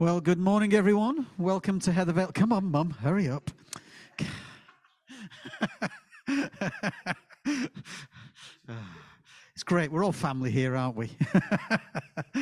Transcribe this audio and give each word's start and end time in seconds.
Well, 0.00 0.20
good 0.20 0.38
morning, 0.38 0.74
everyone. 0.74 1.26
Welcome 1.38 1.80
to 1.80 1.90
Heathervale. 1.90 2.32
Come 2.32 2.52
on, 2.52 2.66
Mum, 2.66 2.90
hurry 2.90 3.28
up. 3.28 3.50
it's 9.56 9.64
great. 9.64 9.90
We're 9.90 10.04
all 10.04 10.12
family 10.12 10.52
here, 10.52 10.76
aren't 10.76 10.94
we? 10.94 11.10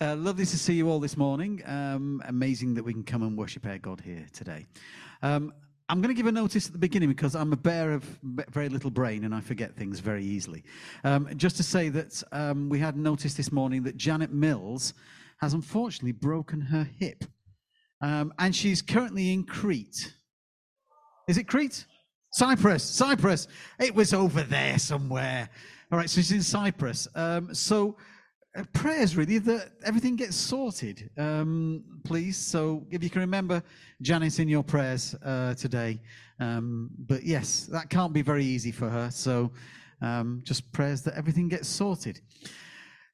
uh, 0.00 0.16
lovely 0.16 0.44
to 0.44 0.58
see 0.58 0.74
you 0.74 0.90
all 0.90 0.98
this 0.98 1.16
morning. 1.16 1.62
Um, 1.66 2.20
amazing 2.26 2.74
that 2.74 2.82
we 2.82 2.94
can 2.94 3.04
come 3.04 3.22
and 3.22 3.38
worship 3.38 3.64
our 3.64 3.78
God 3.78 4.00
here 4.00 4.26
today. 4.32 4.66
Um, 5.22 5.54
I'm 5.88 6.00
going 6.00 6.12
to 6.12 6.20
give 6.20 6.26
a 6.26 6.32
notice 6.32 6.66
at 6.66 6.72
the 6.72 6.78
beginning 6.78 7.10
because 7.10 7.36
I'm 7.36 7.52
a 7.52 7.56
bear 7.56 7.92
of 7.92 8.02
very 8.24 8.68
little 8.68 8.90
brain 8.90 9.22
and 9.22 9.32
I 9.32 9.40
forget 9.40 9.76
things 9.76 10.00
very 10.00 10.24
easily. 10.24 10.64
Um, 11.04 11.28
just 11.36 11.56
to 11.58 11.62
say 11.62 11.90
that 11.90 12.24
um, 12.32 12.68
we 12.68 12.80
had 12.80 12.96
notice 12.96 13.34
this 13.34 13.52
morning 13.52 13.84
that 13.84 13.96
Janet 13.96 14.32
Mills 14.32 14.94
has 15.40 15.54
unfortunately 15.54 16.12
broken 16.12 16.60
her 16.60 16.88
hip. 16.98 17.24
Um, 18.02 18.32
and 18.38 18.54
she's 18.54 18.82
currently 18.82 19.32
in 19.32 19.44
Crete. 19.44 20.14
Is 21.28 21.38
it 21.38 21.46
Crete? 21.48 21.86
Cyprus, 22.32 22.84
Cyprus. 22.84 23.48
It 23.78 23.94
was 23.94 24.14
over 24.14 24.42
there 24.42 24.78
somewhere. 24.78 25.48
All 25.90 25.98
right, 25.98 26.08
so 26.08 26.20
she's 26.20 26.32
in 26.32 26.42
Cyprus. 26.42 27.08
Um, 27.14 27.54
so 27.54 27.96
uh, 28.56 28.64
prayers 28.72 29.16
really 29.16 29.38
that 29.38 29.72
everything 29.84 30.16
gets 30.16 30.36
sorted, 30.36 31.10
um, 31.18 31.84
please. 32.04 32.36
So 32.36 32.86
if 32.90 33.02
you 33.02 33.10
can 33.10 33.20
remember 33.20 33.62
Janice 34.02 34.38
in 34.38 34.48
your 34.48 34.62
prayers 34.62 35.14
uh, 35.24 35.54
today. 35.54 36.00
Um, 36.38 36.90
but 36.98 37.24
yes, 37.24 37.68
that 37.72 37.90
can't 37.90 38.12
be 38.12 38.22
very 38.22 38.44
easy 38.44 38.72
for 38.72 38.88
her. 38.88 39.10
So 39.10 39.50
um, 40.00 40.42
just 40.44 40.70
prayers 40.72 41.02
that 41.02 41.14
everything 41.14 41.48
gets 41.48 41.68
sorted. 41.68 42.20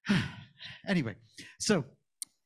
anyway, 0.89 1.15
so 1.59 1.85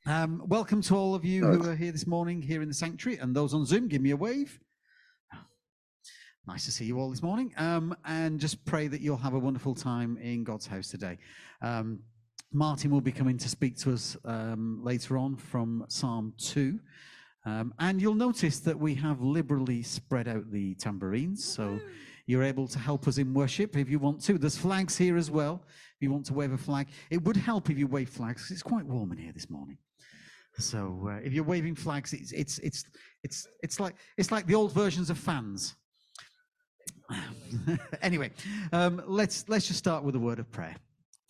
um, 0.06 0.42
welcome 0.46 0.80
to 0.82 0.96
all 0.96 1.14
of 1.14 1.24
you 1.24 1.44
who 1.44 1.68
are 1.68 1.76
here 1.76 1.92
this 1.92 2.06
morning, 2.06 2.40
here 2.40 2.62
in 2.62 2.68
the 2.68 2.74
sanctuary, 2.74 3.18
and 3.18 3.34
those 3.34 3.52
on 3.52 3.66
Zoom. 3.66 3.86
Give 3.86 4.00
me 4.00 4.12
a 4.12 4.16
wave. 4.16 4.58
Nice 6.46 6.64
to 6.64 6.72
see 6.72 6.86
you 6.86 6.98
all 6.98 7.10
this 7.10 7.22
morning. 7.22 7.52
Um, 7.58 7.94
and 8.06 8.40
just 8.40 8.64
pray 8.64 8.88
that 8.88 9.02
you'll 9.02 9.18
have 9.18 9.34
a 9.34 9.38
wonderful 9.38 9.74
time 9.74 10.16
in 10.16 10.42
God's 10.42 10.66
house 10.66 10.88
today. 10.88 11.18
Um, 11.60 12.00
Martin 12.50 12.90
will 12.90 13.02
be 13.02 13.12
coming 13.12 13.36
to 13.38 13.48
speak 13.48 13.76
to 13.78 13.92
us 13.92 14.16
um, 14.24 14.80
later 14.82 15.18
on 15.18 15.36
from 15.36 15.84
Psalm 15.88 16.32
2. 16.38 16.80
Um, 17.44 17.74
and 17.78 18.00
you'll 18.00 18.14
notice 18.14 18.58
that 18.60 18.78
we 18.78 18.94
have 18.96 19.20
liberally 19.20 19.82
spread 19.82 20.28
out 20.28 20.50
the 20.50 20.74
tambourines. 20.76 21.44
So 21.44 21.78
you're 22.26 22.42
able 22.42 22.68
to 22.68 22.78
help 22.78 23.06
us 23.06 23.18
in 23.18 23.34
worship 23.34 23.76
if 23.76 23.90
you 23.90 23.98
want 23.98 24.22
to. 24.24 24.38
There's 24.38 24.56
flags 24.56 24.96
here 24.96 25.18
as 25.18 25.30
well. 25.30 25.62
If 25.66 26.02
you 26.02 26.10
want 26.10 26.24
to 26.26 26.34
wave 26.34 26.52
a 26.52 26.58
flag, 26.58 26.88
it 27.10 27.22
would 27.22 27.36
help 27.36 27.68
if 27.68 27.78
you 27.78 27.86
wave 27.86 28.08
flags. 28.08 28.50
It's 28.50 28.62
quite 28.62 28.86
warm 28.86 29.12
in 29.12 29.18
here 29.18 29.32
this 29.32 29.50
morning. 29.50 29.76
So 30.58 31.08
uh, 31.10 31.20
if 31.24 31.32
you're 31.32 31.44
waving 31.44 31.74
flags, 31.74 32.12
it's 32.12 32.32
it's 32.32 32.58
it's 32.58 32.84
it's 33.22 33.46
it's 33.62 33.80
like 33.80 33.94
it's 34.16 34.30
like 34.30 34.46
the 34.46 34.54
old 34.54 34.72
versions 34.72 35.10
of 35.10 35.18
fans. 35.18 35.76
anyway, 38.02 38.30
um, 38.72 39.02
let's 39.06 39.48
let's 39.48 39.66
just 39.66 39.78
start 39.78 40.04
with 40.04 40.14
a 40.16 40.18
word 40.18 40.38
of 40.38 40.50
prayer. 40.50 40.76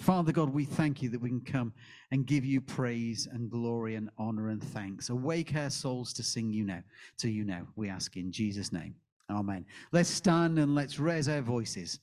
Father 0.01 0.33
God, 0.33 0.49
we 0.49 0.65
thank 0.65 1.03
you 1.03 1.11
that 1.11 1.21
we 1.21 1.29
can 1.29 1.43
come 1.43 1.75
and 2.11 2.25
give 2.27 2.45
you 2.45 2.63
praise 2.63 3.29
and 3.31 3.51
glory 3.51 3.97
and 3.97 4.09
honor 4.17 4.49
and 4.49 4.63
thanks. 4.63 5.11
Awake 5.11 5.55
our 5.55 5.69
souls 5.69 6.15
to 6.15 6.23
sing 6.23 6.51
you 6.51 6.65
now, 6.65 6.83
to 7.19 7.29
you 7.29 7.45
now. 7.45 7.67
We 7.77 7.91
ask 7.91 8.17
in 8.17 8.33
Jesus' 8.33 8.73
name. 8.73 8.95
Amen. 9.31 9.67
Let's 9.93 10.09
stand 10.09 10.59
and 10.59 10.75
let's 10.75 10.99
raise 10.99 11.29
our 11.29 11.43
voices. 11.43 12.01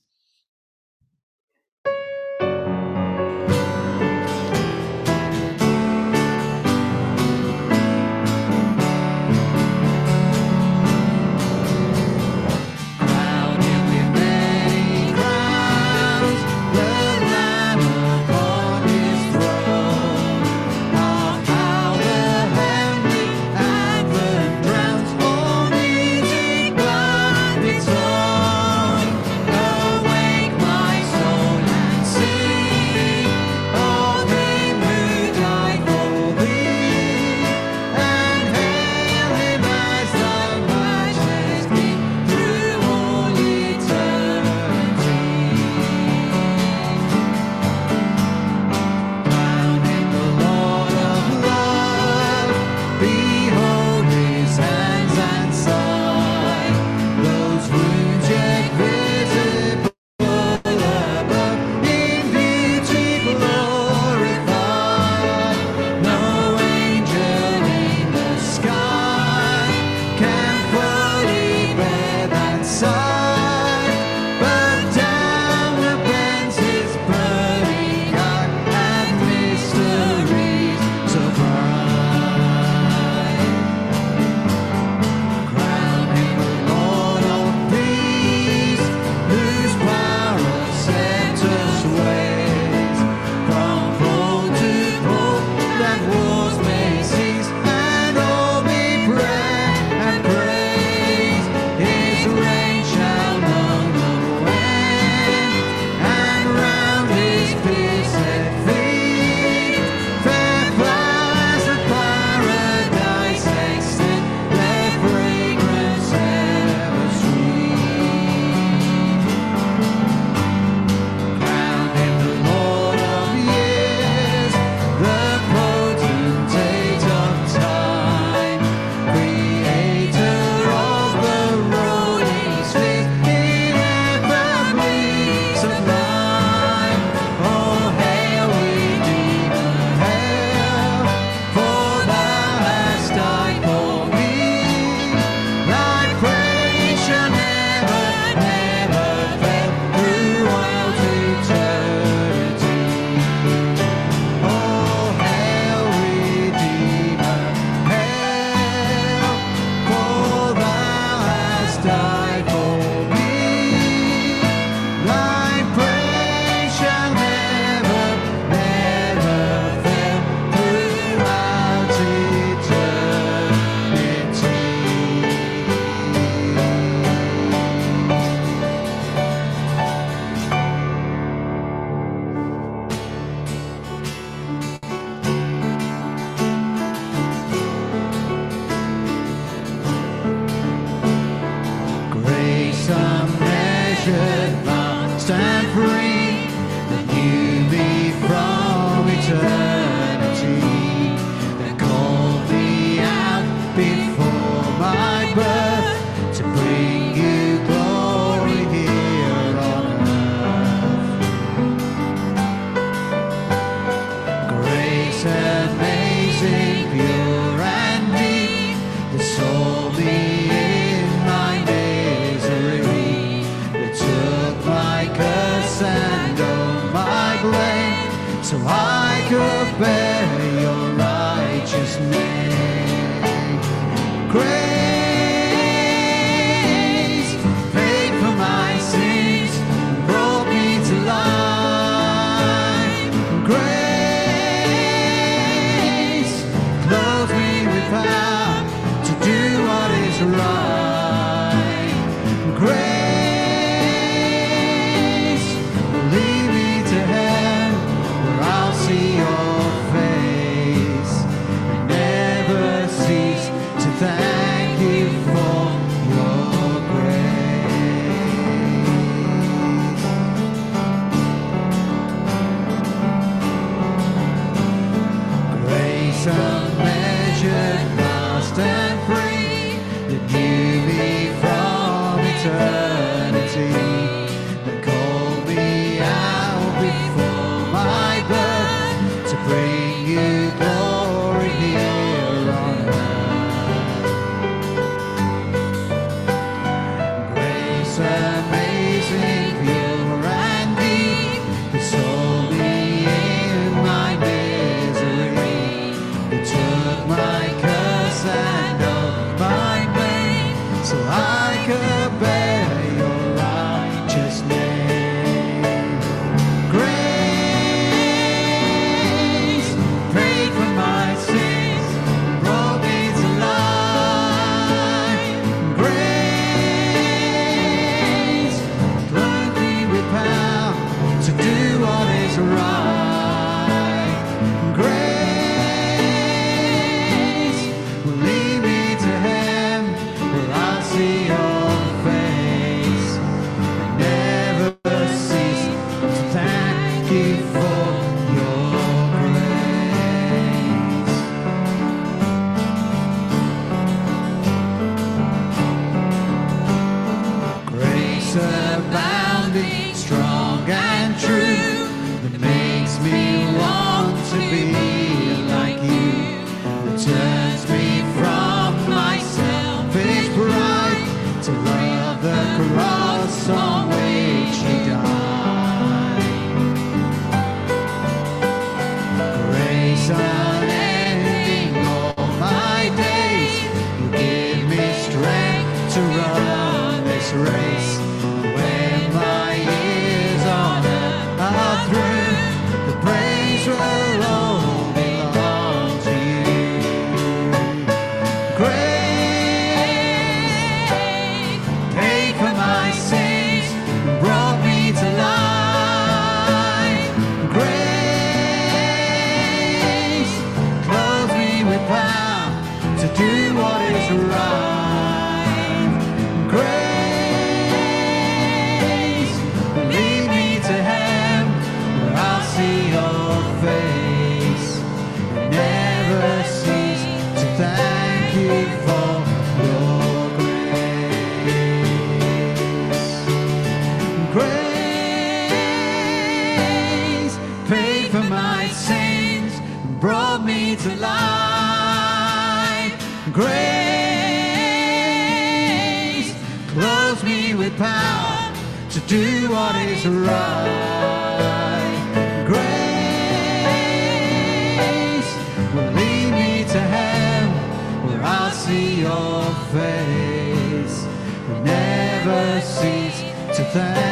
Cease 463.70 464.07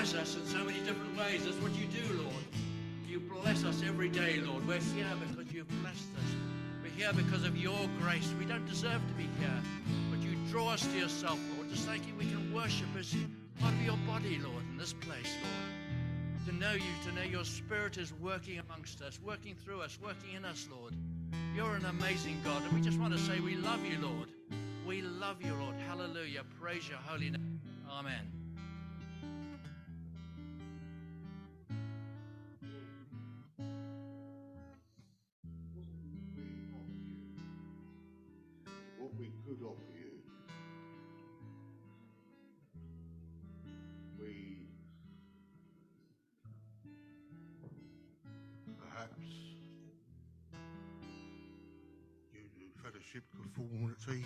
bless 0.00 0.14
us 0.14 0.34
in 0.34 0.46
so 0.46 0.64
many 0.64 0.78
different 0.80 1.14
ways. 1.18 1.44
That's 1.44 1.58
what 1.58 1.72
you 1.74 1.84
do, 1.84 2.22
Lord. 2.22 2.44
You 3.06 3.20
bless 3.20 3.64
us 3.64 3.82
every 3.86 4.08
day, 4.08 4.38
Lord. 4.38 4.66
We're 4.66 4.78
here 4.78 5.04
because 5.28 5.52
you've 5.52 5.68
blessed 5.82 6.08
us. 6.16 6.30
We're 6.82 6.88
here 6.88 7.12
because 7.12 7.44
of 7.44 7.54
your 7.58 7.78
grace. 8.00 8.32
We 8.38 8.46
don't 8.46 8.64
deserve 8.66 9.02
to 9.06 9.14
be 9.18 9.28
here, 9.38 9.62
but 10.10 10.20
you 10.20 10.36
draw 10.50 10.70
us 10.70 10.80
to 10.80 10.98
yourself, 10.98 11.38
Lord. 11.54 11.68
Just 11.68 11.86
thank 11.86 12.06
you 12.06 12.14
we 12.14 12.24
can 12.24 12.50
worship 12.50 12.88
as 12.98 13.14
part 13.60 13.74
of 13.74 13.82
your 13.82 13.98
body, 14.06 14.38
Lord, 14.42 14.62
in 14.70 14.78
this 14.78 14.94
place, 14.94 15.34
Lord 15.42 16.46
to 16.46 16.56
know 16.56 16.72
you, 16.72 16.80
to 17.04 17.14
know 17.14 17.22
your 17.22 17.44
Spirit 17.44 17.98
is 17.98 18.14
working 18.14 18.58
amongst 18.58 19.02
us, 19.02 19.20
working 19.22 19.54
through 19.54 19.82
us, 19.82 19.98
working 20.02 20.34
in 20.34 20.46
us, 20.46 20.66
Lord. 20.70 20.94
You're 21.54 21.74
an 21.74 21.84
amazing 21.84 22.40
God, 22.42 22.62
and 22.62 22.72
we 22.72 22.80
just 22.80 22.98
want 22.98 23.12
to 23.12 23.18
say 23.18 23.40
we 23.40 23.56
love 23.56 23.84
you, 23.84 23.98
Lord. 24.00 24.30
We 24.86 25.02
love 25.02 25.42
you, 25.42 25.52
Lord. 25.60 25.74
Hallelujah. 25.86 26.40
Praise 26.58 26.88
your 26.88 26.98
holy 26.98 27.28
name. 27.28 27.60
Amen. 27.90 28.39
Fellowship 53.10 53.24
conformity 53.34 54.24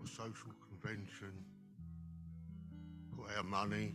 or 0.00 0.06
social 0.06 0.50
convention, 0.68 1.32
put 3.16 3.36
our 3.36 3.42
money 3.42 3.92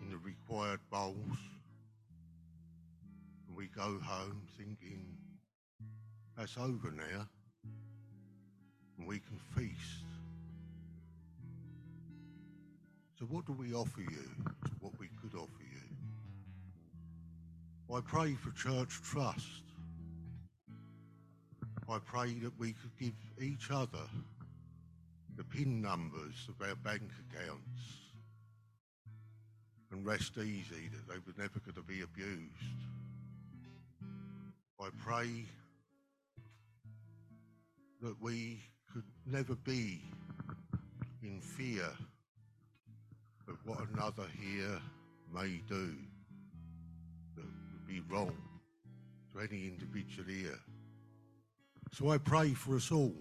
in 0.00 0.10
the 0.10 0.18
required 0.18 0.80
bowls, 0.90 1.38
and 3.46 3.56
we 3.56 3.66
go 3.68 3.98
home 4.02 4.42
thinking 4.56 5.04
that's 6.36 6.56
over 6.58 6.90
now, 6.90 7.26
and 8.98 9.06
we 9.06 9.18
can 9.18 9.38
feast. 9.54 10.04
So, 13.18 13.24
what 13.26 13.46
do 13.46 13.52
we 13.52 13.72
offer 13.72 14.00
you 14.00 14.30
what 14.80 14.92
we 14.98 15.08
could 15.20 15.34
offer 15.34 15.62
you? 15.62 15.80
I 17.94 18.00
pray 18.00 18.34
for 18.34 18.50
church 18.52 19.00
trust. 19.02 19.65
I 21.88 21.98
pray 22.04 22.34
that 22.42 22.58
we 22.58 22.72
could 22.72 22.96
give 22.98 23.14
each 23.40 23.70
other 23.70 24.08
the 25.36 25.44
PIN 25.44 25.80
numbers 25.80 26.48
of 26.48 26.66
our 26.66 26.74
bank 26.74 27.02
accounts 27.30 27.82
and 29.92 30.04
rest 30.04 30.36
easy 30.36 30.88
that 30.92 31.08
they 31.08 31.18
were 31.26 31.34
never 31.38 31.60
going 31.60 31.76
to 31.76 31.82
be 31.82 32.02
abused. 32.02 32.42
I 34.80 34.88
pray 34.98 35.46
that 38.02 38.16
we 38.20 38.60
could 38.92 39.04
never 39.24 39.54
be 39.54 40.02
in 41.22 41.40
fear 41.40 41.88
of 43.48 43.58
what 43.64 43.78
another 43.94 44.26
here 44.40 44.80
may 45.32 45.60
do 45.68 45.94
that 47.36 47.44
would 47.44 47.86
be 47.86 48.00
wrong 48.08 48.36
to 49.32 49.40
any 49.40 49.68
individual 49.68 50.28
here. 50.28 50.58
So 51.96 52.10
I 52.10 52.18
pray 52.18 52.52
for 52.52 52.76
us 52.76 52.92
all. 52.92 53.14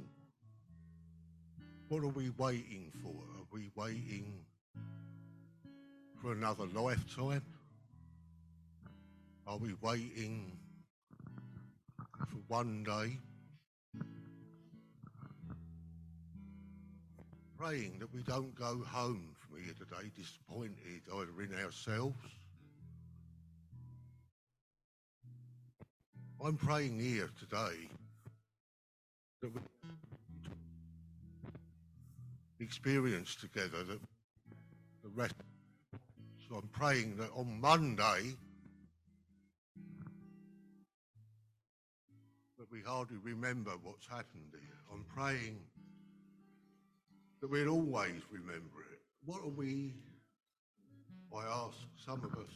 What 1.88 2.03
are 2.03 2.09
we 2.09 2.29
waiting 2.31 2.91
for? 3.01 3.13
Are 3.13 3.47
we 3.49 3.69
waiting 3.73 4.33
for 6.21 6.33
another 6.33 6.65
lifetime? 6.65 7.41
Are 9.47 9.55
we 9.55 9.75
waiting 9.81 10.57
for 12.27 12.39
one 12.49 12.83
day? 12.83 13.17
Praying 17.57 17.99
that 17.99 18.13
we 18.13 18.23
don't 18.23 18.53
go 18.55 18.83
home 18.85 19.38
from 19.39 19.63
here 19.63 19.73
today 19.79 20.11
disappointed 20.17 21.01
either 21.07 21.41
in 21.41 21.63
ourselves. 21.63 22.17
I'm 26.43 26.57
praying 26.57 26.99
here 26.99 27.29
today 27.39 27.88
that 29.45 29.62
we 32.60 32.65
experience 32.65 33.36
together 33.36 33.84
that 33.84 33.99
the 35.03 35.10
rest. 35.13 35.36
So 36.47 36.55
I'm 36.55 36.67
praying 36.69 37.17
that 37.17 37.29
on 37.36 37.60
Monday 37.62 38.34
that 42.58 42.71
we 42.71 42.81
hardly 42.81 43.17
remember 43.21 43.71
what's 43.84 44.08
happened 44.08 44.51
here. 44.51 44.62
I'm 44.91 45.03
praying 45.03 45.60
that 47.41 47.49
we'll 47.49 47.69
always 47.69 48.21
remember 48.31 48.81
it. 48.91 48.99
What 49.25 49.41
are 49.41 49.49
we, 49.49 49.93
I 51.36 51.43
ask 51.45 51.77
some 52.03 52.23
of 52.23 52.34
us, 52.34 52.51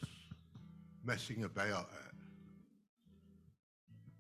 messing 1.05 1.43
about 1.43 1.89
at? 1.91 2.13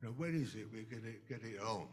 Now, 0.03 0.09
when 0.09 0.35
is 0.35 0.55
it 0.55 0.67
we're 0.71 0.83
going 0.83 1.03
to 1.03 1.15
get 1.27 1.43
it 1.43 1.59
on? 1.61 1.87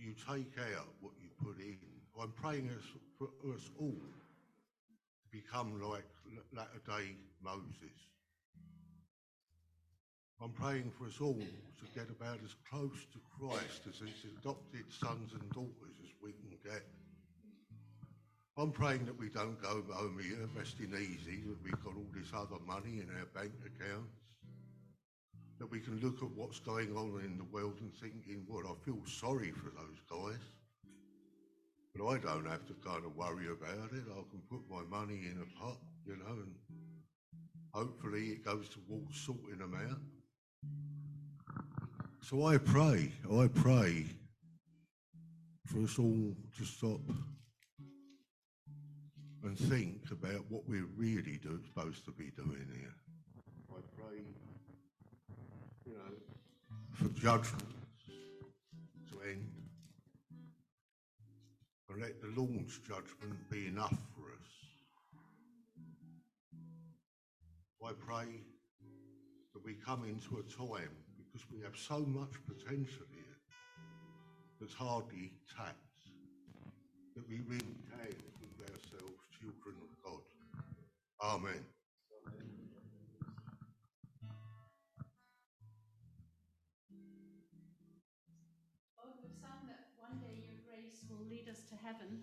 You 0.00 0.14
take 0.14 0.56
out 0.76 0.88
what 1.00 1.12
you 1.20 1.28
put 1.44 1.60
in. 1.60 1.76
I'm 2.20 2.32
praying 2.32 2.70
us, 2.70 2.84
for 3.18 3.28
us 3.52 3.68
all 3.78 3.92
to 3.92 5.28
become 5.30 5.80
like 5.80 6.04
latter 6.54 6.80
day 6.86 7.16
Moses. 7.42 7.96
I'm 10.42 10.52
praying 10.52 10.90
for 10.98 11.04
us 11.04 11.20
all 11.20 11.36
to 11.36 11.84
get 11.94 12.08
about 12.08 12.38
as 12.42 12.54
close 12.70 12.96
to 13.12 13.20
Christ 13.38 13.82
as 13.88 14.00
his 14.00 14.24
adopted 14.40 14.84
sons 14.88 15.32
and 15.32 15.50
daughters 15.50 15.96
as 16.02 16.10
we 16.22 16.32
can 16.32 16.56
get. 16.64 16.82
I'm 18.56 18.72
praying 18.72 19.04
that 19.04 19.18
we 19.18 19.28
don't 19.28 19.60
go 19.62 19.82
home 19.92 20.18
here 20.22 20.48
resting 20.56 20.92
easy, 20.94 21.42
that 21.46 21.62
we've 21.62 21.84
got 21.84 21.94
all 21.94 22.08
this 22.14 22.32
other 22.34 22.60
money 22.66 23.00
in 23.00 23.08
our 23.18 23.26
bank 23.34 23.52
accounts, 23.64 24.16
that 25.60 25.70
we 25.70 25.78
can 25.78 26.00
look 26.00 26.22
at 26.22 26.30
what's 26.30 26.58
going 26.58 26.96
on 26.96 27.20
in 27.22 27.36
the 27.36 27.44
world 27.52 27.74
and 27.82 27.92
thinking, 27.94 28.46
well, 28.48 28.62
I 28.66 28.84
feel 28.84 28.98
sorry 29.06 29.50
for 29.50 29.70
those 29.70 30.00
guys. 30.08 30.40
But 31.94 32.06
I 32.06 32.16
don't 32.16 32.48
have 32.48 32.66
to 32.66 32.74
kind 32.82 33.04
of 33.04 33.14
worry 33.14 33.48
about 33.48 33.92
it. 33.92 34.04
I 34.10 34.22
can 34.30 34.40
put 34.50 34.62
my 34.70 34.82
money 34.88 35.20
in 35.26 35.36
a 35.42 35.60
pot, 35.60 35.76
you 36.06 36.16
know, 36.16 36.32
and 36.32 36.54
hopefully 37.74 38.28
it 38.28 38.44
goes 38.44 38.70
towards 38.70 39.20
sorting 39.20 39.58
them 39.58 39.74
out. 39.90 40.00
So 42.22 42.46
I 42.46 42.56
pray, 42.56 43.12
I 43.30 43.48
pray 43.48 44.06
for 45.66 45.82
us 45.82 45.98
all 45.98 46.34
to 46.56 46.64
stop 46.64 47.00
and 49.42 49.58
think 49.58 50.10
about 50.10 50.44
what 50.48 50.66
we're 50.66 50.88
really 50.96 51.38
do, 51.42 51.60
supposed 51.66 52.06
to 52.06 52.12
be 52.12 52.30
doing 52.36 52.66
here. 52.74 52.94
I 53.70 53.80
pray, 53.94 54.20
for 57.00 57.08
judgment 57.18 57.64
to 59.10 59.20
end. 59.26 59.46
And 61.88 62.02
let 62.02 62.20
the 62.20 62.28
Lord's 62.36 62.78
judgment 62.78 63.48
be 63.50 63.68
enough 63.68 63.96
for 64.14 64.26
us. 64.32 64.50
I 67.82 67.92
pray 68.06 68.26
that 69.54 69.64
we 69.64 69.74
come 69.74 70.04
into 70.04 70.38
a 70.38 70.42
time 70.42 70.90
because 71.16 71.46
we 71.50 71.62
have 71.62 71.76
so 71.76 72.00
much 72.00 72.32
potential 72.46 73.06
here 73.10 73.38
that's 74.60 74.74
hardly 74.74 75.32
tapped, 75.56 75.76
that 77.16 77.26
we 77.26 77.40
really 77.48 77.76
can 77.88 78.14
ourselves 78.60 79.24
children 79.40 79.76
of 79.80 80.04
God. 80.04 80.22
Amen. 81.22 81.79
Heaven, 91.84 92.22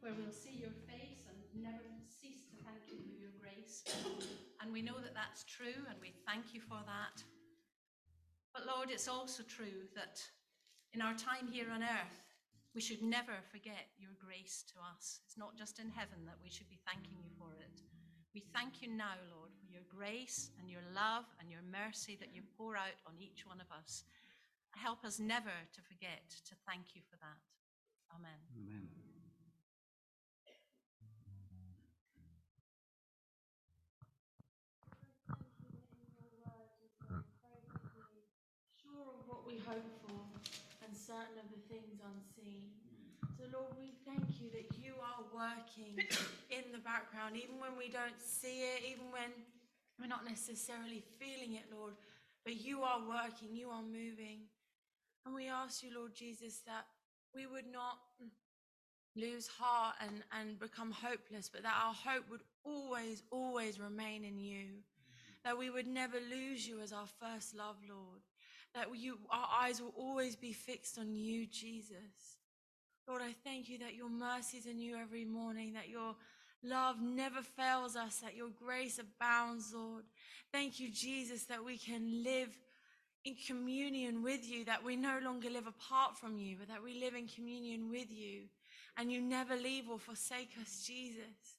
where 0.00 0.12
we'll 0.16 0.32
see 0.32 0.54
your 0.54 0.74
face 0.86 1.26
and 1.28 1.38
never 1.62 1.90
cease 2.08 2.44
to 2.50 2.56
thank 2.64 2.82
you 2.88 2.98
for 3.02 3.16
your 3.18 3.34
grace. 3.40 3.84
And 4.60 4.72
we 4.72 4.82
know 4.82 4.98
that 5.02 5.14
that's 5.14 5.44
true, 5.44 5.84
and 5.88 5.98
we 6.00 6.12
thank 6.26 6.54
you 6.54 6.60
for 6.60 6.78
that. 6.86 7.22
But 8.52 8.66
Lord, 8.66 8.90
it's 8.90 9.08
also 9.08 9.42
true 9.42 9.90
that 9.94 10.22
in 10.94 11.02
our 11.02 11.14
time 11.14 11.50
here 11.50 11.70
on 11.74 11.82
earth, 11.82 12.22
we 12.74 12.80
should 12.80 13.02
never 13.02 13.38
forget 13.50 13.94
your 13.98 14.14
grace 14.18 14.64
to 14.74 14.78
us. 14.82 15.20
It's 15.26 15.38
not 15.38 15.56
just 15.56 15.78
in 15.78 15.90
heaven 15.90 16.26
that 16.26 16.38
we 16.42 16.50
should 16.50 16.68
be 16.68 16.82
thanking 16.86 17.18
you 17.22 17.30
for 17.38 17.54
it. 17.58 17.82
We 18.34 18.42
thank 18.54 18.82
you 18.82 18.90
now, 18.90 19.14
Lord, 19.30 19.54
for 19.54 19.70
your 19.70 19.86
grace 19.86 20.50
and 20.58 20.68
your 20.68 20.82
love 20.94 21.24
and 21.38 21.50
your 21.50 21.62
mercy 21.62 22.18
that 22.18 22.34
you 22.34 22.42
pour 22.58 22.74
out 22.74 22.98
on 23.06 23.14
each 23.18 23.46
one 23.46 23.62
of 23.62 23.70
us. 23.70 24.02
Help 24.74 25.04
us 25.04 25.22
never 25.22 25.54
to 25.70 25.80
forget 25.86 26.26
to 26.50 26.54
thank 26.66 26.98
you 26.98 27.02
for 27.06 27.14
that. 27.22 27.38
Amen. 28.14 28.38
Amen. 28.54 28.86
Sure 38.78 39.02
of 39.10 39.26
what 39.26 39.42
we 39.46 39.58
hope 39.66 39.82
for 40.06 40.22
and 40.86 40.94
certain 40.94 41.42
of 41.42 41.50
the 41.50 41.58
things 41.66 41.98
unseen. 42.06 42.70
So, 43.36 43.50
Lord, 43.52 43.74
we 43.76 43.90
thank 44.06 44.40
you 44.40 44.46
that 44.54 44.78
you 44.78 44.94
are 45.02 45.26
working 45.34 45.98
in 46.50 46.70
the 46.70 46.78
background, 46.78 47.34
even 47.36 47.58
when 47.58 47.76
we 47.76 47.88
don't 47.88 48.20
see 48.22 48.62
it, 48.62 48.84
even 48.86 49.10
when 49.10 49.34
we're 49.98 50.06
not 50.06 50.24
necessarily 50.24 51.02
feeling 51.18 51.54
it, 51.54 51.66
Lord. 51.74 51.94
But 52.44 52.60
you 52.60 52.82
are 52.82 53.00
working, 53.00 53.56
you 53.56 53.70
are 53.70 53.82
moving. 53.82 54.46
And 55.26 55.34
we 55.34 55.48
ask 55.48 55.82
you, 55.82 55.90
Lord 55.98 56.14
Jesus, 56.14 56.60
that 56.66 56.86
we 57.34 57.46
would 57.46 57.70
not 57.72 57.98
lose 59.16 59.46
heart 59.46 59.94
and, 60.00 60.22
and 60.40 60.58
become 60.58 60.90
hopeless, 60.90 61.48
but 61.52 61.62
that 61.62 61.74
our 61.86 61.94
hope 61.94 62.24
would 62.30 62.42
always, 62.64 63.22
always 63.30 63.78
remain 63.78 64.24
in 64.24 64.38
you. 64.38 64.64
Mm-hmm. 64.64 65.44
That 65.44 65.58
we 65.58 65.70
would 65.70 65.86
never 65.86 66.16
lose 66.30 66.66
you 66.66 66.80
as 66.80 66.92
our 66.92 67.06
first 67.20 67.56
love, 67.56 67.76
Lord. 67.88 68.20
That 68.74 68.86
you, 68.96 69.18
our 69.30 69.48
eyes 69.62 69.80
will 69.80 69.94
always 69.96 70.34
be 70.34 70.52
fixed 70.52 70.98
on 70.98 71.14
you, 71.14 71.46
Jesus. 71.46 72.38
Lord, 73.06 73.22
I 73.22 73.34
thank 73.44 73.68
you 73.68 73.78
that 73.78 73.94
your 73.94 74.08
mercies 74.08 74.66
are 74.66 74.72
new 74.72 74.96
every 74.96 75.24
morning, 75.24 75.74
that 75.74 75.88
your 75.88 76.16
love 76.62 76.96
never 77.02 77.42
fails 77.42 77.96
us, 77.96 78.18
that 78.20 78.34
your 78.34 78.48
grace 78.48 78.98
abounds, 78.98 79.72
Lord. 79.74 80.04
Thank 80.52 80.80
you, 80.80 80.90
Jesus, 80.90 81.44
that 81.44 81.64
we 81.64 81.76
can 81.76 82.24
live 82.24 82.58
in 83.24 83.34
communion 83.46 84.22
with 84.22 84.48
you, 84.48 84.64
that 84.66 84.84
we 84.84 84.96
no 84.96 85.18
longer 85.22 85.48
live 85.48 85.66
apart 85.66 86.16
from 86.16 86.38
you, 86.38 86.56
but 86.58 86.68
that 86.68 86.82
we 86.82 87.00
live 87.00 87.14
in 87.14 87.26
communion 87.26 87.90
with 87.90 88.12
you, 88.12 88.42
and 88.96 89.10
you 89.10 89.20
never 89.20 89.56
leave 89.56 89.88
or 89.88 89.98
forsake 89.98 90.50
us, 90.60 90.84
Jesus. 90.86 91.56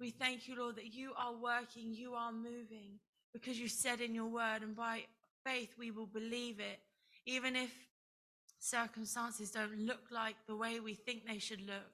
We 0.00 0.10
thank 0.10 0.48
you, 0.48 0.58
Lord, 0.58 0.76
that 0.76 0.92
you 0.92 1.12
are 1.16 1.32
working, 1.32 1.94
you 1.94 2.14
are 2.14 2.32
moving, 2.32 2.98
because 3.32 3.58
you 3.60 3.68
said 3.68 4.00
in 4.00 4.14
your 4.14 4.26
word, 4.26 4.62
and 4.62 4.74
by 4.74 5.04
faith 5.44 5.70
we 5.78 5.92
will 5.92 6.06
believe 6.06 6.58
it, 6.58 6.80
even 7.26 7.54
if 7.54 7.72
circumstances 8.58 9.52
don't 9.52 9.78
look 9.78 10.10
like 10.10 10.34
the 10.46 10.56
way 10.56 10.80
we 10.80 10.94
think 10.94 11.26
they 11.26 11.38
should 11.38 11.60
look. 11.60 11.92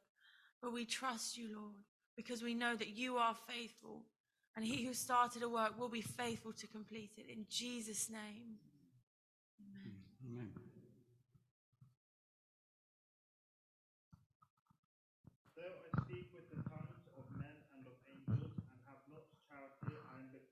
But 0.63 0.73
we 0.73 0.87
trust 0.87 1.37
you, 1.37 1.49
Lord, 1.55 1.75
because 2.17 2.43
we 2.43 2.55
know 2.55 2.75
that 2.75 2.97
you 2.97 3.17
are 3.17 3.35
faithful, 3.47 4.03
and 4.57 4.65
he 4.65 4.85
who 4.85 4.95
started 4.95 5.43
a 5.43 5.49
work 5.49 5.79
will 5.79 5.89
be 5.89 6.01
faithful 6.01 6.53
to 6.55 6.67
complete 6.67 7.13
it. 7.19 7.27
In 7.31 7.45
Jesus' 7.51 8.09
name. 8.09 8.57
Amen. 10.27 10.53
Though 15.57 15.77
I 15.81 15.89
speak 16.05 16.31
with 16.35 16.47
the 16.51 16.61
tongues 16.69 17.03
of 17.19 17.25
men 17.35 17.57
and 17.75 17.83
of 17.89 17.97
angels 18.07 18.53
and 18.71 18.79
have 18.87 19.03
not 19.11 19.25
charity, 19.49 19.97
I 20.07 20.15
am, 20.21 20.27
be- 20.31 20.51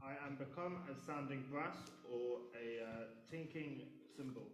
I 0.00 0.12
am 0.24 0.27
become 0.38 0.78
a 0.90 0.94
sounding 1.06 1.44
brass 1.50 1.76
or 2.10 2.38
a 2.54 2.84
uh, 2.84 3.04
tinkling 3.30 3.82
cymbal. 4.16 4.46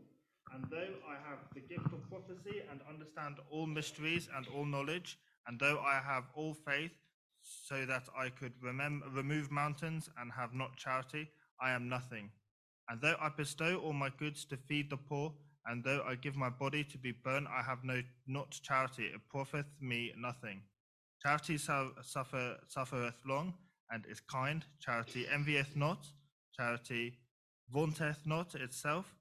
And 0.53 0.65
though 0.71 0.95
I 1.09 1.15
have 1.29 1.41
the 1.55 1.61
gift 1.61 1.87
of 1.93 2.09
prophecy 2.09 2.63
and 2.71 2.81
understand 2.89 3.37
all 3.51 3.67
mysteries 3.67 4.29
and 4.35 4.47
all 4.55 4.65
knowledge, 4.65 5.19
and 5.47 5.59
though 5.59 5.81
I 5.81 6.01
have 6.01 6.25
all 6.35 6.55
faith, 6.55 6.93
so 7.43 7.85
that 7.85 8.09
I 8.19 8.31
could 8.31 8.53
remove 8.63 9.51
mountains 9.51 10.09
and 10.19 10.33
have 10.33 10.55
not 10.55 10.77
charity, 10.77 11.29
I 11.61 11.73
am 11.73 11.89
nothing. 11.89 12.31
And 12.89 13.01
though 13.01 13.17
I 13.21 13.29
bestow 13.29 13.77
all 13.79 13.93
my 13.93 14.11
goods 14.19 14.45
to 14.47 14.57
feed 14.57 14.91
the 14.91 14.97
poor, 14.97 15.35
and 15.67 15.85
though 15.85 16.03
I 16.07 16.15
give 16.15 16.37
my 16.37 16.51
body 16.51 16.85
to 16.85 16.99
be 16.99 17.13
burned, 17.13 17.49
I 17.49 17.63
have 17.63 17.85
no 17.85 18.03
not 18.27 18.51
charity. 18.63 19.05
It 19.05 19.21
profiteth 19.31 19.67
me 19.81 20.13
nothing. 20.17 20.63
Charity 21.23 21.57
su- 21.59 21.95
suffer, 22.03 22.57
suffereth 22.69 23.15
long, 23.27 23.55
and 23.91 24.05
is 24.07 24.21
kind. 24.21 24.65
Charity 24.81 25.27
envieth 25.33 25.77
not. 25.77 26.07
Charity 26.57 27.19
vaunteth 27.71 28.27
not 28.27 28.55
itself, 28.55 29.15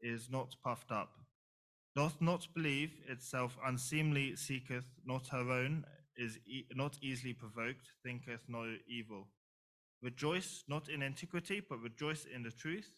is 0.00 0.28
not 0.30 0.54
puffed 0.62 0.90
up, 0.90 1.12
doth 1.96 2.20
not 2.20 2.46
believe 2.54 2.92
itself 3.08 3.56
unseemly, 3.64 4.36
seeketh 4.36 4.84
not 5.04 5.28
her 5.28 5.50
own, 5.50 5.84
is 6.16 6.38
e- 6.46 6.66
not 6.74 6.98
easily 7.02 7.32
provoked, 7.32 7.88
thinketh 8.04 8.42
no 8.48 8.76
evil. 8.88 9.28
Rejoice 10.02 10.64
not 10.68 10.88
in 10.88 11.02
antiquity, 11.02 11.62
but 11.68 11.80
rejoice 11.80 12.26
in 12.26 12.42
the 12.42 12.50
truth. 12.50 12.90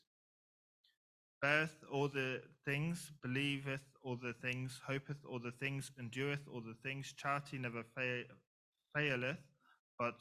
Beareth 1.43 1.85
all 1.93 2.09
the 2.09 2.43
things, 2.65 3.13
believeth 3.23 3.83
all 4.03 4.17
the 4.17 4.33
things, 4.33 4.81
hopeth 4.87 5.25
all 5.29 5.39
the 5.39 5.53
things, 5.53 5.93
endureth 5.99 6.49
all 6.53 6.63
the 6.63 6.77
things. 6.83 7.13
Charity 7.13 7.59
never 7.59 7.85
fa- 7.95 8.25
faileth, 8.95 9.39
but 9.99 10.21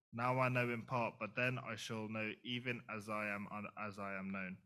Now 0.13 0.39
I 0.39 0.49
know 0.49 0.69
in 0.69 0.81
part, 0.81 1.13
but 1.19 1.35
then 1.35 1.57
I 1.59 1.75
shall 1.75 2.07
know 2.09 2.31
even 2.43 2.81
as 2.95 3.07
I 3.09 3.27
am 3.27 3.47
as 3.87 3.97
I 3.97 4.15
am 4.15 4.31
known. 4.31 4.57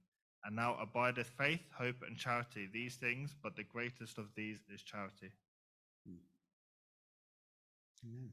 And 0.44 0.56
now 0.56 0.78
abideth 0.80 1.32
faith, 1.38 1.62
hope, 1.76 2.04
and 2.08 2.18
charity, 2.18 2.68
these 2.72 2.96
things, 2.96 3.36
but 3.42 3.56
the 3.56 3.64
greatest 3.64 4.18
of 4.18 4.28
these 4.36 4.60
is 4.74 4.84
charity. 4.84 5.32
Hmm. 6.08 6.16
Amen. 8.06 8.32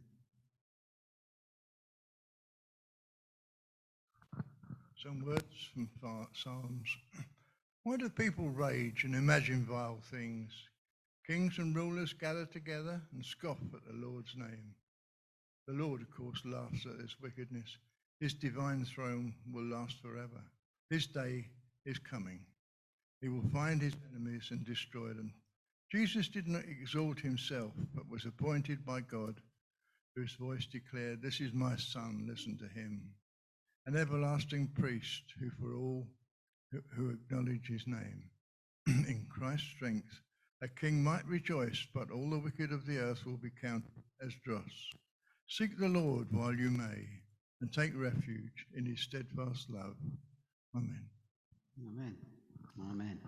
Some 5.02 5.24
words 5.24 5.70
from 5.72 5.88
Psalms. 6.32 6.96
Why 7.82 7.96
do 7.96 8.08
people 8.08 8.50
rage 8.50 9.04
and 9.04 9.14
imagine 9.14 9.64
vile 9.64 10.00
things? 10.10 10.52
Kings 11.26 11.58
and 11.58 11.74
rulers 11.74 12.12
gather 12.12 12.46
together 12.46 13.00
and 13.12 13.24
scoff 13.24 13.58
at 13.74 13.84
the 13.84 14.06
Lord's 14.06 14.36
name. 14.36 14.74
The 15.66 15.74
Lord, 15.74 16.00
of 16.00 16.10
course, 16.10 16.42
laughs 16.44 16.86
at 16.86 16.98
this 16.98 17.14
wickedness. 17.20 17.76
His 18.20 18.34
divine 18.34 18.84
throne 18.84 19.34
will 19.52 19.64
last 19.64 20.00
forever. 20.02 20.42
His 20.90 21.06
day 21.06 21.46
is 21.86 21.98
coming. 21.98 22.40
He 23.20 23.28
will 23.28 23.48
find 23.52 23.80
his 23.80 23.94
enemies 24.10 24.48
and 24.50 24.64
destroy 24.64 25.08
them. 25.08 25.32
Jesus 25.92 26.28
did 26.28 26.48
not 26.48 26.64
exalt 26.64 27.20
himself, 27.20 27.72
but 27.94 28.08
was 28.08 28.24
appointed 28.24 28.84
by 28.84 29.00
God, 29.00 29.40
whose 30.16 30.32
voice 30.34 30.66
declared, 30.66 31.22
This 31.22 31.40
is 31.40 31.52
my 31.52 31.76
son, 31.76 32.26
listen 32.28 32.58
to 32.58 32.68
him. 32.68 33.14
An 33.86 33.96
everlasting 33.96 34.68
priest 34.68 35.22
who, 35.38 35.50
for 35.50 35.76
all 35.76 36.06
who, 36.94 37.10
acknowledge 37.10 37.68
his 37.68 37.86
name, 37.86 38.30
in 38.86 39.26
Christ's 39.28 39.68
strength, 39.68 40.20
a 40.62 40.68
king 40.68 41.02
might 41.02 41.26
rejoice, 41.26 41.86
but 41.94 42.10
all 42.10 42.30
the 42.30 42.38
wicked 42.38 42.72
of 42.72 42.86
the 42.86 42.98
earth 42.98 43.26
will 43.26 43.36
be 43.36 43.50
counted 43.60 44.02
as 44.24 44.32
dross. 44.44 44.92
Seek 45.52 45.76
the 45.76 45.84
Lord 45.86 46.28
while 46.32 46.54
you 46.54 46.70
may, 46.70 47.04
and 47.60 47.70
take 47.70 47.92
refuge 47.94 48.64
in 48.74 48.86
his 48.86 49.00
steadfast 49.04 49.68
love. 49.68 50.00
Amen. 50.74 51.04
Amen. 51.76 52.16
Amen. 52.80 53.20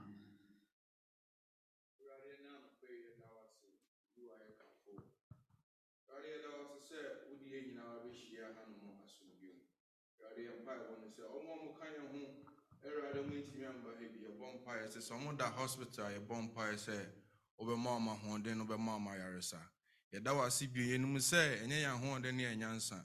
Awurade 2.00 2.28
ɛna 2.32 2.48
anɔpa 2.56 2.86
yi 2.88 2.96
yɛda 3.04 3.28
wo 3.28 3.44
ase 3.44 3.68
wo 4.16 4.32
a 4.32 4.36
yɛkamfo 4.40 4.88
wo. 4.96 5.04
Awurade 6.08 6.28
yɛda 6.32 6.48
wo 6.48 6.72
ase 6.72 6.88
sɛ 6.88 7.28
wode 7.28 7.44
yɛn 7.44 7.62
nyinaa 7.68 8.00
bɛhyia 8.00 8.46
hanom 8.56 9.04
asomdwe 9.04 9.50
mu 9.52 9.68
awurade 10.16 10.40
yɛ 10.48 10.52
mpaebɔ 10.64 10.92
no 11.04 11.08
sɛ 11.16 11.22
ɔmo 11.28 11.50
a 11.52 11.56
moka 11.60 11.86
yɛn 11.92 12.08
ho 12.08 12.22
awurade 12.88 13.20
montumi 13.28 13.64
amba 13.68 13.90
ha 14.00 14.04
bi 14.08 14.18
mpaeɛ 14.64 14.86
sɛ 14.88 15.00
sɛ 15.04 15.12
ɔmo 15.20 15.36
da 15.36 15.50
hospital 15.52 16.06
a 16.08 16.16
yɛbɔ 16.16 16.34
mpaeɛ 16.48 16.74
sɛ 16.88 16.96
wobɛma 17.60 17.88
ɔmo 18.00 18.10
ahoɔden 18.16 18.56
no 18.56 18.64
wobɛma 18.64 18.96
ɔmo 18.96 19.10
ayaresa 19.12 19.60
yɛda 20.14 20.34
wo 20.34 20.42
ase 20.42 20.66
bio. 20.66 20.84
Yɛnim 20.84 21.16
sɛ 21.18 21.62
ɛnyɛ 21.62 21.76
yɛn 21.82 21.94
ahoɔden 21.98 22.34
ne 22.36 22.42
yɛn 22.44 22.58
nyansa. 22.58 23.04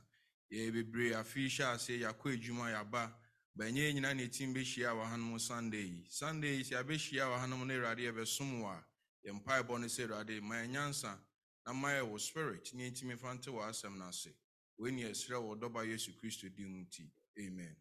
Yɛyɛ 0.52 0.72
bebree 0.74 1.14
afei 1.14 1.48
hyɛ 1.50 1.74
aseɛ 1.74 2.00
yɛakɔ 2.04 2.34
adwuma 2.34 2.70
yɛaba. 2.70 3.14
Bɛnyɛ 3.58 3.82
yɛn 3.82 3.94
nyinaa 3.96 4.14
na 4.16 4.22
yɛtim 4.24 4.54
bɛhyia 4.54 4.94
wɔ 4.94 5.04
hanom 5.10 5.40
sunday 5.40 5.82
yi. 5.86 6.06
Sunday 6.10 6.56
yi 6.58 6.64
sɛ 6.64 6.74
yɛabɛhyia 6.84 7.26
wɔ 7.28 7.40
hanom 7.40 7.66
no 7.68 7.74
awurade 7.74 8.02
yɛbɛsom 8.02 8.62
wɔ 8.62 8.70
a 8.78 8.86
yɛn 9.28 9.44
mpaebɔ 9.44 9.80
no 9.80 9.88
sɛ 9.88 10.08
awurade 10.08 10.42
ma 10.42 10.56
yɛn 10.56 11.20
na 11.66 11.74
ma 11.74 11.90
yɛ 11.90 12.08
wo 12.08 12.18
spirit 12.18 12.74
ne 12.74 12.90
yɛntumi 12.90 13.18
fa 13.18 13.34
nte 13.34 13.48
wɔ 13.52 13.70
asɛm 13.70 13.98
no 13.98 14.06
ase. 14.08 14.30
Wei 14.78 14.92
ne 14.92 15.04
yɛsrɛ 15.04 15.38
wɔ 15.42 15.60
dɔba 15.60 15.86
yesu 15.88 16.14
kristo 16.14 16.48
din 16.56 16.68
mu 16.68 16.86
nti. 16.86 17.10
Amen. 17.40 17.76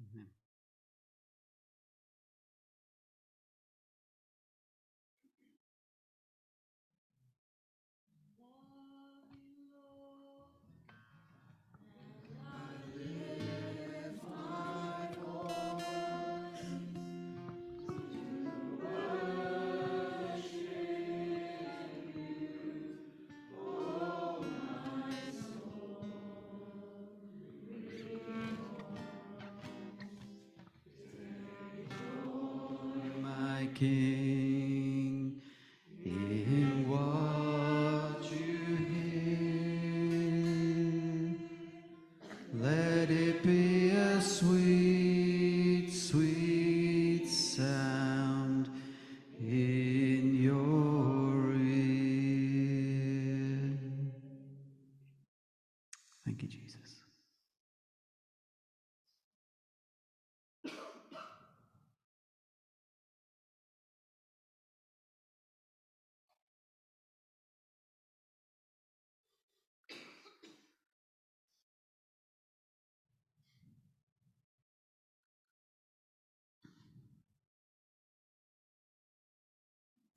Amen. 0.00 0.30
My 33.80 34.33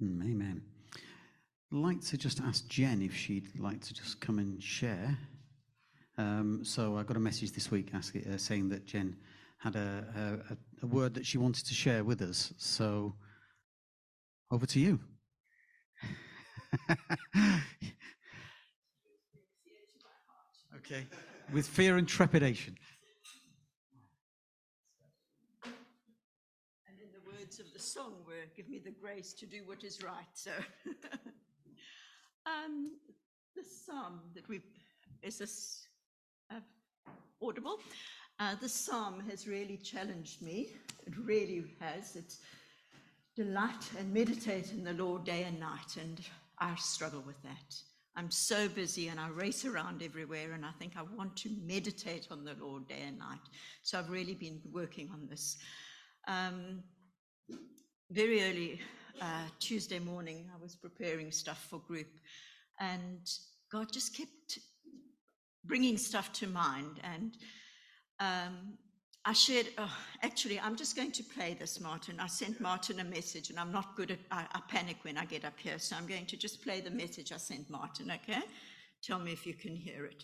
Mm, 0.08 0.24
Amen. 0.32 0.62
I'd 1.72 1.78
like 1.80 2.02
to 2.06 2.18
just 2.18 2.40
ask 2.42 2.66
Jen 2.68 3.02
if 3.02 3.16
she'd 3.16 3.60
like 3.60 3.82
to 3.82 3.94
just 3.94 4.22
come 4.22 4.40
and 4.40 4.62
share. 4.64 5.18
Um, 6.18 6.64
so 6.64 6.98
I 6.98 7.04
got 7.04 7.18
a 7.18 7.20
message 7.20 7.52
this 7.52 7.70
week 7.70 7.90
asking, 7.94 8.26
uh, 8.28 8.38
saying 8.38 8.70
that 8.70 8.86
Jen 8.86 9.18
had 9.58 9.76
a, 9.76 10.06
a, 10.50 10.54
a- 10.54 10.58
a 10.84 10.86
word 10.88 11.16
that 11.16 11.26
she 11.26 11.38
wanted 11.40 11.66
to 11.66 11.74
share 11.74 12.04
with 12.04 12.22
us. 12.22 12.54
So 12.58 13.16
over 14.52 14.66
to 14.68 14.80
you. 14.80 15.00
okay. 20.78 21.06
With 21.54 21.68
fear 21.68 21.98
and 21.98 22.08
trepidation. 22.08 22.78
And 25.66 27.00
in 27.02 27.08
the 27.14 27.22
words 27.32 27.60
of 27.60 27.74
the 27.74 27.77
song, 27.88 28.14
were 28.26 28.46
give 28.56 28.68
me 28.70 28.80
the 28.80 28.92
grace 28.92 29.34
to 29.34 29.46
do 29.46 29.62
what 29.66 29.84
is 29.84 30.04
right. 30.04 30.34
So, 30.34 30.52
um, 32.46 32.92
the 33.56 33.64
psalm 33.64 34.20
that 34.36 34.48
we 34.50 34.62
is 35.24 35.38
this 35.40 35.88
uh, 36.52 36.60
audible? 37.42 37.80
Uh, 38.40 38.56
psalm 38.68 39.24
has 39.30 39.48
really 39.48 39.78
challenged 39.78 40.42
me. 40.42 40.74
It 41.06 41.14
really 41.18 41.64
has. 41.80 42.16
It's 42.16 42.40
delight 43.36 43.90
and 43.98 44.14
meditate 44.14 44.72
in 44.72 44.84
the 44.84 44.94
Lord 44.94 45.24
day 45.24 45.44
and 45.44 45.60
night, 45.60 45.98
and 46.00 46.20
I 46.60 46.76
struggle 46.76 47.24
with 47.26 47.42
that. 47.44 47.76
I'm 48.18 48.32
so 48.32 48.68
busy 48.68 49.10
and 49.10 49.20
I 49.20 49.30
race 49.30 49.64
around 49.64 50.04
everywhere, 50.04 50.54
and 50.54 50.66
I 50.66 50.72
think 50.80 50.94
I 50.98 51.04
want 51.16 51.38
to 51.38 51.50
meditate 51.66 52.28
on 52.32 52.44
the 52.44 52.56
Lord 52.60 52.88
day 52.88 53.04
and 53.08 53.18
night. 53.18 53.40
So 53.84 53.98
I've 53.98 54.10
really 54.10 54.34
been 54.34 54.60
working 54.72 55.10
on 55.14 55.28
this. 55.30 55.58
Um, 56.28 56.84
very 58.12 58.42
early 58.44 58.82
uh, 59.22 59.44
Tuesday 59.60 60.00
morning, 60.00 60.50
I 60.54 60.62
was 60.62 60.76
preparing 60.76 61.32
stuff 61.32 61.68
for 61.70 61.80
group, 61.80 62.08
and 62.80 63.20
God 63.72 63.92
just 63.92 64.16
kept 64.16 64.60
bringing 65.66 65.98
stuff 65.98 66.32
to 66.34 66.48
mind. 66.48 67.00
And 67.04 67.34
um, 68.20 68.78
I 69.26 69.34
shared, 69.34 69.68
oh, 69.78 69.94
actually, 70.24 70.60
I'm 70.60 70.78
just 70.78 70.96
going 70.96 71.12
to 71.12 71.24
play 71.24 71.58
this, 71.60 71.82
Martin. 71.82 72.20
I 72.20 72.28
sent 72.28 72.62
Martin 72.62 73.00
a 73.02 73.04
message, 73.04 73.50
and 73.50 73.60
I'm 73.60 73.72
not 73.72 73.96
good 73.96 74.12
at, 74.12 74.20
I, 74.32 74.46
I 74.54 74.62
panic 74.70 74.98
when 75.02 75.18
I 75.18 75.26
get 75.26 75.44
up 75.44 75.60
here. 75.60 75.80
So 75.80 75.96
I'm 75.98 76.08
going 76.08 76.26
to 76.28 76.38
just 76.38 76.64
play 76.64 76.80
the 76.80 76.92
message 76.92 77.34
I 77.34 77.38
sent 77.38 77.70
Martin, 77.70 78.12
okay? 78.12 78.42
Tell 79.04 79.20
me 79.20 79.34
if 79.34 79.46
you 79.46 79.54
can 79.54 79.76
hear 79.76 80.06
it. 80.06 80.24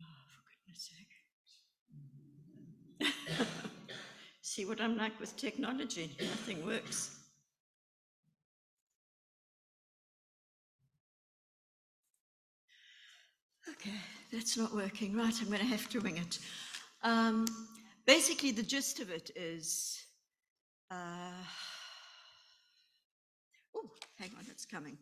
Oh, 0.00 0.16
for 0.26 0.40
goodness 0.48 0.90
sake. 0.90 1.13
See 4.54 4.66
what 4.66 4.80
I'm 4.80 4.96
like 4.96 5.18
with 5.18 5.36
technology? 5.36 6.16
Nothing 6.20 6.64
works. 6.64 7.10
Okay, 13.68 13.98
that's 14.32 14.56
not 14.56 14.72
working. 14.72 15.16
Right, 15.16 15.34
I'm 15.40 15.48
going 15.48 15.58
to 15.58 15.64
have 15.64 15.88
to 15.88 15.98
wing 15.98 16.18
it. 16.18 16.38
Um, 17.02 17.46
basically, 18.06 18.52
the 18.52 18.62
gist 18.62 19.00
of 19.00 19.10
it 19.10 19.32
is. 19.34 20.00
Uh, 20.88 21.42
oh, 23.74 23.90
hang 24.20 24.30
on, 24.38 24.44
it's 24.48 24.66
coming. 24.66 24.96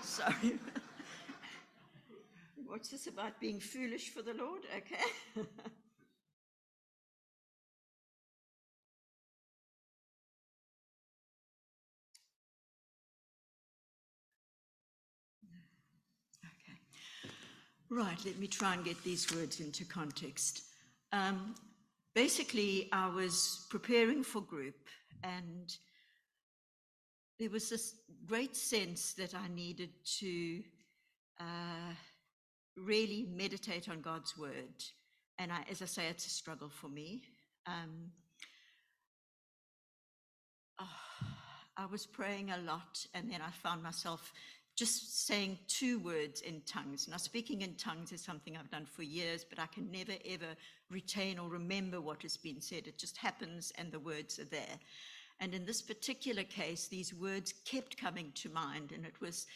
Sorry. 0.00 0.58
What's 2.66 2.88
this 2.88 3.06
about 3.06 3.38
being 3.38 3.60
foolish 3.60 4.08
for 4.08 4.22
the 4.22 4.32
Lord? 4.32 4.62
Okay. 4.74 5.44
Right, 17.90 18.18
let 18.26 18.38
me 18.38 18.46
try 18.46 18.74
and 18.74 18.84
get 18.84 19.02
these 19.02 19.34
words 19.34 19.60
into 19.60 19.82
context. 19.86 20.62
Um, 21.10 21.54
basically, 22.14 22.90
I 22.92 23.08
was 23.08 23.66
preparing 23.70 24.22
for 24.22 24.42
group, 24.42 24.76
and 25.24 25.74
there 27.38 27.48
was 27.48 27.70
this 27.70 27.94
great 28.26 28.54
sense 28.54 29.14
that 29.14 29.34
I 29.34 29.48
needed 29.48 29.88
to 30.18 30.62
uh, 31.40 31.94
really 32.76 33.26
meditate 33.34 33.88
on 33.88 34.02
God's 34.02 34.36
word. 34.36 34.84
And 35.38 35.50
I, 35.50 35.64
as 35.70 35.80
I 35.80 35.86
say, 35.86 36.08
it's 36.08 36.26
a 36.26 36.30
struggle 36.30 36.68
for 36.68 36.88
me. 36.88 37.22
Um, 37.66 38.10
oh, 40.78 40.86
I 41.78 41.86
was 41.86 42.04
praying 42.04 42.50
a 42.50 42.58
lot, 42.58 43.06
and 43.14 43.30
then 43.32 43.40
I 43.40 43.50
found 43.50 43.82
myself 43.82 44.30
just 44.78 45.26
saying 45.26 45.58
two 45.66 45.98
words 45.98 46.40
in 46.42 46.60
tongues. 46.60 47.08
Now, 47.08 47.16
speaking 47.16 47.62
in 47.62 47.74
tongues 47.74 48.12
is 48.12 48.20
something 48.20 48.56
I've 48.56 48.70
done 48.70 48.86
for 48.86 49.02
years, 49.02 49.44
but 49.44 49.58
I 49.58 49.66
can 49.66 49.90
never 49.90 50.12
ever 50.24 50.54
retain 50.88 51.36
or 51.40 51.48
remember 51.48 52.00
what 52.00 52.22
has 52.22 52.36
been 52.36 52.60
said. 52.60 52.86
It 52.86 52.96
just 52.96 53.16
happens, 53.16 53.72
and 53.76 53.90
the 53.90 53.98
words 53.98 54.38
are 54.38 54.44
there. 54.44 54.78
And 55.40 55.52
in 55.52 55.66
this 55.66 55.82
particular 55.82 56.44
case, 56.44 56.86
these 56.86 57.12
words 57.12 57.54
kept 57.64 58.00
coming 58.00 58.30
to 58.36 58.50
mind, 58.50 58.92
and 58.92 59.04
it 59.04 59.20
was, 59.20 59.46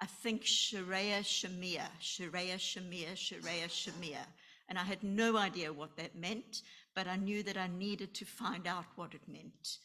I 0.00 0.06
think, 0.06 0.46
Sharia 0.46 1.20
Shamia, 1.20 1.86
Sharia 1.98 2.56
Shamia, 2.56 3.14
Sharia 3.14 3.68
Shamia. 3.68 4.24
And 4.70 4.78
I 4.78 4.84
had 4.84 5.02
no 5.02 5.36
idea 5.36 5.74
what 5.74 5.94
that 5.98 6.16
meant, 6.16 6.62
but 6.94 7.06
I 7.06 7.16
knew 7.16 7.42
that 7.42 7.58
I 7.58 7.66
needed 7.66 8.14
to 8.14 8.24
find 8.24 8.66
out 8.66 8.86
what 8.96 9.12
it 9.12 9.28
meant. 9.28 9.76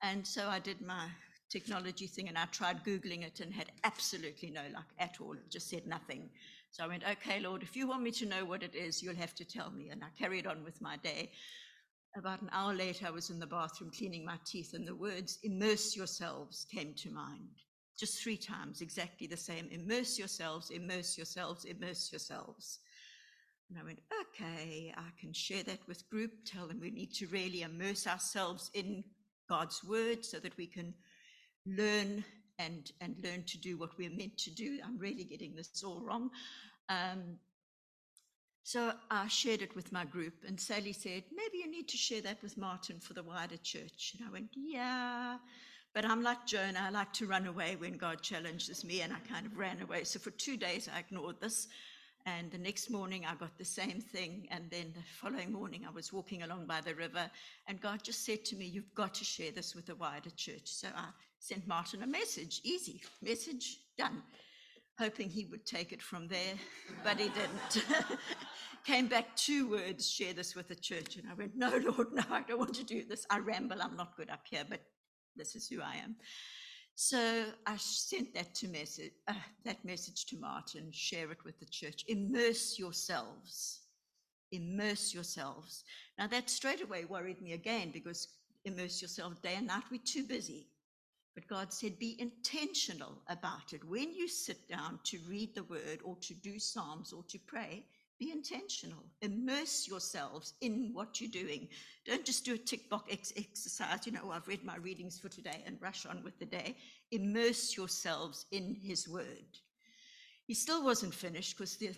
And 0.00 0.26
so 0.26 0.48
I 0.48 0.58
did 0.58 0.80
my 0.80 1.04
technology 1.50 2.06
thing 2.06 2.28
and 2.28 2.38
I 2.38 2.44
tried 2.46 2.84
Googling 2.84 3.24
it 3.24 3.40
and 3.40 3.52
had 3.52 3.72
absolutely 3.84 4.50
no 4.50 4.62
luck 4.74 4.86
at 4.98 5.16
all. 5.20 5.32
It 5.32 5.50
just 5.50 5.68
said 5.68 5.86
nothing. 5.86 6.28
So 6.70 6.84
I 6.84 6.86
went, 6.86 7.04
okay, 7.10 7.40
Lord, 7.40 7.62
if 7.62 7.76
you 7.76 7.88
want 7.88 8.02
me 8.02 8.10
to 8.12 8.26
know 8.26 8.44
what 8.44 8.62
it 8.62 8.74
is, 8.74 9.02
you'll 9.02 9.14
have 9.16 9.34
to 9.36 9.44
tell 9.44 9.70
me. 9.70 9.88
And 9.88 10.02
I 10.04 10.08
carried 10.18 10.46
on 10.46 10.62
with 10.64 10.80
my 10.80 10.96
day. 10.98 11.30
About 12.16 12.42
an 12.42 12.50
hour 12.52 12.74
later, 12.74 13.06
I 13.06 13.10
was 13.10 13.30
in 13.30 13.38
the 13.38 13.46
bathroom 13.46 13.90
cleaning 13.96 14.24
my 14.24 14.36
teeth, 14.44 14.74
and 14.74 14.86
the 14.86 14.94
words, 14.94 15.38
immerse 15.42 15.96
yourselves, 15.96 16.66
came 16.70 16.94
to 16.94 17.10
mind. 17.10 17.48
Just 17.98 18.22
three 18.22 18.36
times, 18.36 18.80
exactly 18.80 19.26
the 19.26 19.36
same. 19.36 19.68
Immerse 19.70 20.18
yourselves, 20.18 20.70
immerse 20.70 21.16
yourselves, 21.16 21.64
immerse 21.64 22.10
yourselves. 22.12 22.80
And 23.68 23.78
I 23.78 23.84
went, 23.84 24.00
okay, 24.22 24.92
I 24.96 25.20
can 25.20 25.32
share 25.32 25.62
that 25.64 25.86
with 25.86 26.08
group, 26.08 26.32
tell 26.44 26.66
them 26.66 26.80
we 26.80 26.90
need 26.90 27.12
to 27.14 27.26
really 27.26 27.62
immerse 27.62 28.06
ourselves 28.06 28.70
in 28.72 29.04
God's 29.48 29.84
word 29.84 30.24
so 30.24 30.38
that 30.38 30.56
we 30.56 30.66
can 30.66 30.94
learn 31.76 32.24
and 32.58 32.90
and 33.00 33.16
learn 33.22 33.44
to 33.44 33.58
do 33.58 33.76
what 33.76 33.96
we're 33.98 34.10
meant 34.10 34.36
to 34.38 34.50
do. 34.50 34.78
I'm 34.84 34.98
really 34.98 35.24
getting 35.24 35.54
this 35.54 35.82
all 35.84 36.00
wrong. 36.00 36.30
Um, 36.88 37.38
so 38.68 38.92
I 39.10 39.28
shared 39.28 39.62
it 39.62 39.74
with 39.74 39.92
my 39.92 40.04
group, 40.04 40.34
and 40.46 40.60
Sally 40.60 40.92
said, 40.92 41.22
maybe 41.34 41.56
you 41.56 41.70
need 41.70 41.88
to 41.88 41.96
share 41.96 42.20
that 42.20 42.42
with 42.42 42.58
Martin 42.58 43.00
for 43.00 43.14
the 43.14 43.22
wider 43.22 43.56
church. 43.56 44.14
And 44.18 44.28
I 44.28 44.30
went, 44.30 44.50
yeah. 44.54 45.38
But 45.94 46.04
I'm 46.04 46.22
like 46.22 46.46
Jonah, 46.46 46.80
I 46.82 46.90
like 46.90 47.14
to 47.14 47.26
run 47.26 47.46
away 47.46 47.76
when 47.76 47.96
God 47.96 48.20
challenges 48.20 48.84
me, 48.84 49.00
and 49.00 49.10
I 49.10 49.20
kind 49.20 49.46
of 49.46 49.56
ran 49.56 49.80
away. 49.80 50.04
So 50.04 50.18
for 50.18 50.32
two 50.32 50.58
days, 50.58 50.86
I 50.94 50.98
ignored 50.98 51.40
this. 51.40 51.66
And 52.26 52.50
the 52.50 52.58
next 52.58 52.90
morning, 52.90 53.24
I 53.24 53.36
got 53.36 53.56
the 53.56 53.64
same 53.64 54.02
thing. 54.02 54.46
And 54.50 54.64
then 54.70 54.92
the 54.94 55.02
following 55.18 55.50
morning, 55.50 55.86
I 55.88 55.90
was 55.90 56.12
walking 56.12 56.42
along 56.42 56.66
by 56.66 56.82
the 56.82 56.94
river, 56.94 57.30
and 57.68 57.80
God 57.80 58.02
just 58.02 58.26
said 58.26 58.44
to 58.44 58.56
me, 58.56 58.66
You've 58.66 58.94
got 58.94 59.14
to 59.14 59.24
share 59.24 59.50
this 59.50 59.74
with 59.74 59.86
the 59.86 59.94
wider 59.94 60.30
church. 60.36 60.66
So 60.66 60.88
I 60.94 61.06
sent 61.38 61.66
Martin 61.66 62.02
a 62.02 62.06
message, 62.06 62.60
easy, 62.64 63.02
message 63.22 63.78
done, 63.96 64.22
hoping 64.98 65.28
he 65.28 65.46
would 65.46 65.64
take 65.64 65.92
it 65.92 66.02
from 66.02 66.28
there, 66.28 66.54
but 67.04 67.18
he 67.18 67.28
didn't. 67.28 67.84
Came 68.84 69.06
back 69.06 69.36
two 69.36 69.70
words, 69.70 70.08
share 70.08 70.32
this 70.32 70.54
with 70.54 70.68
the 70.68 70.74
church. 70.74 71.16
And 71.16 71.28
I 71.30 71.34
went, 71.34 71.56
No, 71.56 71.68
Lord, 71.68 72.12
no, 72.12 72.22
I 72.30 72.42
don't 72.42 72.58
want 72.58 72.74
to 72.74 72.84
do 72.84 73.04
this. 73.04 73.26
I 73.30 73.38
ramble, 73.38 73.82
I'm 73.82 73.96
not 73.96 74.16
good 74.16 74.30
up 74.30 74.42
here, 74.48 74.64
but 74.68 74.80
this 75.36 75.54
is 75.54 75.68
who 75.68 75.82
I 75.82 75.96
am. 75.96 76.16
So 76.94 77.44
I 77.64 77.76
sent 77.76 78.34
that 78.34 78.54
to 78.56 78.68
message, 78.68 79.12
uh, 79.28 79.34
that 79.64 79.84
message 79.84 80.26
to 80.26 80.36
Martin, 80.36 80.90
share 80.90 81.30
it 81.30 81.44
with 81.44 81.58
the 81.60 81.66
church. 81.66 82.04
Immerse 82.08 82.76
yourselves. 82.76 83.82
Immerse 84.50 85.14
yourselves. 85.14 85.84
Now 86.18 86.26
that 86.26 86.50
straight 86.50 86.82
away 86.82 87.04
worried 87.04 87.40
me 87.40 87.52
again 87.52 87.90
because 87.92 88.28
immerse 88.64 89.00
yourself 89.00 89.40
day 89.42 89.54
and 89.56 89.68
night. 89.68 89.84
We're 89.92 90.00
too 90.04 90.24
busy. 90.24 90.66
But 91.38 91.46
God 91.46 91.72
said, 91.72 92.00
be 92.00 92.16
intentional 92.18 93.22
about 93.28 93.72
it. 93.72 93.84
When 93.84 94.12
you 94.12 94.26
sit 94.26 94.68
down 94.68 94.98
to 95.04 95.20
read 95.28 95.54
the 95.54 95.62
word 95.62 96.00
or 96.02 96.16
to 96.22 96.34
do 96.34 96.58
Psalms 96.58 97.12
or 97.12 97.22
to 97.28 97.38
pray, 97.38 97.84
be 98.18 98.32
intentional. 98.32 99.04
Immerse 99.22 99.86
yourselves 99.86 100.54
in 100.62 100.90
what 100.92 101.20
you're 101.20 101.30
doing. 101.30 101.68
Don't 102.04 102.24
just 102.24 102.44
do 102.44 102.54
a 102.54 102.58
tick 102.58 102.90
box 102.90 103.04
ex- 103.12 103.32
exercise, 103.36 104.04
you 104.04 104.10
know, 104.10 104.22
oh, 104.24 104.32
I've 104.32 104.48
read 104.48 104.64
my 104.64 104.78
readings 104.78 105.20
for 105.20 105.28
today 105.28 105.62
and 105.64 105.80
rush 105.80 106.06
on 106.06 106.24
with 106.24 106.36
the 106.40 106.44
day. 106.44 106.76
Immerse 107.12 107.76
yourselves 107.76 108.46
in 108.50 108.74
his 108.74 109.08
word. 109.08 109.60
He 110.48 110.54
still 110.54 110.82
wasn't 110.84 111.14
finished 111.14 111.56
because 111.56 111.76
the 111.76 111.90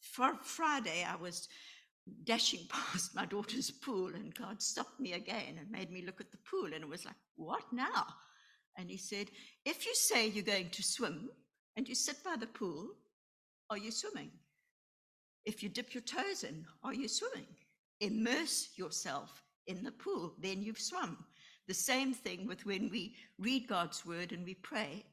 for 0.00 0.34
Friday 0.44 1.04
I 1.04 1.16
was 1.16 1.48
dashing 2.22 2.60
past 2.68 3.16
my 3.16 3.26
daughter's 3.26 3.72
pool 3.72 4.14
and 4.14 4.32
God 4.32 4.62
stopped 4.62 5.00
me 5.00 5.14
again 5.14 5.58
and 5.58 5.68
made 5.72 5.90
me 5.90 6.06
look 6.06 6.20
at 6.20 6.30
the 6.30 6.38
pool 6.48 6.66
and 6.66 6.84
it 6.84 6.88
was 6.88 7.04
like, 7.04 7.16
what 7.34 7.64
now? 7.72 8.06
And 8.80 8.90
he 8.90 8.96
said, 8.96 9.30
if 9.66 9.84
you 9.84 9.94
say 9.94 10.28
you're 10.28 10.42
going 10.42 10.70
to 10.70 10.82
swim 10.82 11.28
and 11.76 11.86
you 11.86 11.94
sit 11.94 12.16
by 12.24 12.36
the 12.36 12.46
pool, 12.46 12.88
are 13.68 13.76
you 13.76 13.90
swimming? 13.90 14.30
If 15.44 15.62
you 15.62 15.68
dip 15.68 15.92
your 15.92 16.02
toes 16.02 16.44
in, 16.44 16.64
are 16.82 16.94
you 16.94 17.06
swimming? 17.06 17.46
Immerse 18.00 18.70
yourself 18.76 19.42
in 19.66 19.84
the 19.84 19.92
pool, 19.92 20.32
then 20.40 20.62
you've 20.62 20.80
swum. 20.80 21.18
The 21.68 21.74
same 21.74 22.14
thing 22.14 22.46
with 22.46 22.64
when 22.64 22.88
we 22.90 23.16
read 23.38 23.68
God's 23.68 24.06
word 24.06 24.32
and 24.32 24.46
we 24.46 24.54
pray. 24.54 25.04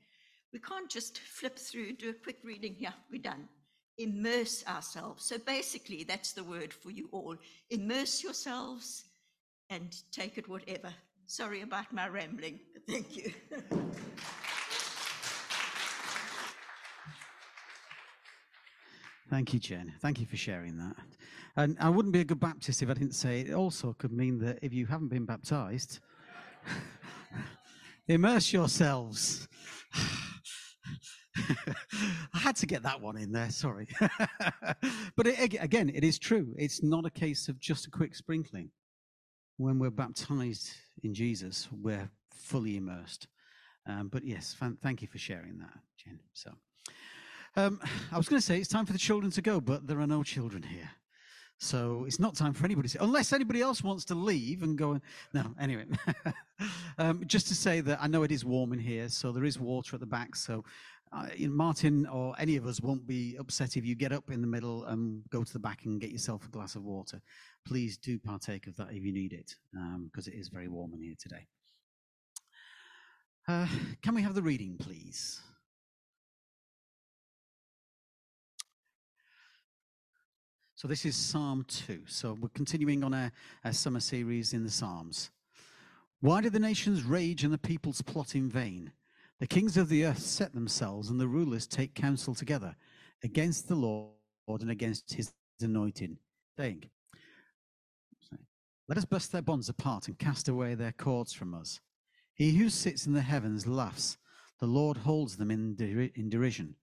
We 0.53 0.59
can't 0.59 0.89
just 0.89 1.19
flip 1.19 1.59
through, 1.59 1.97
do 1.97 2.11
a 2.11 2.23
quick 2.23 2.37
reading, 2.45 2.77
yeah, 2.79 2.93
we're 3.11 3.21
done. 3.21 3.49
Immerse 3.97 4.65
ourselves. 4.65 5.25
So 5.25 5.37
basically, 5.39 6.05
that's 6.05 6.31
the 6.31 6.43
word 6.45 6.71
for 6.71 6.89
you 6.89 7.09
all. 7.11 7.35
Immerse 7.69 8.23
yourselves 8.23 9.03
and 9.69 9.93
take 10.13 10.37
it 10.37 10.47
whatever. 10.47 10.93
Sorry 11.29 11.61
about 11.61 11.91
my 11.91 12.07
rambling. 12.07 12.61
Thank 12.87 13.17
you. 13.17 13.33
Thank 19.29 19.53
you, 19.53 19.59
Jen. 19.59 19.93
Thank 19.99 20.21
you 20.21 20.25
for 20.25 20.37
sharing 20.37 20.77
that. 20.77 20.95
And 21.57 21.75
I 21.81 21.89
wouldn't 21.89 22.13
be 22.13 22.21
a 22.21 22.23
good 22.23 22.39
Baptist 22.39 22.81
if 22.81 22.89
I 22.89 22.93
didn't 22.93 23.13
say 23.13 23.41
it 23.41 23.53
also 23.53 23.93
could 23.99 24.13
mean 24.13 24.39
that 24.39 24.59
if 24.61 24.73
you 24.73 24.85
haven't 24.85 25.09
been 25.09 25.25
baptized, 25.25 25.99
immerse 28.07 28.53
yourselves. 28.53 29.49
I 31.35 32.37
had 32.39 32.55
to 32.57 32.65
get 32.65 32.83
that 32.83 33.01
one 33.01 33.17
in 33.17 33.33
there, 33.33 33.49
sorry. 33.49 33.89
but 35.17 35.27
it, 35.27 35.61
again, 35.61 35.89
it 35.93 36.05
is 36.05 36.17
true. 36.17 36.55
It's 36.57 36.81
not 36.81 37.05
a 37.05 37.11
case 37.11 37.49
of 37.49 37.59
just 37.59 37.85
a 37.85 37.89
quick 37.89 38.15
sprinkling. 38.15 38.71
When 39.57 39.79
we're 39.79 39.89
baptized 39.89 40.69
in 41.03 41.13
Jesus, 41.13 41.67
we're 41.71 42.09
fully 42.31 42.77
immersed. 42.77 43.27
Um, 43.87 44.09
but 44.09 44.23
yes, 44.23 44.53
fan- 44.53 44.77
thank 44.81 45.01
you 45.01 45.07
for 45.07 45.17
sharing 45.17 45.57
that, 45.59 45.73
Jen. 45.97 46.19
So, 46.33 46.51
um, 47.55 47.79
I 48.11 48.17
was 48.17 48.27
going 48.29 48.39
to 48.39 48.45
say 48.45 48.59
it's 48.59 48.69
time 48.69 48.85
for 48.85 48.93
the 48.93 48.99
children 48.99 49.31
to 49.31 49.41
go, 49.41 49.59
but 49.59 49.87
there 49.87 49.99
are 49.99 50.07
no 50.07 50.23
children 50.23 50.63
here. 50.63 50.89
So 51.59 52.03
it's 52.05 52.19
not 52.19 52.35
time 52.35 52.53
for 52.53 52.65
anybody 52.65 52.87
to, 52.89 53.03
unless 53.03 53.33
anybody 53.33 53.61
else 53.61 53.83
wants 53.83 54.05
to 54.05 54.15
leave 54.15 54.61
and 54.61 54.77
go. 54.77 54.91
And, 54.91 55.01
no, 55.33 55.55
anyway, 55.59 55.85
um, 56.99 57.23
just 57.25 57.47
to 57.47 57.55
say 57.55 57.81
that 57.81 57.97
I 57.99 58.07
know 58.07 58.21
it 58.21 58.31
is 58.31 58.45
warm 58.45 58.73
in 58.73 58.79
here, 58.79 59.09
so 59.09 59.31
there 59.31 59.43
is 59.43 59.59
water 59.59 59.95
at 59.95 59.99
the 59.99 60.05
back. 60.05 60.35
So 60.35 60.63
uh, 61.11 61.27
you 61.35 61.47
know, 61.47 61.53
Martin 61.53 62.05
or 62.07 62.35
any 62.39 62.55
of 62.57 62.65
us 62.65 62.81
won't 62.81 63.07
be 63.07 63.35
upset 63.39 63.77
if 63.77 63.85
you 63.85 63.95
get 63.95 64.11
up 64.11 64.29
in 64.29 64.41
the 64.41 64.47
middle 64.47 64.85
and 64.85 65.23
go 65.29 65.43
to 65.43 65.53
the 65.53 65.59
back 65.59 65.85
and 65.85 66.01
get 66.01 66.11
yourself 66.11 66.45
a 66.45 66.49
glass 66.49 66.75
of 66.75 66.83
water. 66.83 67.21
Please 67.65 67.97
do 67.97 68.19
partake 68.19 68.67
of 68.67 68.75
that 68.77 68.89
if 68.91 69.03
you 69.03 69.13
need 69.13 69.33
it, 69.33 69.55
because 70.05 70.27
it 70.27 70.33
is 70.33 70.49
very 70.49 70.67
warm 70.67 70.93
in 70.93 71.01
here 71.01 71.15
today. 71.19 71.47
Uh, 73.47 73.67
can 74.01 74.13
we 74.13 74.21
have 74.21 74.35
the 74.35 74.41
reading, 74.41 74.75
please? 74.77 75.39
So 80.75 80.87
this 80.87 81.05
is 81.05 81.15
Psalm 81.15 81.65
2. 81.67 82.01
So 82.05 82.37
we're 82.39 82.49
continuing 82.49 83.03
on 83.03 83.13
our, 83.13 83.31
our 83.65 83.73
summer 83.73 83.99
series 83.99 84.53
in 84.53 84.63
the 84.63 84.69
Psalms. 84.69 85.31
Why 86.19 86.41
do 86.41 86.49
the 86.49 86.59
nations 86.59 87.03
rage 87.03 87.43
and 87.43 87.51
the 87.51 87.57
peoples 87.57 88.01
plot 88.01 88.35
in 88.35 88.49
vain? 88.49 88.91
The 89.39 89.47
kings 89.47 89.77
of 89.77 89.87
the 89.87 90.03
earth 90.03 90.19
set 90.19 90.53
themselves 90.53 91.11
and 91.11 91.19
the 91.19 91.27
rulers 91.27 91.67
take 91.67 91.93
counsel 91.93 92.33
together 92.33 92.75
against 93.23 93.67
the 93.67 93.75
Lord 93.75 94.15
and 94.61 94.71
against 94.71 95.13
his 95.13 95.31
anointed, 95.61 96.17
saying, 96.57 96.89
Let 98.87 98.97
us 98.97 99.05
burst 99.05 99.31
their 99.31 99.43
bonds 99.43 99.69
apart 99.69 100.07
and 100.07 100.17
cast 100.17 100.47
away 100.47 100.73
their 100.73 100.91
cords 100.91 101.33
from 101.33 101.53
us. 101.53 101.79
He 102.33 102.53
who 102.53 102.69
sits 102.69 103.05
in 103.05 103.13
the 103.13 103.21
heavens 103.21 103.67
laughs. 103.67 104.17
The 104.59 104.65
Lord 104.65 104.97
holds 104.97 105.37
them 105.37 105.51
in, 105.51 105.75
deri- 105.75 106.13
in 106.15 106.29
derision. 106.29 106.75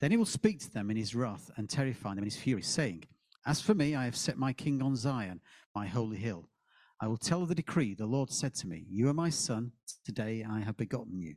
Then 0.00 0.10
he 0.10 0.18
will 0.18 0.26
speak 0.26 0.60
to 0.60 0.70
them 0.70 0.90
in 0.90 0.98
his 0.98 1.14
wrath 1.14 1.50
and 1.56 1.68
terrify 1.68 2.10
them 2.10 2.18
in 2.18 2.24
his 2.24 2.36
fury, 2.36 2.62
saying, 2.62 3.04
As 3.46 3.62
for 3.62 3.72
me, 3.72 3.94
I 3.94 4.04
have 4.04 4.16
set 4.16 4.36
my 4.36 4.52
king 4.52 4.82
on 4.82 4.96
Zion, 4.96 5.40
my 5.74 5.86
holy 5.86 6.18
hill. 6.18 6.50
I 7.00 7.06
will 7.06 7.16
tell 7.16 7.42
of 7.42 7.48
the 7.48 7.54
decree. 7.54 7.94
The 7.94 8.04
Lord 8.04 8.30
said 8.30 8.54
to 8.56 8.66
me, 8.66 8.84
You 8.90 9.08
are 9.08 9.14
my 9.14 9.30
son. 9.30 9.72
Today 10.04 10.44
I 10.48 10.60
have 10.60 10.76
begotten 10.76 11.18
you. 11.18 11.36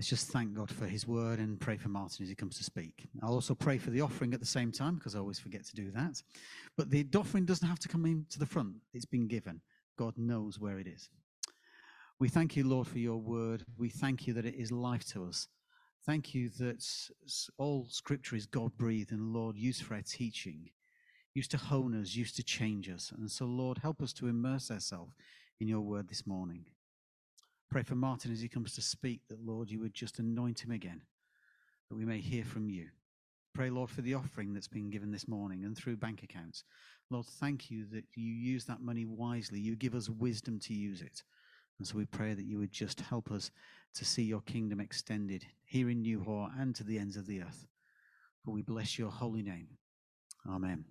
Let's 0.00 0.08
just 0.08 0.28
thank 0.28 0.54
God 0.54 0.70
for 0.70 0.86
his 0.86 1.06
word 1.06 1.40
and 1.40 1.60
pray 1.60 1.76
for 1.76 1.90
Martin 1.90 2.22
as 2.22 2.30
he 2.30 2.34
comes 2.34 2.56
to 2.56 2.64
speak. 2.64 3.06
I'll 3.22 3.34
also 3.34 3.54
pray 3.54 3.76
for 3.76 3.90
the 3.90 4.00
offering 4.00 4.32
at 4.32 4.40
the 4.40 4.46
same 4.46 4.72
time 4.72 4.94
because 4.94 5.14
I 5.14 5.18
always 5.18 5.38
forget 5.38 5.66
to 5.66 5.74
do 5.74 5.90
that. 5.90 6.22
But 6.78 6.88
the 6.88 7.06
offering 7.14 7.44
doesn't 7.44 7.68
have 7.68 7.80
to 7.80 7.88
come 7.88 8.06
into 8.06 8.38
the 8.38 8.46
front, 8.46 8.76
it's 8.94 9.04
been 9.04 9.28
given. 9.28 9.60
God 9.98 10.14
knows 10.16 10.58
where 10.58 10.78
it 10.78 10.86
is. 10.86 11.10
We 12.18 12.30
thank 12.30 12.56
you, 12.56 12.66
Lord, 12.66 12.88
for 12.88 12.98
your 12.98 13.18
word. 13.18 13.66
We 13.76 13.90
thank 13.90 14.26
you 14.26 14.32
that 14.32 14.46
it 14.46 14.54
is 14.54 14.72
life 14.72 15.04
to 15.08 15.26
us. 15.26 15.48
Thank 16.06 16.34
you 16.34 16.48
that 16.60 16.82
all 17.58 17.86
scripture 17.90 18.36
is 18.36 18.46
God 18.46 18.72
breathed 18.78 19.12
and, 19.12 19.34
Lord, 19.34 19.54
used 19.54 19.82
for 19.82 19.92
our 19.92 20.00
teaching, 20.00 20.70
used 21.34 21.50
to 21.50 21.58
hone 21.58 21.94
us, 22.00 22.14
used 22.14 22.36
to 22.36 22.42
change 22.42 22.88
us. 22.88 23.12
And 23.14 23.30
so, 23.30 23.44
Lord, 23.44 23.76
help 23.76 24.00
us 24.00 24.14
to 24.14 24.28
immerse 24.28 24.70
ourselves 24.70 25.12
in 25.60 25.68
your 25.68 25.82
word 25.82 26.08
this 26.08 26.26
morning. 26.26 26.64
Pray 27.70 27.82
for 27.82 27.94
Martin 27.94 28.32
as 28.32 28.40
he 28.40 28.48
comes 28.48 28.74
to 28.74 28.82
speak 28.82 29.20
that, 29.28 29.44
Lord, 29.44 29.70
you 29.70 29.78
would 29.78 29.94
just 29.94 30.18
anoint 30.18 30.64
him 30.64 30.72
again, 30.72 31.02
that 31.88 31.96
we 31.96 32.04
may 32.04 32.18
hear 32.18 32.44
from 32.44 32.68
you. 32.68 32.88
Pray, 33.54 33.70
Lord, 33.70 33.90
for 33.90 34.02
the 34.02 34.14
offering 34.14 34.52
that's 34.52 34.68
been 34.68 34.90
given 34.90 35.10
this 35.10 35.28
morning 35.28 35.64
and 35.64 35.76
through 35.76 35.96
bank 35.96 36.22
accounts. 36.22 36.64
Lord, 37.10 37.26
thank 37.26 37.70
you 37.70 37.84
that 37.92 38.04
you 38.14 38.32
use 38.32 38.64
that 38.64 38.80
money 38.80 39.04
wisely. 39.04 39.60
You 39.60 39.76
give 39.76 39.94
us 39.94 40.08
wisdom 40.08 40.58
to 40.60 40.74
use 40.74 41.00
it. 41.00 41.22
And 41.78 41.86
so 41.86 41.96
we 41.96 42.06
pray 42.06 42.34
that 42.34 42.44
you 42.44 42.58
would 42.58 42.72
just 42.72 43.00
help 43.00 43.30
us 43.30 43.50
to 43.94 44.04
see 44.04 44.22
your 44.22 44.42
kingdom 44.42 44.80
extended 44.80 45.46
here 45.64 45.90
in 45.90 46.02
New 46.02 46.18
Newhall 46.18 46.50
and 46.58 46.74
to 46.74 46.84
the 46.84 46.98
ends 46.98 47.16
of 47.16 47.26
the 47.26 47.40
earth. 47.40 47.66
For 48.44 48.50
we 48.50 48.62
bless 48.62 48.98
your 48.98 49.10
holy 49.10 49.42
name. 49.42 49.68
Amen. 50.48 50.84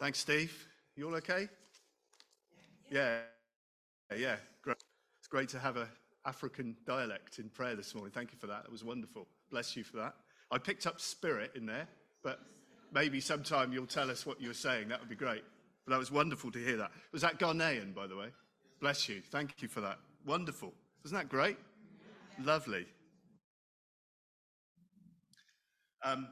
Thanks, 0.00 0.18
Steve. 0.18 0.66
You 0.96 1.08
all 1.08 1.14
okay? 1.16 1.46
Yeah, 2.90 3.18
yeah, 4.16 4.36
great. 4.62 4.78
It's 5.18 5.28
great 5.28 5.50
to 5.50 5.58
have 5.58 5.76
a 5.76 5.86
African 6.24 6.74
dialect 6.86 7.38
in 7.38 7.50
prayer 7.50 7.76
this 7.76 7.94
morning. 7.94 8.10
Thank 8.10 8.32
you 8.32 8.38
for 8.38 8.46
that. 8.46 8.62
That 8.62 8.72
was 8.72 8.82
wonderful. 8.82 9.26
Bless 9.50 9.76
you 9.76 9.84
for 9.84 9.98
that. 9.98 10.14
I 10.50 10.56
picked 10.56 10.86
up 10.86 11.02
spirit 11.02 11.52
in 11.54 11.66
there, 11.66 11.86
but 12.24 12.40
maybe 12.94 13.20
sometime 13.20 13.74
you'll 13.74 13.86
tell 13.86 14.10
us 14.10 14.24
what 14.24 14.40
you 14.40 14.48
were 14.48 14.54
saying. 14.54 14.88
That 14.88 15.00
would 15.00 15.10
be 15.10 15.16
great. 15.16 15.44
But 15.84 15.92
that 15.92 15.98
was 15.98 16.10
wonderful 16.10 16.50
to 16.52 16.58
hear 16.58 16.78
that. 16.78 16.92
Was 17.12 17.20
that 17.20 17.38
Ghanaian, 17.38 17.94
by 17.94 18.06
the 18.06 18.16
way? 18.16 18.28
Bless 18.80 19.06
you. 19.06 19.20
Thank 19.30 19.60
you 19.60 19.68
for 19.68 19.82
that. 19.82 19.98
Wonderful. 20.26 20.72
Isn't 21.04 21.16
that 21.16 21.28
great? 21.28 21.58
Lovely. 22.42 22.86
Um, 26.02 26.26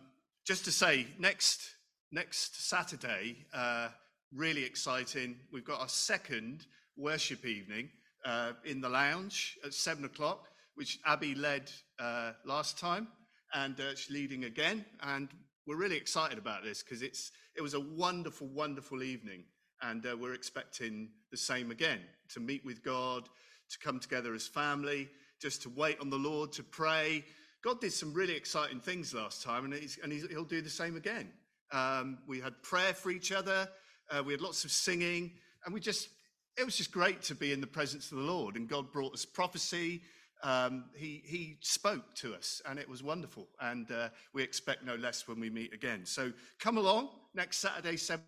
just 0.47 0.65
to 0.65 0.73
say, 0.73 1.07
next 1.19 1.69
next 2.11 2.69
Saturday, 2.69 3.45
uh, 3.53 3.89
really 4.35 4.65
exciting. 4.65 5.37
We've 5.53 5.65
got 5.65 5.81
our 5.81 5.89
second 5.89 6.67
worship 6.97 7.45
evening 7.45 7.91
uh, 8.25 8.53
in 8.65 8.81
the 8.81 8.89
lounge 8.89 9.59
at 9.65 9.75
seven 9.75 10.05
o'clock, 10.05 10.49
which 10.75 10.99
Abby 11.05 11.35
led 11.35 11.71
uh, 11.99 12.33
last 12.45 12.79
time, 12.79 13.09
and 13.55 13.79
uh, 13.81 13.95
she's 13.95 14.11
leading 14.11 14.45
again. 14.45 14.85
And 15.03 15.29
we're 15.67 15.77
really 15.77 15.97
excited 15.97 16.39
about 16.39 16.65
this 16.65 16.83
because 16.83 17.03
it's 17.03 17.33
it 17.57 17.63
was 17.63 17.75
a 17.75 17.81
wonderful, 17.81 18.47
wonderful 18.49 19.03
evening, 19.03 19.45
and 19.83 20.05
uh, 20.07 20.17
we're 20.17 20.35
expecting 20.35 21.11
the 21.31 21.37
same 21.37 21.71
again 21.71 22.01
to 22.31 22.41
meet 22.41 22.65
with 22.65 22.83
God, 22.83 23.29
to 23.71 23.79
come 23.79 23.99
together 23.99 24.35
as 24.35 24.47
family, 24.47 25.09
just 25.41 25.63
to 25.63 25.71
wait 25.71 26.01
on 26.01 26.11
the 26.11 26.17
Lord, 26.17 26.53
to 26.53 26.63
pray. 26.63 27.25
God 27.63 27.81
did 27.81 27.93
some 27.93 28.15
really 28.15 28.37
exciting 28.37 28.81
things 28.81 29.13
last 29.13 29.43
time, 29.43 29.65
and, 29.65 29.75
and 30.03 30.13
he'll 30.13 30.45
do 30.45 30.63
the 30.63 30.71
same 30.71 30.97
again. 30.97 31.33
Um, 31.73 32.19
we 32.27 32.41
had 32.41 32.63
prayer 32.63 32.95
for 32.95 33.11
each 33.11 33.33
other. 33.33 33.69
Uh, 34.11 34.23
we 34.25 34.33
had 34.33 34.41
lots 34.41 34.65
of 34.65 34.71
singing, 34.71 35.33
and 35.65 35.75
we 35.75 35.81
just, 35.81 36.09
it 36.57 36.65
was 36.65 36.77
just 36.77 36.93
great 36.93 37.23
to 37.23 37.35
be 37.35 37.53
in 37.53 37.61
the 37.61 37.67
presence 37.67 38.11
of 38.11 38.19
the 38.19 38.25
Lord. 38.25 38.57
And 38.57 38.69
God 38.69 38.91
brought 38.93 39.13
us 39.15 39.25
prophecy. 39.25 40.03
Um, 40.43 40.85
he, 40.95 41.23
he 41.25 41.59
spoke 41.61 42.15
to 42.17 42.35
us, 42.35 42.63
and 42.69 42.79
it 42.79 42.89
was 42.89 43.03
wonderful. 43.03 43.49
And 43.61 43.91
uh, 43.91 44.09
we 44.33 44.43
expect 44.43 44.85
no 44.85 44.95
less 44.95 45.29
when 45.29 45.41
we 45.41 45.51
meet 45.51 45.75
again. 45.75 46.07
So 46.07 46.33
come 46.59 46.79
along 46.79 47.11
next 47.35 47.59
Saturday, 47.59 47.97
7 47.97 48.23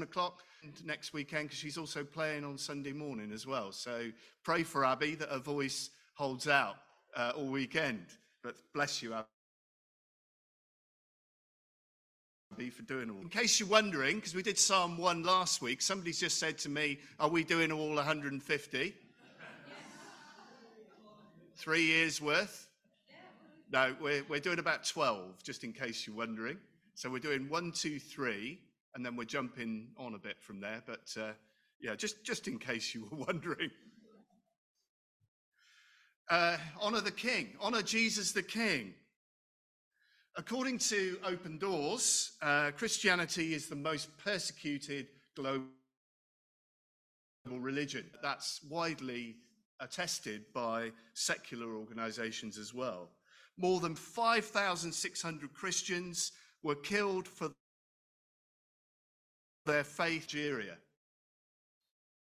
o'clock 0.00 0.42
next 0.84 1.12
weekend, 1.12 1.44
because 1.44 1.58
she's 1.58 1.78
also 1.78 2.04
playing 2.04 2.44
on 2.44 2.58
Sunday 2.58 2.92
morning 2.92 3.32
as 3.32 3.46
well. 3.46 3.72
So 3.72 4.10
pray 4.42 4.62
for 4.62 4.84
Abby 4.84 5.14
that 5.16 5.30
her 5.30 5.38
voice 5.38 5.90
holds 6.14 6.48
out 6.48 6.76
uh, 7.16 7.32
all 7.36 7.46
weekend. 7.46 8.06
But 8.42 8.56
bless 8.72 9.02
you, 9.02 9.14
Abby. 9.14 9.33
Be 12.56 12.70
for 12.70 12.82
doing 12.82 13.10
all. 13.10 13.20
In 13.20 13.28
case 13.28 13.58
you're 13.58 13.68
wondering, 13.68 14.16
because 14.16 14.34
we 14.34 14.42
did 14.42 14.58
Psalm 14.58 14.96
1 14.96 15.22
last 15.22 15.60
week, 15.62 15.82
somebody's 15.82 16.20
just 16.20 16.38
said 16.38 16.58
to 16.58 16.68
me, 16.68 16.98
Are 17.18 17.28
we 17.28 17.44
doing 17.44 17.72
all 17.72 17.94
150? 17.94 18.94
Three 21.56 21.82
years 21.84 22.20
worth? 22.20 22.68
No, 23.72 23.94
we're, 24.00 24.22
we're 24.28 24.40
doing 24.40 24.58
about 24.58 24.84
12, 24.84 25.42
just 25.42 25.64
in 25.64 25.72
case 25.72 26.06
you're 26.06 26.16
wondering. 26.16 26.58
So 26.94 27.10
we're 27.10 27.18
doing 27.18 27.48
one, 27.48 27.72
two, 27.72 27.98
three, 27.98 28.60
and 28.94 29.04
then 29.04 29.16
we're 29.16 29.24
jumping 29.24 29.88
on 29.96 30.14
a 30.14 30.18
bit 30.18 30.36
from 30.40 30.60
there. 30.60 30.82
But 30.86 31.12
uh, 31.20 31.32
yeah, 31.80 31.96
just, 31.96 32.22
just 32.24 32.46
in 32.46 32.58
case 32.58 32.94
you 32.94 33.08
were 33.10 33.18
wondering. 33.26 33.70
uh, 36.30 36.56
honor 36.80 37.00
the 37.00 37.10
king, 37.10 37.54
honor 37.60 37.82
Jesus 37.82 38.32
the 38.32 38.42
king. 38.42 38.94
According 40.36 40.78
to 40.78 41.16
Open 41.24 41.58
Doors, 41.58 42.32
uh, 42.42 42.72
Christianity 42.76 43.54
is 43.54 43.68
the 43.68 43.76
most 43.76 44.08
persecuted 44.18 45.06
global 45.36 45.62
religion. 47.46 48.10
That's 48.20 48.60
widely 48.68 49.36
attested 49.78 50.52
by 50.52 50.90
secular 51.12 51.76
organizations 51.76 52.58
as 52.58 52.74
well. 52.74 53.10
More 53.56 53.78
than 53.78 53.94
5,600 53.94 55.54
Christians 55.54 56.32
were 56.64 56.74
killed 56.74 57.28
for 57.28 57.52
their 59.66 59.84
faith 59.84 60.34
in 60.34 60.40
Nigeria. 60.40 60.76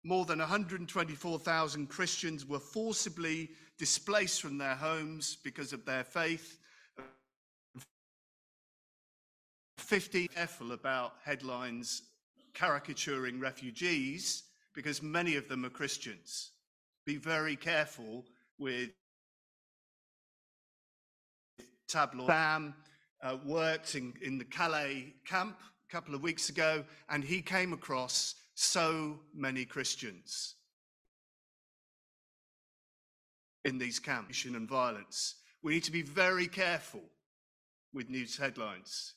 More 0.03 0.25
than 0.25 0.39
124,000 0.39 1.87
Christians 1.87 2.45
were 2.45 2.59
forcibly 2.59 3.51
displaced 3.77 4.41
from 4.41 4.57
their 4.57 4.75
homes 4.75 5.37
because 5.43 5.71
of 5.71 5.85
their 5.85 6.03
faith. 6.03 6.57
50 9.91 10.29
careful 10.29 10.71
about 10.71 11.15
headlines 11.21 12.03
caricaturing 12.53 13.41
refugees 13.41 14.43
because 14.73 15.03
many 15.03 15.35
of 15.35 15.49
them 15.49 15.65
are 15.65 15.69
Christians. 15.69 16.51
Be 17.05 17.17
very 17.17 17.57
careful 17.57 18.23
with 18.57 18.91
tabloid. 21.89 22.27
Sam 22.27 22.73
uh, 23.21 23.35
worked 23.43 23.95
in, 23.95 24.13
in 24.21 24.37
the 24.37 24.45
Calais 24.45 25.13
camp 25.25 25.57
a 25.59 25.91
couple 25.91 26.15
of 26.15 26.23
weeks 26.23 26.47
ago, 26.47 26.85
and 27.09 27.21
he 27.21 27.41
came 27.41 27.73
across 27.73 28.35
so 28.55 29.19
many 29.35 29.65
Christians 29.65 30.55
in 33.65 33.77
these 33.77 33.99
camps 33.99 34.45
and 34.45 34.69
violence. 34.69 35.35
We 35.61 35.73
need 35.73 35.83
to 35.83 35.91
be 35.91 36.01
very 36.01 36.47
careful 36.47 37.03
with 37.93 38.09
news 38.09 38.37
headlines 38.37 39.15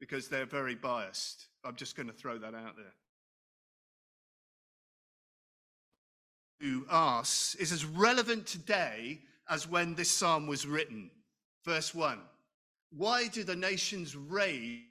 because 0.00 0.28
they're 0.28 0.46
very 0.46 0.74
biased. 0.74 1.46
I'm 1.64 1.76
just 1.76 1.94
going 1.94 2.08
to 2.08 2.12
throw 2.12 2.38
that 2.38 2.54
out 2.54 2.76
there. 2.76 2.94
To 6.62 6.86
us 6.90 7.54
is 7.58 7.72
as 7.72 7.84
relevant 7.84 8.46
today 8.46 9.20
as 9.48 9.68
when 9.68 9.94
this 9.94 10.10
psalm 10.10 10.46
was 10.46 10.66
written. 10.66 11.10
Verse 11.64 11.94
1 11.94 12.18
Why 12.90 13.28
do 13.28 13.44
the 13.44 13.56
nations 13.56 14.16
rage? 14.16 14.86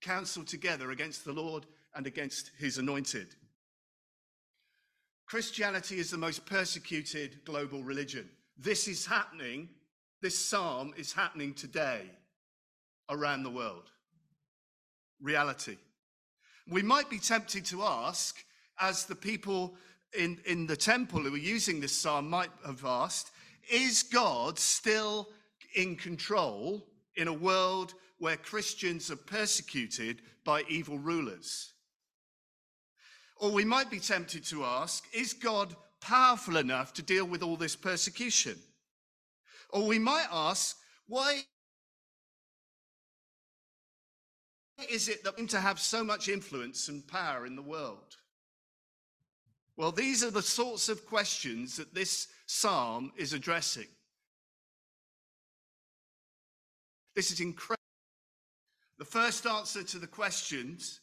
Counsel 0.00 0.44
together 0.44 0.90
against 0.90 1.24
the 1.24 1.32
Lord 1.32 1.66
and 1.94 2.06
against 2.06 2.50
his 2.58 2.78
anointed. 2.78 3.34
Christianity 5.26 5.98
is 5.98 6.10
the 6.10 6.18
most 6.18 6.46
persecuted 6.46 7.44
global 7.44 7.82
religion. 7.82 8.28
This 8.58 8.88
is 8.88 9.04
happening, 9.04 9.68
this 10.22 10.38
psalm 10.38 10.94
is 10.96 11.12
happening 11.12 11.52
today 11.54 12.10
around 13.10 13.42
the 13.42 13.50
world. 13.50 13.90
Reality. 15.20 15.76
We 16.68 16.82
might 16.82 17.10
be 17.10 17.18
tempted 17.18 17.64
to 17.66 17.82
ask, 17.82 18.42
as 18.80 19.04
the 19.04 19.14
people 19.14 19.76
in, 20.18 20.38
in 20.46 20.66
the 20.66 20.76
temple 20.76 21.20
who 21.20 21.30
were 21.30 21.36
using 21.36 21.80
this 21.80 21.96
psalm 21.96 22.28
might 22.28 22.50
have 22.64 22.84
asked, 22.84 23.30
is 23.70 24.02
God 24.02 24.58
still 24.58 25.28
in 25.74 25.96
control 25.96 26.86
in 27.14 27.28
a 27.28 27.32
world 27.32 27.94
where 28.18 28.36
Christians 28.36 29.10
are 29.10 29.16
persecuted 29.16 30.22
by 30.44 30.62
evil 30.68 30.98
rulers? 30.98 31.72
Or 33.38 33.50
we 33.50 33.64
might 33.64 33.90
be 33.90 34.00
tempted 34.00 34.44
to 34.46 34.64
ask, 34.64 35.04
is 35.12 35.34
God 35.34 35.76
powerful 36.00 36.56
enough 36.56 36.92
to 36.94 37.02
deal 37.02 37.24
with 37.24 37.42
all 37.42 37.56
this 37.56 37.76
persecution? 37.76 38.56
Or 39.70 39.86
we 39.86 39.98
might 39.98 40.26
ask, 40.30 40.76
why 41.06 41.42
is 44.90 45.08
it 45.08 45.24
that 45.24 45.38
we 45.38 45.46
to 45.48 45.60
have 45.60 45.80
so 45.80 46.04
much 46.04 46.28
influence 46.28 46.88
and 46.88 47.06
power 47.06 47.46
in 47.46 47.56
the 47.56 47.62
world? 47.62 48.16
Well, 49.76 49.92
these 49.92 50.24
are 50.24 50.30
the 50.30 50.42
sorts 50.42 50.88
of 50.88 51.06
questions 51.06 51.76
that 51.76 51.94
this 51.94 52.28
psalm 52.46 53.12
is 53.16 53.32
addressing. 53.32 53.88
This 57.14 57.30
is 57.30 57.40
incredible. 57.40 57.76
The 58.98 59.04
first 59.04 59.46
answer 59.46 59.82
to 59.82 59.98
the 59.98 60.06
questions 60.06 61.00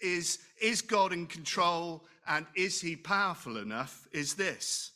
is 0.00 0.38
is 0.60 0.82
God 0.82 1.12
in 1.12 1.26
control 1.26 2.04
and 2.26 2.46
is 2.54 2.80
he 2.80 2.96
powerful 2.96 3.56
enough 3.56 4.06
is 4.12 4.34
this. 4.34 4.92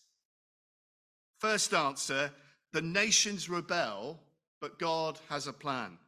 First 1.38 1.74
answer, 1.74 2.30
the 2.72 2.82
nations 2.82 3.48
rebel, 3.48 4.20
but 4.60 4.78
God 4.78 5.18
has 5.28 5.46
a 5.46 5.52
plan. 5.52 5.98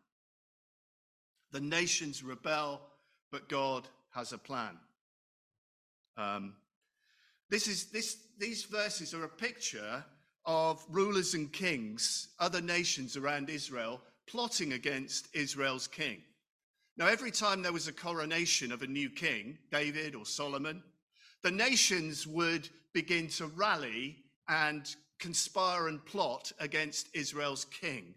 The 1.50 1.60
nations 1.60 2.22
rebel, 2.22 2.80
but 3.32 3.48
God 3.48 3.88
has 4.10 4.32
a 4.32 4.38
plan. 4.38 4.78
Um, 6.16 6.54
this 7.50 7.68
is, 7.68 7.86
this, 7.86 8.16
these 8.38 8.64
verses 8.64 9.14
are 9.14 9.24
a 9.24 9.28
picture 9.28 10.04
of 10.44 10.84
rulers 10.88 11.34
and 11.34 11.52
kings, 11.52 12.28
other 12.38 12.60
nations 12.60 13.16
around 13.16 13.50
Israel, 13.50 14.00
plotting 14.26 14.72
against 14.72 15.28
Israel's 15.34 15.86
king. 15.86 16.22
Now, 16.96 17.08
every 17.08 17.32
time 17.32 17.62
there 17.62 17.72
was 17.72 17.88
a 17.88 17.92
coronation 17.92 18.70
of 18.70 18.82
a 18.82 18.86
new 18.86 19.10
king, 19.10 19.58
David 19.72 20.14
or 20.14 20.24
Solomon, 20.24 20.82
the 21.42 21.50
nations 21.50 22.26
would 22.26 22.68
begin 22.92 23.26
to 23.28 23.46
rally 23.46 24.16
and 24.48 24.94
conspire 25.18 25.88
and 25.88 26.04
plot 26.06 26.52
against 26.60 27.08
Israel's 27.14 27.64
king 27.64 28.14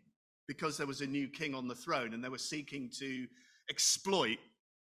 because 0.47 0.77
there 0.77 0.87
was 0.87 1.01
a 1.01 1.07
new 1.07 1.27
king 1.27 1.55
on 1.55 1.67
the 1.67 1.75
throne 1.75 2.13
and 2.13 2.23
they 2.23 2.29
were 2.29 2.37
seeking 2.37 2.89
to 2.99 3.27
exploit 3.69 4.37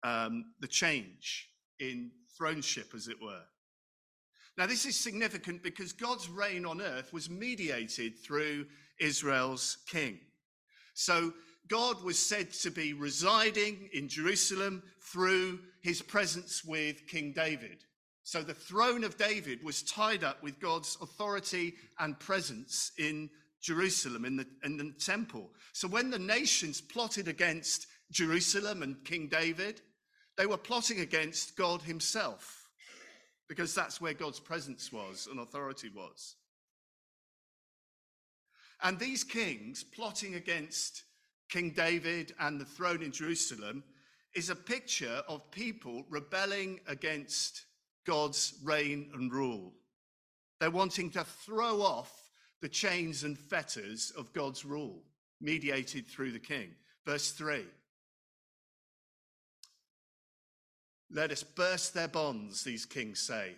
um, 0.04 0.52
the 0.60 0.68
change 0.68 1.48
in 1.80 2.10
throneship, 2.38 2.94
as 2.94 3.08
it 3.08 3.16
were. 3.22 3.42
Now, 4.56 4.66
this 4.66 4.84
is 4.84 4.96
significant 4.96 5.62
because 5.62 5.92
God's 5.92 6.28
reign 6.28 6.66
on 6.66 6.82
earth 6.82 7.12
was 7.12 7.30
mediated 7.30 8.18
through 8.18 8.66
Israel's 9.00 9.78
king. 9.88 10.18
So, 10.94 11.32
God 11.68 12.02
was 12.02 12.18
said 12.18 12.52
to 12.52 12.70
be 12.70 12.92
residing 12.92 13.88
in 13.92 14.08
Jerusalem 14.08 14.82
through 15.00 15.60
his 15.82 16.02
presence 16.02 16.64
with 16.64 17.06
King 17.06 17.32
David. 17.32 17.84
So, 18.24 18.42
the 18.42 18.54
throne 18.54 19.04
of 19.04 19.16
David 19.16 19.64
was 19.64 19.82
tied 19.82 20.22
up 20.22 20.42
with 20.42 20.60
God's 20.60 20.98
authority 21.00 21.74
and 21.98 22.18
presence 22.18 22.92
in 22.98 23.30
Jerusalem, 23.60 24.24
in 24.24 24.36
the, 24.36 24.46
in 24.64 24.76
the 24.76 24.92
temple. 24.98 25.50
So, 25.72 25.88
when 25.88 26.10
the 26.10 26.18
nations 26.18 26.80
plotted 26.80 27.26
against 27.26 27.86
Jerusalem 28.10 28.82
and 28.82 29.02
King 29.04 29.28
David, 29.28 29.80
they 30.36 30.46
were 30.46 30.58
plotting 30.58 31.00
against 31.00 31.56
God 31.56 31.82
himself 31.82 32.68
because 33.48 33.74
that's 33.74 34.00
where 34.00 34.14
God's 34.14 34.40
presence 34.40 34.92
was 34.92 35.26
and 35.30 35.40
authority 35.40 35.88
was. 35.88 36.36
And 38.82 38.98
these 38.98 39.24
kings 39.24 39.82
plotting 39.82 40.34
against 40.34 41.02
King 41.48 41.70
David 41.70 42.34
and 42.40 42.60
the 42.60 42.64
throne 42.64 43.02
in 43.02 43.12
Jerusalem 43.12 43.82
is 44.34 44.50
a 44.50 44.54
picture 44.54 45.22
of 45.28 45.50
people 45.50 46.04
rebelling 46.10 46.80
against 46.86 47.64
God's 48.06 48.54
reign 48.62 49.10
and 49.14 49.32
rule. 49.32 49.72
They're 50.60 50.70
wanting 50.70 51.10
to 51.12 51.24
throw 51.24 51.82
off 51.82 52.30
the 52.60 52.68
chains 52.68 53.24
and 53.24 53.38
fetters 53.38 54.12
of 54.16 54.32
God's 54.32 54.64
rule, 54.64 55.02
mediated 55.40 56.06
through 56.06 56.32
the 56.32 56.38
king. 56.38 56.70
Verse 57.06 57.30
3 57.30 57.64
Let 61.10 61.30
us 61.30 61.42
burst 61.42 61.94
their 61.94 62.08
bonds, 62.08 62.64
these 62.64 62.84
kings 62.84 63.20
say, 63.20 63.54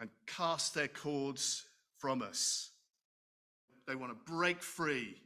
and 0.00 0.08
cast 0.26 0.74
their 0.74 0.88
cords 0.88 1.66
from 1.98 2.22
us. 2.22 2.70
They 3.86 3.96
want 3.96 4.12
to 4.12 4.32
break 4.32 4.62
free 4.62 5.16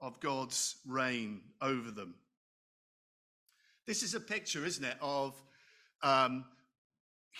of 0.00 0.20
God's 0.20 0.76
reign 0.86 1.40
over 1.60 1.90
them. 1.90 2.14
This 3.86 4.02
is 4.02 4.14
a 4.14 4.20
picture, 4.20 4.64
isn't 4.64 4.84
it, 4.84 4.96
of 5.00 5.34
um, 6.02 6.44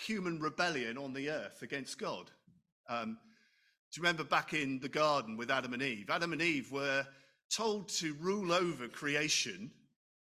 human 0.05 0.39
rebellion 0.39 0.97
on 0.97 1.13
the 1.13 1.29
earth 1.29 1.61
against 1.61 1.99
God. 1.99 2.29
Um, 2.89 3.17
do 3.91 3.99
you 3.99 4.03
remember 4.03 4.23
back 4.23 4.53
in 4.53 4.79
the 4.79 4.89
garden 4.89 5.37
with 5.37 5.49
Adam 5.49 5.73
and 5.73 5.81
Eve? 5.81 6.09
Adam 6.09 6.33
and 6.33 6.41
Eve 6.41 6.71
were 6.71 7.05
told 7.49 7.89
to 7.89 8.13
rule 8.15 8.51
over 8.51 8.87
creation 8.87 9.71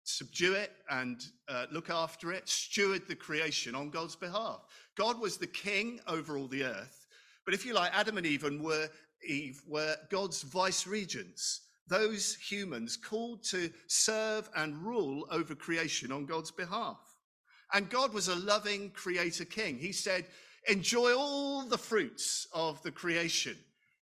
subdue 0.04 0.54
it 0.54 0.72
and 0.90 1.26
uh, 1.48 1.66
look 1.72 1.90
after 1.90 2.32
it, 2.32 2.48
steward 2.48 3.08
the 3.08 3.16
creation 3.16 3.76
on 3.76 3.90
God's 3.90 4.16
behalf. 4.16 4.62
God 4.96 5.20
was 5.20 5.38
the 5.38 5.48
king 5.48 6.00
over 6.08 6.38
all 6.38 6.48
the 6.48 6.64
earth. 6.64 7.08
But 7.46 7.54
if 7.54 7.66
you 7.66 7.74
like, 7.74 7.92
Adam 7.94 8.18
and 8.18 8.26
Eve 8.26 8.44
were, 8.62 8.90
Eve 9.28 9.62
were 9.68 9.96
God's 10.10 10.42
vice 10.42 10.86
regents, 10.86 11.62
those 11.88 12.36
humans 12.36 12.98
called 12.98 13.44
to 13.44 13.70
serve 13.88 14.50
and 14.56 14.78
rule 14.78 15.28
over 15.32 15.56
creation 15.56 16.12
on 16.12 16.26
God's 16.26 16.52
behalf. 16.52 16.98
And 17.74 17.90
God 17.90 18.14
was 18.14 18.28
a 18.28 18.36
loving 18.36 18.92
creator 18.92 19.46
king. 19.46 19.78
He 19.78 19.92
said, 19.92 20.26
enjoy 20.68 21.16
all 21.16 21.64
the 21.64 21.78
fruits 21.78 22.48
of 22.54 22.82
the 22.84 22.92
creation. 22.92 23.58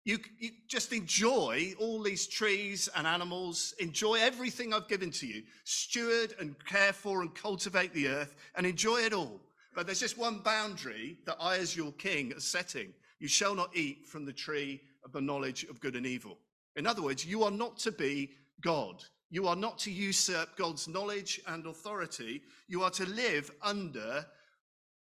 You, 0.06 0.20
you, 0.40 0.52
just 0.70 0.94
enjoy 0.94 1.74
all 1.78 2.02
these 2.02 2.28
trees 2.28 2.88
and 2.96 3.06
animals, 3.06 3.74
enjoy 3.80 4.16
everything 4.16 4.74
I've 4.74 4.88
given 4.88 5.12
to 5.12 5.28
you, 5.28 5.44
steward 5.66 6.34
and 6.40 6.56
care 6.66 6.94
for 6.94 7.22
and 7.22 7.36
cultivate 7.36 7.94
the 7.94 8.08
earth, 8.08 8.36
and 8.56 8.66
enjoy 8.66 9.00
it 9.00 9.12
all. 9.12 9.42
But 9.76 9.86
there's 9.86 10.00
just 10.00 10.18
one 10.18 10.40
boundary 10.40 11.18
that 11.26 11.36
I, 11.42 11.58
as 11.58 11.76
your 11.76 11.92
king, 11.92 12.34
are 12.34 12.40
setting. 12.40 12.94
You 13.20 13.28
shall 13.28 13.54
not 13.54 13.76
eat 13.76 14.08
from 14.08 14.26
the 14.26 14.32
tree 14.32 14.82
of 15.04 15.12
the 15.12 15.22
knowledge 15.22 15.66
of 15.66 15.82
good 15.82 15.98
and 15.98 16.06
evil. 16.06 16.38
In 16.78 16.88
other 16.88 17.02
words, 17.02 17.26
you 17.26 17.44
are 17.44 17.52
not 17.52 17.78
to 17.80 17.92
be 17.92 18.30
God. 18.62 19.04
You 19.30 19.48
are 19.48 19.56
not 19.56 19.80
to 19.80 19.92
usurp 19.92 20.56
God's 20.56 20.88
knowledge 20.88 21.42
and 21.48 21.66
authority. 21.66 22.42
You 22.68 22.84
are 22.84 22.92
to 22.92 23.06
live 23.06 23.52
under 23.62 24.26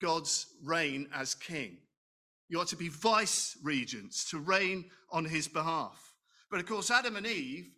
God's 0.01 0.47
reign 0.63 1.07
as 1.13 1.35
king. 1.35 1.77
You 2.49 2.59
are 2.59 2.65
to 2.65 2.75
be 2.75 2.89
vice 2.89 3.57
regents, 3.63 4.29
to 4.31 4.39
reign 4.39 4.85
on 5.11 5.23
his 5.23 5.47
behalf. 5.47 6.13
But 6.49 6.59
of 6.59 6.65
course, 6.65 6.91
Adam 6.91 7.15
and 7.15 7.27
Eve 7.27 7.69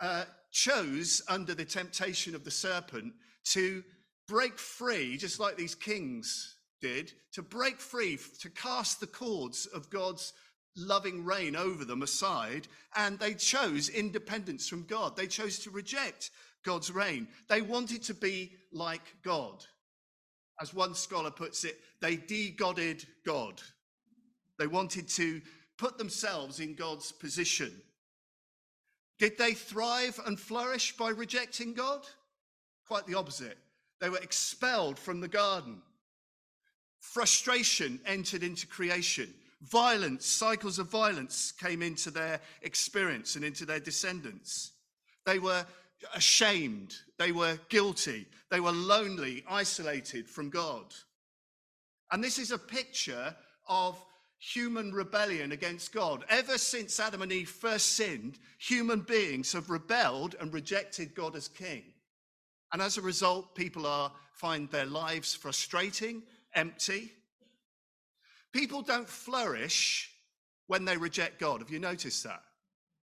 uh, 0.00 0.24
chose, 0.50 1.22
under 1.28 1.54
the 1.54 1.64
temptation 1.64 2.34
of 2.34 2.44
the 2.44 2.50
serpent, 2.50 3.12
to 3.44 3.84
break 4.26 4.58
free, 4.58 5.16
just 5.16 5.38
like 5.38 5.56
these 5.56 5.74
kings 5.74 6.56
did, 6.80 7.12
to 7.32 7.42
break 7.42 7.78
free, 7.78 8.18
to 8.40 8.50
cast 8.50 9.00
the 9.00 9.06
cords 9.06 9.66
of 9.66 9.90
God's 9.90 10.32
loving 10.76 11.24
reign 11.24 11.56
over 11.56 11.84
them 11.84 12.02
aside, 12.02 12.68
and 12.96 13.18
they 13.18 13.34
chose 13.34 13.88
independence 13.88 14.68
from 14.68 14.84
God. 14.84 15.16
They 15.16 15.26
chose 15.26 15.58
to 15.60 15.70
reject 15.70 16.30
God's 16.64 16.90
reign. 16.90 17.28
They 17.48 17.62
wanted 17.62 18.02
to 18.04 18.14
be 18.14 18.52
like 18.72 19.14
God. 19.22 19.64
As 20.60 20.74
one 20.74 20.94
scholar 20.94 21.30
puts 21.30 21.64
it, 21.64 21.78
they 22.00 22.16
de-godded 22.16 23.06
God. 23.24 23.60
They 24.58 24.66
wanted 24.66 25.08
to 25.08 25.40
put 25.78 25.96
themselves 25.96 26.60
in 26.60 26.74
God's 26.74 27.12
position. 27.12 27.72
Did 29.18 29.38
they 29.38 29.52
thrive 29.52 30.20
and 30.26 30.38
flourish 30.38 30.96
by 30.96 31.10
rejecting 31.10 31.74
God? 31.74 32.02
Quite 32.86 33.06
the 33.06 33.16
opposite. 33.16 33.56
They 34.00 34.10
were 34.10 34.18
expelled 34.18 34.98
from 34.98 35.20
the 35.20 35.28
garden. 35.28 35.82
Frustration 36.98 38.00
entered 38.04 38.42
into 38.42 38.66
creation. 38.66 39.32
Violence, 39.62 40.26
cycles 40.26 40.78
of 40.78 40.88
violence 40.88 41.52
came 41.52 41.82
into 41.82 42.10
their 42.10 42.40
experience 42.62 43.36
and 43.36 43.44
into 43.44 43.66
their 43.66 43.80
descendants. 43.80 44.72
They 45.26 45.38
were 45.38 45.66
ashamed. 46.14 46.94
They 47.18 47.32
were 47.32 47.58
guilty. 47.68 48.26
They 48.50 48.60
were 48.60 48.72
lonely, 48.72 49.44
isolated 49.48 50.28
from 50.28 50.50
God. 50.50 50.94
And 52.10 52.24
this 52.24 52.38
is 52.38 52.50
a 52.50 52.58
picture 52.58 53.34
of 53.68 54.02
human 54.38 54.92
rebellion 54.92 55.52
against 55.52 55.92
God. 55.92 56.24
Ever 56.28 56.56
since 56.56 56.98
Adam 56.98 57.22
and 57.22 57.30
Eve 57.30 57.50
first 57.50 57.90
sinned, 57.90 58.38
human 58.58 59.00
beings 59.00 59.52
have 59.52 59.68
rebelled 59.68 60.34
and 60.40 60.52
rejected 60.52 61.14
God 61.14 61.36
as 61.36 61.46
king. 61.46 61.82
And 62.72 62.80
as 62.80 62.96
a 62.96 63.02
result, 63.02 63.54
people 63.54 63.86
are 63.86 64.10
find 64.32 64.70
their 64.70 64.86
lives 64.86 65.34
frustrating, 65.34 66.22
empty. 66.54 67.12
People 68.52 68.82
don't 68.82 69.08
flourish 69.08 70.10
when 70.66 70.84
they 70.84 70.96
reject 70.96 71.38
God. 71.38 71.60
Have 71.60 71.70
you 71.70 71.78
noticed 71.78 72.24
that? 72.24 72.42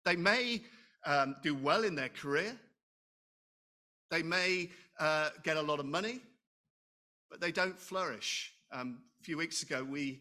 They 0.04 0.16
may 0.16 0.62
um, 1.04 1.36
do 1.42 1.54
well 1.54 1.84
in 1.84 1.94
their 1.94 2.08
career. 2.08 2.56
They 4.10 4.22
may 4.22 4.70
uh, 5.00 5.30
get 5.42 5.56
a 5.56 5.62
lot 5.62 5.80
of 5.80 5.86
money, 5.86 6.20
but 7.30 7.40
they 7.40 7.52
don't 7.52 7.78
flourish. 7.78 8.52
Um, 8.72 8.98
a 9.20 9.24
few 9.24 9.36
weeks 9.36 9.62
ago, 9.62 9.82
we 9.82 10.20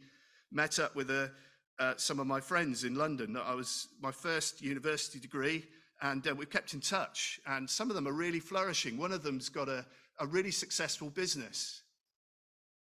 met 0.51 0.79
up 0.79 0.95
with 0.95 1.09
a, 1.09 1.31
uh, 1.79 1.93
some 1.97 2.19
of 2.19 2.27
my 2.27 2.39
friends 2.39 2.83
in 2.83 2.95
London. 2.95 3.37
I 3.37 3.53
was 3.53 3.87
my 4.01 4.11
first 4.11 4.61
university 4.61 5.19
degree, 5.19 5.65
and 6.01 6.25
uh, 6.27 6.33
we've 6.33 6.49
kept 6.49 6.73
in 6.73 6.79
touch. 6.79 7.39
And 7.45 7.69
some 7.69 7.89
of 7.89 7.95
them 7.95 8.07
are 8.07 8.13
really 8.13 8.39
flourishing. 8.39 8.97
One 8.97 9.11
of 9.11 9.23
them's 9.23 9.49
got 9.49 9.69
a, 9.69 9.85
a 10.19 10.25
really 10.25 10.51
successful 10.51 11.09
business. 11.09 11.81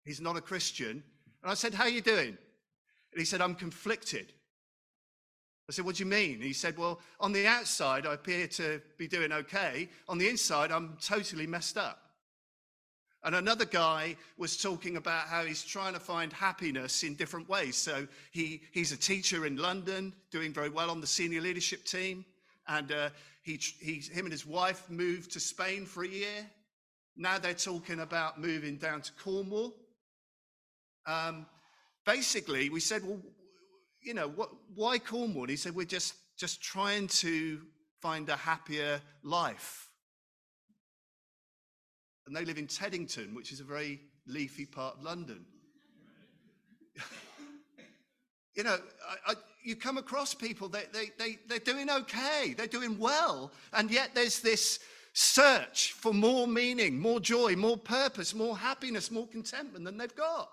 He's 0.05 0.21
not 0.21 0.37
a 0.37 0.41
Christian. 0.41 1.03
And 1.43 1.51
I 1.51 1.55
said, 1.55 1.75
How 1.75 1.85
are 1.85 1.91
you 1.91 2.01
doing? 2.01 2.37
And 3.13 3.19
he 3.19 3.25
said, 3.25 3.41
I'm 3.41 3.55
conflicted. 3.55 4.33
I 5.69 5.73
said, 5.73 5.85
What 5.85 5.97
do 5.97 6.05
you 6.05 6.11
mean? 6.11 6.41
he 6.41 6.53
said, 6.53 6.77
Well, 6.77 7.01
on 7.19 7.33
the 7.33 7.47
outside, 7.47 8.07
I 8.07 8.15
appear 8.15 8.47
to 8.49 8.81
be 8.99 9.07
doing 9.07 9.33
okay. 9.33 9.89
On 10.09 10.19
the 10.19 10.29
inside, 10.29 10.73
I'm 10.73 10.97
totally 11.01 11.47
messed 11.47 11.79
up. 11.79 12.11
And 13.23 13.35
another 13.35 13.67
guy 13.67 14.17
was 14.39 14.57
talking 14.57 14.97
about 14.97 15.29
how 15.29 15.45
he's 15.45 15.63
trying 15.63 15.93
to 15.93 16.01
find 16.01 16.33
happiness 16.33 17.03
in 17.03 17.15
different 17.15 17.49
ways. 17.49 17.77
So 17.77 18.09
he, 18.31 18.63
he's 18.73 18.93
a 18.93 18.97
teacher 18.97 19.45
in 19.45 19.57
London, 19.57 20.15
doing 20.31 20.55
very 20.55 20.71
well 20.71 20.91
on 20.91 21.03
the 21.03 21.07
senior 21.07 21.43
leadership 21.43 21.85
team. 21.85 22.25
And 22.67 22.91
uh, 22.91 23.11
he, 23.43 23.61
he, 23.79 23.97
him 24.13 24.25
and 24.25 24.33
his 24.33 24.47
wife 24.47 24.89
moved 24.89 25.33
to 25.33 25.41
Spain 25.41 25.85
for 25.85 26.03
a 26.03 26.09
year. 26.09 26.47
Now 27.17 27.39
they're 27.39 27.53
talking 27.53 28.01
about 28.01 28.41
moving 28.41 28.77
down 28.77 29.03
to 29.03 29.13
Cornwall. 29.13 29.75
Um, 31.07 31.47
basically, 32.05 32.71
we 32.71 32.81
said, 32.81 33.03
well, 33.05 33.21
you 34.03 34.15
know, 34.15 34.29
what, 34.29 34.51
why 34.75 34.99
Cornwall? 34.99 35.43
And 35.43 35.51
he 35.51 35.57
said, 35.57 35.75
we're 35.75 35.85
just, 35.85 36.15
just 36.39 36.63
trying 36.63 37.09
to 37.09 37.61
find 38.01 38.29
a 38.29 38.37
happier 38.37 39.01
life 39.23 39.91
and 42.31 42.37
they 42.37 42.45
live 42.45 42.59
in 42.59 42.69
Teddington, 42.69 43.35
which 43.35 43.51
is 43.51 43.59
a 43.59 43.65
very 43.65 43.99
leafy 44.25 44.65
part 44.65 44.99
of 44.99 45.03
London. 45.03 45.45
you 48.55 48.63
know, 48.63 48.77
I, 49.27 49.33
I, 49.33 49.35
you 49.65 49.75
come 49.75 49.99
across 49.99 50.33
people, 50.33 50.69
they, 50.69 50.85
they, 50.93 51.07
they, 51.19 51.39
they're 51.49 51.59
doing 51.59 51.91
okay, 51.91 52.55
they're 52.57 52.69
doing 52.69 53.01
well, 53.01 53.51
and 53.73 53.91
yet 53.91 54.11
there's 54.15 54.39
this 54.39 54.79
search 55.13 55.91
for 55.95 56.15
more 56.15 56.47
meaning, 56.47 57.01
more 57.01 57.19
joy, 57.19 57.57
more 57.57 57.77
purpose, 57.77 58.33
more 58.33 58.57
happiness, 58.57 59.11
more 59.11 59.27
contentment 59.27 59.85
than 59.85 59.99
they've 59.99 60.15
got. 60.15 60.51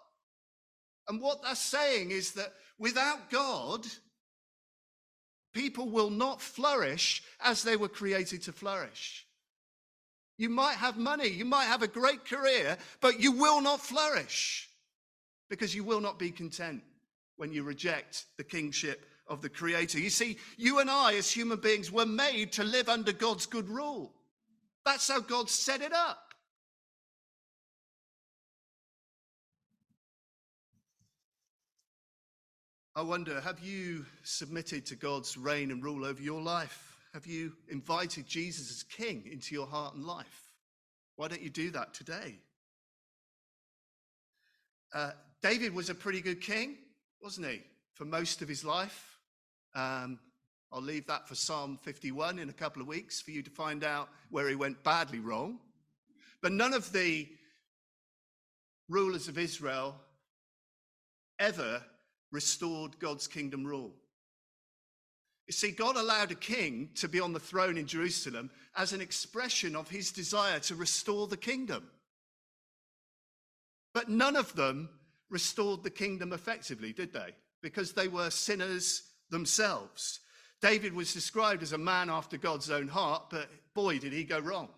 And 1.08 1.22
what 1.22 1.42
that's 1.42 1.60
saying 1.60 2.12
is 2.12 2.34
that 2.34 2.54
without 2.78 3.30
God, 3.30 3.86
people 5.54 5.90
will 5.90 6.10
not 6.10 6.42
flourish 6.42 7.24
as 7.42 7.64
they 7.64 7.76
were 7.76 7.88
created 7.88 8.44
to 8.44 8.52
flourish. 8.52 9.26
You 10.38 10.50
might 10.50 10.76
have 10.76 10.98
money, 10.98 11.28
you 11.28 11.46
might 11.46 11.66
have 11.66 11.82
a 11.82 11.88
great 11.88 12.26
career, 12.26 12.78
but 13.02 13.20
you 13.20 13.32
will 13.32 13.62
not 13.62 13.82
flourish 13.82 14.70
because 15.50 15.74
you 15.74 15.84
will 15.84 16.02
not 16.02 16.20
be 16.20 16.30
content 16.30 16.84
when 17.38 17.52
you 17.52 17.64
reject 17.64 18.26
the 18.38 18.44
kingship 18.44 19.06
of 19.28 19.42
the 19.42 19.50
Creator. 19.50 20.00
You 20.00 20.10
see, 20.10 20.38
you 20.58 20.80
and 20.80 20.90
I, 20.90 21.16
as 21.16 21.32
human 21.32 21.60
beings, 21.60 21.92
were 21.92 22.06
made 22.06 22.52
to 22.54 22.64
live 22.64 22.90
under 22.90 23.12
God's 23.12 23.46
good 23.46 23.70
rule. 23.70 24.14
That's 24.86 25.08
how 25.08 25.20
God 25.20 25.50
set 25.50 25.82
it 25.82 25.94
up. 25.94 26.27
I 32.98 33.02
wonder, 33.02 33.40
have 33.42 33.60
you 33.60 34.08
submitted 34.24 34.88
to 34.88 34.96
God's 34.96 35.38
reign 35.38 35.70
and 35.70 35.84
rule 35.84 36.04
over 36.04 36.20
your 36.20 36.42
life? 36.42 36.98
Have 37.14 37.28
you 37.28 37.54
invited 37.70 38.26
Jesus 38.26 38.72
as 38.72 38.82
King 38.82 39.30
into 39.32 39.54
your 39.54 39.68
heart 39.68 39.94
and 39.94 40.04
life? 40.04 40.50
Why 41.16 41.28
don't 41.28 41.44
you 41.44 41.52
do 41.52 41.70
that 41.70 41.94
today? 41.94 42.40
Uh, 44.92 45.12
David 45.44 45.76
was 45.76 45.92
a 45.92 45.94
pretty 45.94 46.22
good 46.22 46.42
king, 46.42 46.76
wasn't 47.22 47.46
he, 47.46 47.62
for 47.94 48.06
most 48.06 48.42
of 48.42 48.48
his 48.48 48.66
life? 48.66 49.20
Um, 49.76 50.18
I'll 50.74 50.82
leave 50.82 51.06
that 51.06 51.28
for 51.28 51.36
Psalm 51.36 51.78
51 51.84 52.40
in 52.40 52.50
a 52.50 52.54
couple 52.54 52.82
of 52.82 52.88
weeks 52.88 53.22
for 53.22 53.30
you 53.30 53.44
to 53.44 53.52
find 53.52 53.84
out 53.84 54.10
where 54.32 54.50
he 54.50 54.56
went 54.56 54.84
badly 54.84 55.20
wrong. 55.20 55.60
But 56.42 56.52
none 56.52 56.74
of 56.74 56.92
the 56.92 57.28
rulers 58.90 59.28
of 59.28 59.38
Israel 59.38 59.94
ever 61.38 61.84
restored 62.32 63.00
God's 63.00 63.28
kingdom 63.28 63.66
rule. 63.66 63.94
You 65.48 65.54
see, 65.54 65.72
God 65.72 65.96
allowed 65.96 66.32
a 66.32 66.36
king 66.36 66.90
to 66.96 67.08
be 67.08 67.22
on 67.22 67.32
the 67.32 67.40
throne 67.40 67.78
in 67.78 67.88
Jerusalem 67.88 68.52
as 68.76 68.92
an 68.92 69.00
expression 69.00 69.76
of 69.76 69.90
his 69.90 70.12
desire 70.12 70.60
to 70.60 70.76
restore 70.76 71.28
the 71.28 71.38
kingdom. 71.38 71.90
But 73.94 74.10
none 74.10 74.36
of 74.36 74.54
them 74.56 74.90
restored 75.30 75.84
the 75.84 75.90
kingdom 75.90 76.34
effectively, 76.34 76.92
did 76.92 77.14
they? 77.14 77.34
Because 77.62 77.94
they 77.94 78.10
were 78.10 78.30
sinners 78.30 79.04
themselves. 79.30 80.20
David 80.62 80.94
was 80.94 81.14
described 81.14 81.64
as 81.64 81.72
a 81.72 81.78
man 81.78 82.10
after 82.10 82.38
God's 82.38 82.70
own 82.70 82.90
heart, 82.90 83.30
but 83.30 83.50
boy, 83.74 84.00
did 84.00 84.12
he 84.12 84.24
go 84.24 84.40
wrong. 84.40 84.70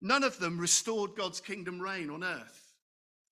None 0.00 0.22
of 0.22 0.38
them 0.38 0.58
restored 0.58 1.16
God's 1.16 1.40
kingdom 1.40 1.80
reign 1.80 2.10
on 2.10 2.22
earth 2.22 2.74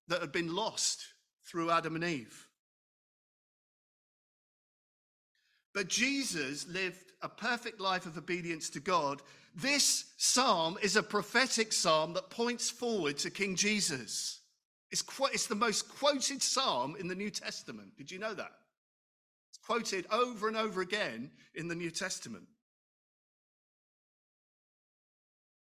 that 0.08 0.20
had 0.20 0.32
been 0.32 0.54
lost 0.54 1.13
through 1.44 1.70
Adam 1.70 1.94
and 1.94 2.04
Eve. 2.04 2.48
But 5.74 5.88
Jesus 5.88 6.66
lived 6.68 7.12
a 7.20 7.28
perfect 7.28 7.80
life 7.80 8.06
of 8.06 8.16
obedience 8.16 8.70
to 8.70 8.80
God. 8.80 9.22
This 9.56 10.04
psalm 10.16 10.78
is 10.82 10.96
a 10.96 11.02
prophetic 11.02 11.72
psalm 11.72 12.14
that 12.14 12.30
points 12.30 12.70
forward 12.70 13.18
to 13.18 13.30
King 13.30 13.56
Jesus. 13.56 14.40
It's, 14.90 15.02
qu- 15.02 15.30
it's 15.32 15.46
the 15.46 15.54
most 15.54 15.88
quoted 15.88 16.42
psalm 16.42 16.96
in 16.98 17.08
the 17.08 17.14
New 17.14 17.30
Testament. 17.30 17.96
Did 17.96 18.10
you 18.10 18.18
know 18.18 18.34
that? 18.34 18.52
It's 19.50 19.58
quoted 19.58 20.06
over 20.12 20.46
and 20.46 20.56
over 20.56 20.80
again 20.80 21.30
in 21.54 21.66
the 21.66 21.74
New 21.74 21.90
Testament. 21.90 22.44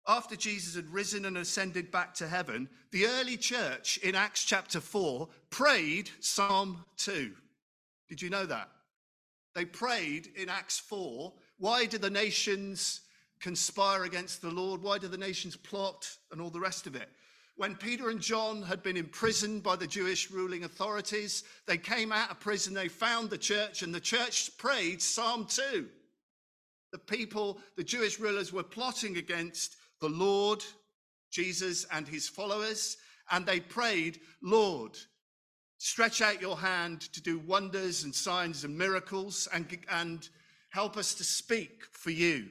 After 0.07 0.35
Jesus 0.35 0.75
had 0.75 0.89
risen 0.89 1.25
and 1.25 1.37
ascended 1.37 1.91
back 1.91 2.13
to 2.15 2.27
heaven, 2.27 2.67
the 2.91 3.05
early 3.05 3.37
church 3.37 3.97
in 3.97 4.15
Acts 4.15 4.43
chapter 4.43 4.81
4 4.81 5.27
prayed 5.51 6.09
Psalm 6.19 6.83
2. 6.97 7.31
Did 8.09 8.21
you 8.21 8.29
know 8.29 8.45
that? 8.45 8.69
They 9.53 9.65
prayed 9.65 10.29
in 10.35 10.49
Acts 10.49 10.79
4. 10.79 11.33
Why 11.59 11.85
did 11.85 12.01
the 12.01 12.09
nations 12.09 13.01
conspire 13.39 14.03
against 14.03 14.41
the 14.41 14.49
Lord? 14.49 14.81
Why 14.81 14.97
did 14.97 15.11
the 15.11 15.17
nations 15.17 15.55
plot 15.55 16.09
and 16.31 16.41
all 16.41 16.49
the 16.49 16.59
rest 16.59 16.87
of 16.87 16.95
it? 16.95 17.09
When 17.55 17.75
Peter 17.75 18.09
and 18.09 18.19
John 18.19 18.63
had 18.63 18.81
been 18.81 18.97
imprisoned 18.97 19.61
by 19.61 19.75
the 19.75 19.85
Jewish 19.85 20.31
ruling 20.31 20.63
authorities, 20.63 21.43
they 21.67 21.77
came 21.77 22.11
out 22.11 22.31
of 22.31 22.39
prison, 22.39 22.73
they 22.73 22.87
found 22.87 23.29
the 23.29 23.37
church, 23.37 23.83
and 23.83 23.93
the 23.93 23.99
church 23.99 24.57
prayed 24.57 25.01
Psalm 25.01 25.45
2. 25.45 25.87
The 26.91 26.97
people, 26.97 27.59
the 27.77 27.83
Jewish 27.83 28.19
rulers, 28.19 28.51
were 28.51 28.63
plotting 28.63 29.17
against 29.17 29.75
the 30.01 30.09
Lord, 30.09 30.63
Jesus, 31.29 31.85
and 31.91 32.07
his 32.07 32.27
followers, 32.27 32.97
and 33.31 33.45
they 33.45 33.59
prayed, 33.59 34.19
Lord, 34.41 34.97
stretch 35.77 36.21
out 36.21 36.41
your 36.41 36.57
hand 36.57 37.01
to 37.13 37.21
do 37.21 37.39
wonders 37.39 38.03
and 38.03 38.13
signs 38.13 38.63
and 38.63 38.77
miracles 38.77 39.47
and, 39.53 39.65
and 39.89 40.27
help 40.69 40.97
us 40.97 41.13
to 41.15 41.23
speak 41.23 41.83
for 41.91 42.11
you. 42.11 42.49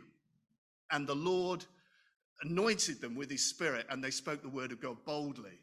And 0.90 1.06
the 1.06 1.14
Lord 1.14 1.64
anointed 2.42 3.00
them 3.00 3.14
with 3.14 3.30
his 3.30 3.48
spirit 3.48 3.86
and 3.90 4.02
they 4.02 4.10
spoke 4.10 4.42
the 4.42 4.48
word 4.48 4.72
of 4.72 4.80
God 4.80 4.96
boldly 5.04 5.60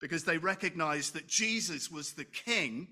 because 0.00 0.24
they 0.24 0.38
recognized 0.38 1.14
that 1.14 1.28
Jesus 1.28 1.90
was 1.90 2.12
the 2.12 2.24
king 2.24 2.88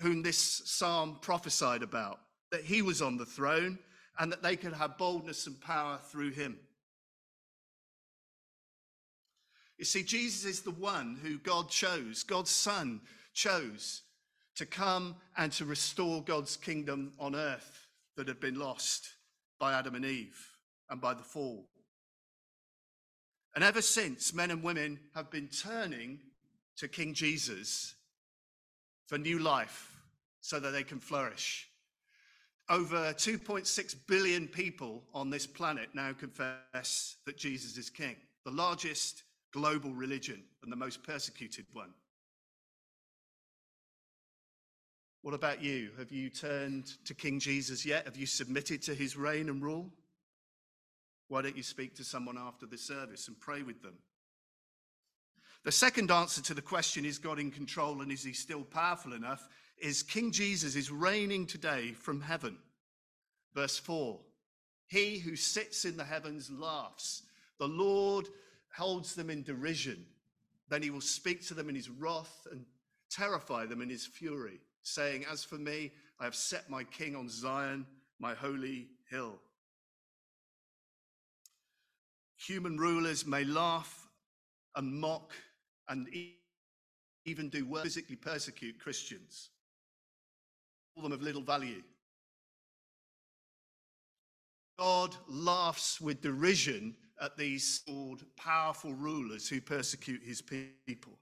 whom 0.00 0.22
this 0.22 0.62
psalm 0.64 1.18
prophesied 1.20 1.82
about, 1.82 2.18
that 2.50 2.64
he 2.64 2.82
was 2.82 3.02
on 3.02 3.16
the 3.16 3.26
throne 3.26 3.78
and 4.18 4.32
that 4.32 4.42
they 4.42 4.56
could 4.56 4.72
have 4.72 4.98
boldness 4.98 5.46
and 5.46 5.60
power 5.60 6.00
through 6.10 6.30
him. 6.30 6.58
You 9.80 9.86
see, 9.86 10.02
Jesus 10.02 10.44
is 10.44 10.60
the 10.60 10.72
one 10.72 11.18
who 11.22 11.38
God 11.38 11.70
chose, 11.70 12.22
God's 12.22 12.50
Son 12.50 13.00
chose 13.32 14.02
to 14.56 14.66
come 14.66 15.16
and 15.38 15.50
to 15.52 15.64
restore 15.64 16.22
God's 16.22 16.54
kingdom 16.54 17.14
on 17.18 17.34
earth 17.34 17.86
that 18.18 18.28
had 18.28 18.40
been 18.40 18.58
lost 18.58 19.08
by 19.58 19.72
Adam 19.72 19.94
and 19.94 20.04
Eve 20.04 20.38
and 20.90 21.00
by 21.00 21.14
the 21.14 21.22
fall. 21.22 21.64
And 23.54 23.64
ever 23.64 23.80
since, 23.80 24.34
men 24.34 24.50
and 24.50 24.62
women 24.62 25.00
have 25.14 25.30
been 25.30 25.48
turning 25.48 26.20
to 26.76 26.86
King 26.86 27.14
Jesus 27.14 27.94
for 29.06 29.16
new 29.16 29.38
life 29.38 29.96
so 30.42 30.60
that 30.60 30.72
they 30.72 30.84
can 30.84 31.00
flourish. 31.00 31.70
Over 32.68 33.14
2.6 33.14 33.96
billion 34.06 34.46
people 34.46 35.04
on 35.14 35.30
this 35.30 35.46
planet 35.46 35.88
now 35.94 36.12
confess 36.12 37.16
that 37.24 37.38
Jesus 37.38 37.78
is 37.78 37.88
King, 37.88 38.16
the 38.44 38.50
largest 38.50 39.22
global 39.52 39.92
religion 39.92 40.42
and 40.62 40.70
the 40.70 40.76
most 40.76 41.02
persecuted 41.02 41.66
one. 41.72 41.92
What 45.22 45.34
about 45.34 45.62
you? 45.62 45.90
Have 45.98 46.10
you 46.10 46.30
turned 46.30 46.86
to 47.04 47.14
King 47.14 47.40
Jesus 47.40 47.84
yet? 47.84 48.06
Have 48.06 48.16
you 48.16 48.26
submitted 48.26 48.82
to 48.82 48.94
his 48.94 49.16
reign 49.16 49.48
and 49.48 49.62
rule? 49.62 49.90
Why 51.28 51.42
don't 51.42 51.56
you 51.56 51.62
speak 51.62 51.94
to 51.96 52.04
someone 52.04 52.38
after 52.38 52.66
the 52.66 52.78
service 52.78 53.28
and 53.28 53.38
pray 53.38 53.62
with 53.62 53.82
them? 53.82 53.98
The 55.62 55.72
second 55.72 56.10
answer 56.10 56.42
to 56.42 56.54
the 56.54 56.62
question, 56.62 57.04
is 57.04 57.18
God 57.18 57.38
in 57.38 57.50
control 57.50 58.00
and 58.00 58.10
is 58.10 58.24
he 58.24 58.32
still 58.32 58.64
powerful 58.64 59.12
enough, 59.12 59.46
is 59.78 60.02
King 60.02 60.32
Jesus 60.32 60.74
is 60.74 60.90
reigning 60.90 61.46
today 61.46 61.92
from 61.92 62.22
heaven. 62.22 62.56
Verse 63.54 63.78
4 63.78 64.18
He 64.88 65.18
who 65.18 65.36
sits 65.36 65.84
in 65.84 65.98
the 65.98 66.04
heavens 66.04 66.50
laughs. 66.50 67.22
The 67.58 67.68
Lord 67.68 68.26
holds 68.76 69.14
them 69.14 69.30
in 69.30 69.42
derision. 69.42 70.04
Then 70.68 70.82
he 70.82 70.90
will 70.90 71.00
speak 71.00 71.46
to 71.48 71.54
them 71.54 71.68
in 71.68 71.74
his 71.74 71.88
wrath 71.88 72.46
and 72.50 72.64
terrify 73.10 73.66
them 73.66 73.82
in 73.82 73.90
his 73.90 74.06
fury, 74.06 74.60
saying, 74.82 75.24
As 75.30 75.44
for 75.44 75.56
me, 75.56 75.92
I 76.18 76.24
have 76.24 76.34
set 76.34 76.70
my 76.70 76.84
king 76.84 77.16
on 77.16 77.28
Zion, 77.28 77.86
my 78.18 78.34
holy 78.34 78.88
hill. 79.10 79.40
Human 82.36 82.78
rulers 82.78 83.26
may 83.26 83.44
laugh 83.44 84.08
and 84.76 84.92
mock 84.92 85.32
and 85.88 86.08
even 87.26 87.48
do 87.48 87.66
worse, 87.66 87.82
physically 87.82 88.16
persecute 88.16 88.78
Christians, 88.78 89.50
call 90.94 91.02
them 91.02 91.12
of 91.12 91.22
little 91.22 91.42
value. 91.42 91.82
God 94.78 95.14
laughs 95.28 96.00
with 96.00 96.22
derision 96.22 96.94
at 97.20 97.36
these 97.36 97.82
called 97.86 98.24
powerful 98.36 98.94
rulers 98.94 99.48
who 99.48 99.60
persecute 99.60 100.22
his 100.24 100.42
people. 100.42 101.18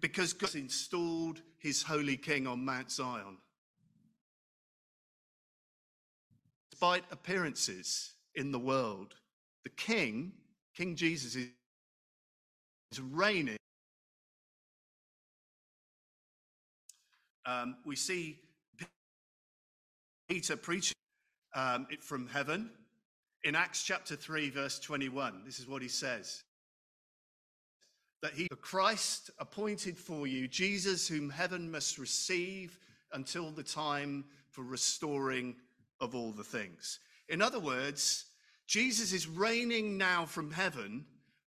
Because 0.00 0.32
God 0.32 0.54
installed 0.54 1.42
his 1.58 1.82
holy 1.82 2.16
king 2.16 2.46
on 2.46 2.64
Mount 2.64 2.90
Zion. 2.90 3.36
Despite 6.70 7.04
appearances 7.10 8.14
in 8.34 8.50
the 8.50 8.58
world, 8.58 9.14
the 9.62 9.70
king, 9.70 10.32
King 10.74 10.96
Jesus, 10.96 11.36
is 11.36 11.50
reigning. 13.00 13.58
Um, 17.44 17.76
we 17.84 17.96
see 17.96 18.38
Peter 20.28 20.56
preaching 20.56 20.94
um, 21.54 21.86
it 21.90 22.02
from 22.02 22.26
heaven. 22.28 22.70
In 23.44 23.54
Acts 23.54 23.82
chapter 23.82 24.16
3, 24.16 24.50
verse 24.50 24.78
21, 24.78 25.42
this 25.44 25.58
is 25.58 25.66
what 25.66 25.82
he 25.82 25.88
says 25.88 26.42
that 28.22 28.34
he, 28.34 28.46
the 28.50 28.56
Christ 28.56 29.30
appointed 29.38 29.96
for 29.96 30.26
you, 30.26 30.46
Jesus, 30.46 31.08
whom 31.08 31.30
heaven 31.30 31.70
must 31.70 31.98
receive 31.98 32.78
until 33.12 33.50
the 33.50 33.62
time 33.62 34.24
for 34.50 34.62
restoring 34.62 35.56
of 36.00 36.14
all 36.14 36.32
the 36.32 36.44
things. 36.44 36.98
In 37.28 37.40
other 37.40 37.60
words, 37.60 38.26
Jesus 38.66 39.12
is 39.12 39.26
reigning 39.26 39.96
now 39.96 40.26
from 40.26 40.50
heaven. 40.50 41.06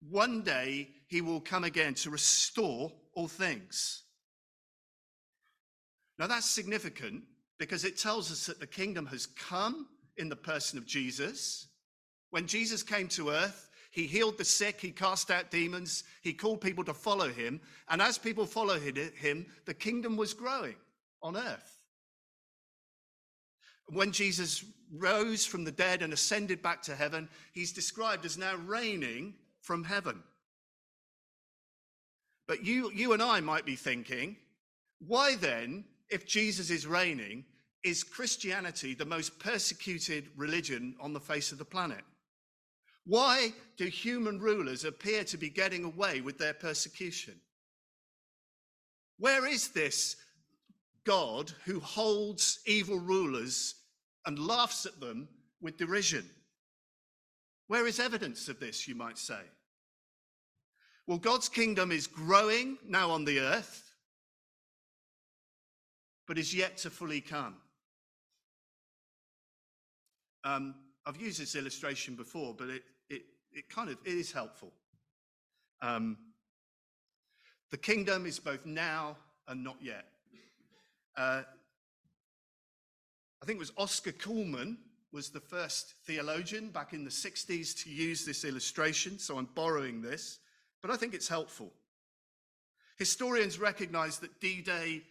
One 0.09 0.42
day 0.42 0.88
he 1.09 1.20
will 1.20 1.40
come 1.40 1.64
again 1.64 1.94
to 1.94 2.11
restore 2.11 2.90
all 3.14 3.28
things. 3.28 4.05
Now 6.18 6.26
that's 6.26 6.48
significant 6.48 7.24
because 7.59 7.84
it 7.84 7.98
tells 7.98 8.32
us 8.32 8.46
that 8.46 8.61
the 8.61 8.66
kingdom 8.66 9.07
has 9.07 9.26
come 9.26 9.88
in 10.17 10.29
the 10.29 10.37
person 10.37 10.79
of 10.79 10.87
Jesus. 10.87 11.69
When 12.31 12.47
Jesus 12.47 12.83
came 12.83 13.09
to 13.09 13.31
earth, 13.31 13.69
he 13.91 14.07
healed 14.07 14.39
the 14.39 14.45
sick, 14.45 14.81
he 14.81 14.91
cast 14.91 15.31
out 15.31 15.51
demons, 15.51 16.05
he 16.23 16.33
called 16.33 16.63
people 16.63 16.85
to 16.85 16.95
follow 16.95 17.29
him. 17.29 17.61
And 17.89 18.01
as 18.01 18.17
people 18.17 18.47
followed 18.47 18.83
him, 18.83 19.47
the 19.67 19.75
kingdom 19.75 20.17
was 20.17 20.33
growing 20.33 20.77
on 21.23 21.37
earth. 21.37 21.83
When 23.89 24.13
Jesus 24.13 24.65
rose 24.91 25.45
from 25.45 25.65
the 25.65 25.73
dead 25.73 26.01
and 26.01 26.13
ascended 26.13 26.63
back 26.63 26.83
to 26.83 26.95
heaven, 26.95 27.29
he's 27.53 27.73
described 27.73 28.25
as 28.25 28.39
now 28.39 28.57
reigning 28.57 29.35
from 29.61 29.85
heaven. 29.85 30.23
But 32.47 32.65
you, 32.65 32.91
you 32.93 33.13
and 33.13 33.23
I 33.23 33.41
might 33.41 33.67
be 33.67 33.77
thinking, 33.77 34.37
why 35.07 35.37
then, 35.37 35.85
if 36.09 36.27
Jesus 36.27 36.71
is 36.71 36.87
reigning, 36.87 37.45
is 37.85 38.05
Christianity 38.05 38.95
the 38.95 39.05
most 39.05 39.39
persecuted 39.39 40.28
religion 40.37 40.95
on 41.01 41.12
the 41.12 41.20
face 41.20 41.53
of 41.53 41.59
the 41.59 41.64
planet? 41.64 42.05
Why 43.05 43.53
do 43.76 43.87
human 43.87 44.39
rulers 44.39 44.85
appear 44.85 45.24
to 45.24 45.37
be 45.37 45.49
getting 45.49 45.85
away 45.85 46.20
with 46.20 46.39
their 46.39 46.55
persecution? 46.55 47.35
Where 49.18 49.47
is 49.47 49.68
this 49.68 50.16
God 51.05 51.53
who 51.64 51.80
holds 51.80 52.61
evil 52.66 52.99
rulers 52.99 53.74
and 54.26 54.39
laughs 54.39 54.87
at 54.87 55.01
them 55.01 55.28
with 55.61 55.76
derision? 55.76 56.28
Where 57.66 57.87
is 57.87 57.99
evidence 57.99 58.49
of 58.49 58.61
this, 58.61 58.87
you 58.87 58.95
might 58.95 59.18
say? 59.18 59.41
Well, 61.07 61.18
God's 61.18 61.49
kingdom 61.49 61.91
is 61.91 62.07
growing 62.07 62.78
now 62.87 63.11
on 63.11 63.24
the 63.24 63.41
earth, 63.41 63.91
but 66.28 66.39
is 66.39 66.55
yet 66.55 66.76
to 66.78 66.91
fully 66.91 67.20
come. 67.20 67.57
Um, 70.45 70.74
I've 71.07 71.20
used 71.20 71.40
this 71.40 71.55
illustration 71.55 72.14
before, 72.14 72.55
but 72.55 72.68
it, 72.68 72.82
it, 73.09 73.22
it 73.53 73.68
kind 73.68 73.90
of 73.90 73.99
it 74.05 74.14
is 74.14 74.32
helpful. 74.32 74.72
Um, 75.80 76.16
the 77.70 77.78
kingdom 77.78 78.26
is 78.26 78.38
both 78.38 78.66
now 78.66 79.16
and 79.49 79.64
not 79.64 79.76
yet. 79.80 80.05
Uh, 81.16 81.43
I 83.43 83.47
think 83.47 83.57
it 83.57 83.61
was 83.61 83.72
Oscar 83.76 84.12
Cullmann 84.12 84.78
was 85.12 85.30
the 85.30 85.40
first 85.40 85.95
theologian 86.07 86.70
back 86.70 86.93
in 86.93 87.05
the 87.05 87.11
60s 87.11 87.82
to 87.82 87.90
use 87.90 88.24
this 88.24 88.45
illustration, 88.45 89.18
so 89.18 89.36
I'm 89.36 89.49
borrowing 89.55 90.01
this, 90.01 90.38
but 90.80 90.90
I 90.90 90.97
think 90.97 91.12
it's 91.12 91.28
helpful. 91.28 91.72
Historians 92.99 93.59
recognize 93.59 94.18
that 94.18 94.40
D-Day 94.40 95.03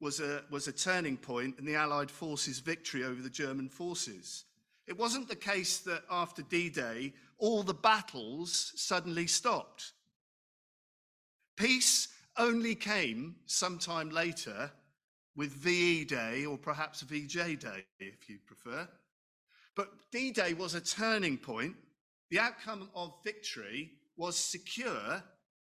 was 0.00 0.20
a, 0.20 0.42
was 0.50 0.66
a 0.66 0.72
turning 0.72 1.16
point 1.16 1.58
in 1.58 1.64
the 1.64 1.74
Allied 1.74 2.10
forces' 2.10 2.60
victory 2.60 3.04
over 3.04 3.20
the 3.20 3.28
German 3.28 3.68
forces. 3.68 4.44
It 4.90 4.98
wasn't 4.98 5.28
the 5.28 5.36
case 5.36 5.78
that 5.78 6.02
after 6.10 6.42
D-Day, 6.42 7.12
all 7.38 7.62
the 7.62 7.72
battles 7.72 8.72
suddenly 8.74 9.28
stopped. 9.28 9.92
Peace 11.56 12.08
only 12.36 12.74
came 12.74 13.36
sometime 13.46 14.10
later 14.10 14.68
with 15.36 15.52
VE 15.52 16.06
Day 16.06 16.44
or 16.44 16.58
perhaps 16.58 17.02
VJ 17.02 17.60
Day, 17.60 17.84
if 18.00 18.28
you 18.28 18.38
prefer. 18.44 18.88
But 19.76 19.90
D 20.10 20.32
Day 20.32 20.54
was 20.54 20.74
a 20.74 20.80
turning 20.80 21.38
point. 21.38 21.76
The 22.30 22.40
outcome 22.40 22.90
of 22.92 23.14
victory 23.24 23.92
was 24.16 24.34
secure 24.36 25.22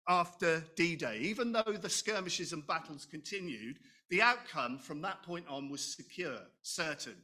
after 0.07 0.63
D 0.77 0.95
Day. 0.95 1.17
Even 1.23 1.51
though 1.51 1.73
the 1.73 1.89
skirmishes 1.89 2.53
and 2.53 2.65
battles 2.65 3.05
continued, 3.05 3.79
the 4.09 4.21
outcome 4.21 4.77
from 4.77 5.01
that 5.01 5.23
point 5.23 5.45
on 5.49 5.69
was 5.69 5.81
secure, 5.81 6.39
certain. 6.61 7.17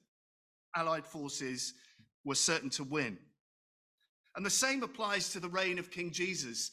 Allied 0.75 1.05
forces 1.05 1.73
were 2.25 2.35
certain 2.35 2.69
to 2.71 2.83
win. 2.83 3.17
And 4.35 4.45
the 4.45 4.49
same 4.49 4.83
applies 4.83 5.31
to 5.31 5.39
the 5.39 5.47
reign 5.47 5.79
of 5.79 5.91
King 5.91 6.11
Jesus. 6.11 6.71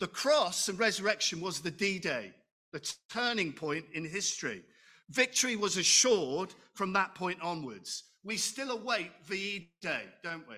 The 0.00 0.06
cross 0.06 0.68
and 0.68 0.78
resurrection 0.78 1.40
was 1.40 1.60
the 1.60 1.70
D 1.70 1.98
Day, 1.98 2.32
the 2.72 2.94
turning 3.10 3.52
point 3.52 3.86
in 3.94 4.04
history. 4.04 4.62
Victory 5.08 5.56
was 5.56 5.76
assured 5.76 6.54
from 6.74 6.92
that 6.92 7.14
point 7.14 7.40
onwards. 7.40 8.04
We 8.22 8.36
still 8.36 8.70
await 8.70 9.10
VE 9.24 9.70
Day, 9.80 10.04
don't 10.22 10.46
we? 10.48 10.56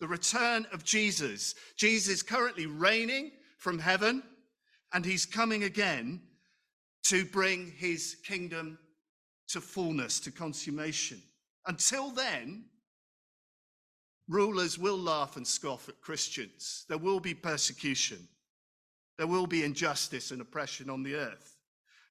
The 0.00 0.08
return 0.08 0.66
of 0.72 0.84
Jesus. 0.84 1.54
Jesus 1.76 2.12
is 2.12 2.22
currently 2.22 2.66
reigning 2.66 3.30
from 3.58 3.78
heaven, 3.78 4.22
and 4.92 5.04
he's 5.04 5.24
coming 5.24 5.62
again 5.64 6.20
to 7.04 7.24
bring 7.24 7.72
his 7.76 8.16
kingdom 8.24 8.78
to 9.48 9.60
fullness, 9.60 10.20
to 10.20 10.30
consummation. 10.32 11.22
Until 11.66 12.10
then, 12.10 12.64
rulers 14.28 14.78
will 14.78 14.98
laugh 14.98 15.36
and 15.36 15.46
scoff 15.46 15.88
at 15.88 16.00
Christians. 16.00 16.84
There 16.88 16.98
will 16.98 17.20
be 17.20 17.34
persecution. 17.34 18.26
There 19.18 19.26
will 19.26 19.46
be 19.46 19.64
injustice 19.64 20.30
and 20.30 20.40
oppression 20.40 20.90
on 20.90 21.02
the 21.02 21.14
earth. 21.14 21.56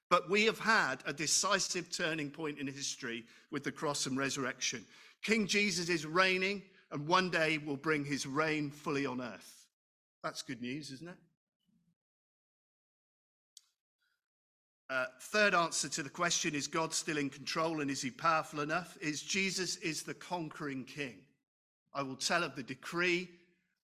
But 0.10 0.30
we 0.30 0.46
have 0.46 0.60
had 0.60 0.98
a 1.06 1.14
decisive 1.14 1.92
turning 1.92 2.30
point 2.30 2.60
in 2.60 2.68
history 2.68 3.26
with 3.52 3.64
the 3.64 3.72
cross 3.72 4.06
and 4.06 4.18
resurrection. 4.18 4.86
King 5.24 5.48
Jesus 5.48 5.90
is 5.90 6.06
reigning, 6.06 6.62
and 6.92 7.08
one 7.08 7.30
day 7.30 7.58
will 7.58 7.78
bring 7.78 8.06
his 8.06 8.28
reign 8.28 8.70
fully 8.70 9.06
on 9.06 9.22
earth. 9.22 9.68
That's 10.24 10.42
good 10.42 10.62
news, 10.62 10.92
isn't 10.92 11.10
it? 11.10 11.18
Uh, 14.88 15.06
third 15.20 15.56
answer 15.56 15.90
to 15.90 16.04
the 16.04 16.10
question 16.10 16.54
is 16.54 16.68
God 16.68 16.94
still 16.94 17.18
in 17.18 17.30
control 17.30 17.82
and 17.82 17.90
is 17.90 18.04
he 18.04 18.12
powerful 18.12 18.60
enough? 18.60 18.98
Is 19.02 19.24
Jesus 19.24 19.78
is 19.78 20.04
the 20.04 20.14
conquering 20.14 20.84
king. 20.84 21.25
I 21.96 22.04
will 22.04 22.18
tell 22.18 22.44
of 22.44 22.56
the 22.58 22.64
decree. 22.64 23.30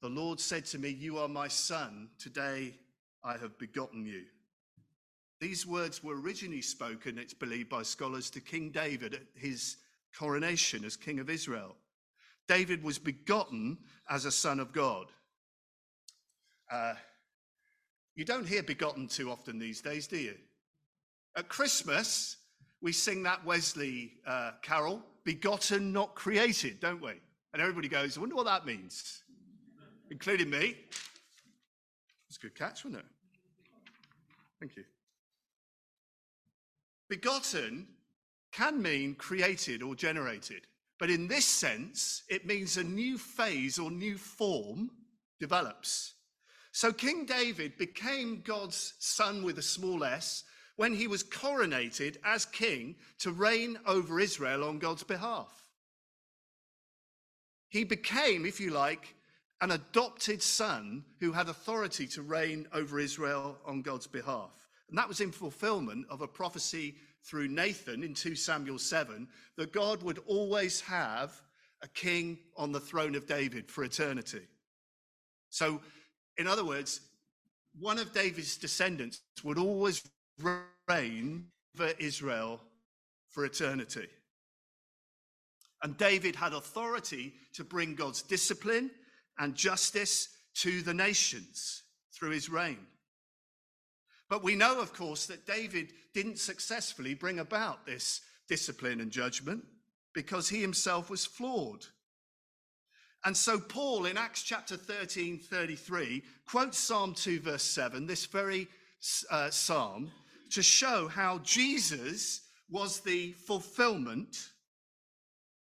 The 0.02 0.10
Lord 0.10 0.40
said 0.40 0.66
to 0.66 0.78
me, 0.78 0.90
You 0.90 1.18
are 1.18 1.30
my 1.30 1.48
son. 1.48 2.10
Today 2.20 2.76
I 3.24 3.38
have 3.38 3.58
begotten 3.58 4.06
you. 4.06 4.24
These 5.40 5.66
words 5.66 6.04
were 6.04 6.20
originally 6.20 6.62
spoken, 6.62 7.18
it's 7.18 7.34
believed 7.34 7.70
by 7.70 7.84
scholars, 7.84 8.30
to 8.32 8.42
King 8.42 8.70
David 8.70 9.14
at 9.14 9.24
his 9.34 9.78
coronation 10.16 10.84
as 10.84 10.98
King 10.98 11.20
of 11.20 11.30
Israel. 11.30 11.76
David 12.48 12.84
was 12.84 13.00
begotten 13.00 13.78
as 14.10 14.26
a 14.26 14.32
son 14.32 14.60
of 14.60 14.74
God. 14.74 15.08
Uh, 16.70 16.94
you 18.16 18.26
don't 18.26 18.48
hear 18.48 18.62
begotten 18.62 19.08
too 19.08 19.32
often 19.32 19.58
these 19.58 19.82
days, 19.82 20.06
do 20.06 20.18
you? 20.18 20.36
At 21.38 21.48
Christmas, 21.48 22.38
we 22.82 22.92
sing 22.92 23.24
that 23.24 23.44
Wesley 23.46 24.14
uh, 24.28 24.52
carol, 24.62 25.02
begotten, 25.24 25.94
not 25.94 26.14
created, 26.14 26.82
don't 26.82 27.02
we? 27.02 27.14
And 27.54 27.62
everybody 27.62 27.88
goes, 27.88 28.18
I 28.18 28.22
wonder 28.22 28.36
what 28.36 28.46
that 28.46 28.66
means, 28.66 29.24
including 30.10 30.50
me. 30.50 30.78
It's 32.28 32.38
a 32.38 32.42
good 32.42 32.56
catch, 32.56 32.86
wasn't 32.86 33.04
it? 33.04 33.06
Thank 34.60 34.78
you. 34.78 34.84
Begotten 37.10 37.88
can 38.54 38.82
mean 38.82 39.16
created 39.16 39.84
or 39.84 39.96
generated, 39.96 40.68
but 40.98 41.10
in 41.10 41.28
this 41.28 41.46
sense, 41.46 42.24
it 42.30 42.46
means 42.46 42.78
a 42.78 42.84
new 42.84 43.18
phase 43.18 43.80
or 43.80 43.92
new 43.92 44.18
form 44.18 44.92
develops. 45.40 46.14
So 46.72 46.94
King 46.94 47.26
David 47.26 47.78
became 47.78 48.42
God's 48.46 48.94
son 49.00 49.44
with 49.44 49.58
a 49.58 49.64
small 49.64 50.06
s 50.06 50.46
when 50.78 50.94
he 50.94 51.08
was 51.08 51.24
coronated 51.24 52.16
as 52.24 52.46
king 52.46 52.96
to 53.20 53.32
reign 53.32 53.78
over 53.86 54.20
Israel 54.20 54.64
on 54.64 54.80
God's 54.80 55.04
behalf. 55.04 55.61
He 57.72 57.86
became, 57.86 58.46
if 58.46 58.60
you 58.60 58.72
like, 58.72 59.16
an 59.62 59.72
adopted 59.72 60.42
son 60.44 61.06
who 61.22 61.32
had 61.32 61.48
authority 61.48 62.06
to 62.08 62.22
reign 62.22 62.68
over 62.74 63.00
Israel 63.00 63.58
on 63.66 63.82
God's 63.82 64.08
behalf. 64.08 64.68
And 64.90 64.98
that 64.98 65.08
was 65.08 65.22
in 65.22 65.32
fulfillment 65.32 66.06
of 66.10 66.22
a 66.22 66.28
prophecy 66.28 66.96
through 67.24 67.48
Nathan 67.48 68.04
in 68.04 68.14
2 68.14 68.36
Samuel 68.36 68.78
7 68.78 69.26
that 69.56 69.72
God 69.72 70.04
would 70.04 70.20
always 70.28 70.82
have 70.82 71.42
a 71.82 71.88
king 71.88 72.40
on 72.58 72.74
the 72.74 72.80
throne 72.80 73.16
of 73.16 73.26
David 73.26 73.72
for 73.72 73.86
eternity. 73.86 74.42
So, 75.50 75.80
in 76.38 76.48
other 76.48 76.66
words, 76.66 77.00
one 77.80 78.00
of 78.00 78.12
David's 78.12 78.58
descendants 78.58 79.22
would 79.46 79.58
always 79.58 80.04
reign 80.90 81.46
over 81.80 81.94
Israel 82.00 82.60
for 83.30 83.46
eternity. 83.46 84.10
And 85.84 85.98
David 85.98 86.36
had 86.36 86.54
authority 86.54 87.34
to 87.54 87.64
bring 87.64 87.96
God's 87.96 88.22
discipline 88.22 88.92
and 89.40 89.56
justice 89.56 90.30
to 90.56 90.82
the 90.82 90.94
nations 90.94 91.84
through 92.14 92.32
his 92.32 92.50
reign. 92.50 92.86
But 94.30 94.44
we 94.44 94.56
know, 94.56 94.80
of 94.80 94.94
course, 94.94 95.26
that 95.26 95.46
David 95.46 95.92
didn't 96.14 96.40
successfully 96.40 97.14
bring 97.14 97.40
about 97.40 97.86
this 97.86 98.22
discipline 98.48 99.02
and 99.02 99.12
judgment 99.12 99.64
because 100.14 100.50
he 100.50 100.62
himself 100.62 101.10
was 101.10 101.26
flawed. 101.26 101.86
And 103.24 103.36
so, 103.36 103.60
Paul 103.60 104.06
in 104.06 104.18
Acts 104.18 104.42
chapter 104.44 104.78
13 104.78 105.40
33 105.40 106.24
quotes 106.48 106.78
Psalm 106.78 107.14
2, 107.14 107.40
verse 107.42 107.64
7, 107.64 108.08
this 108.08 108.26
very 108.26 108.68
uh, 109.30 109.50
psalm, 109.50 110.12
to 110.52 110.64
show 110.64 111.08
how 111.08 111.40
Jesus 111.40 112.42
was 112.70 113.02
the 113.02 113.34
fulfillment 113.34 114.38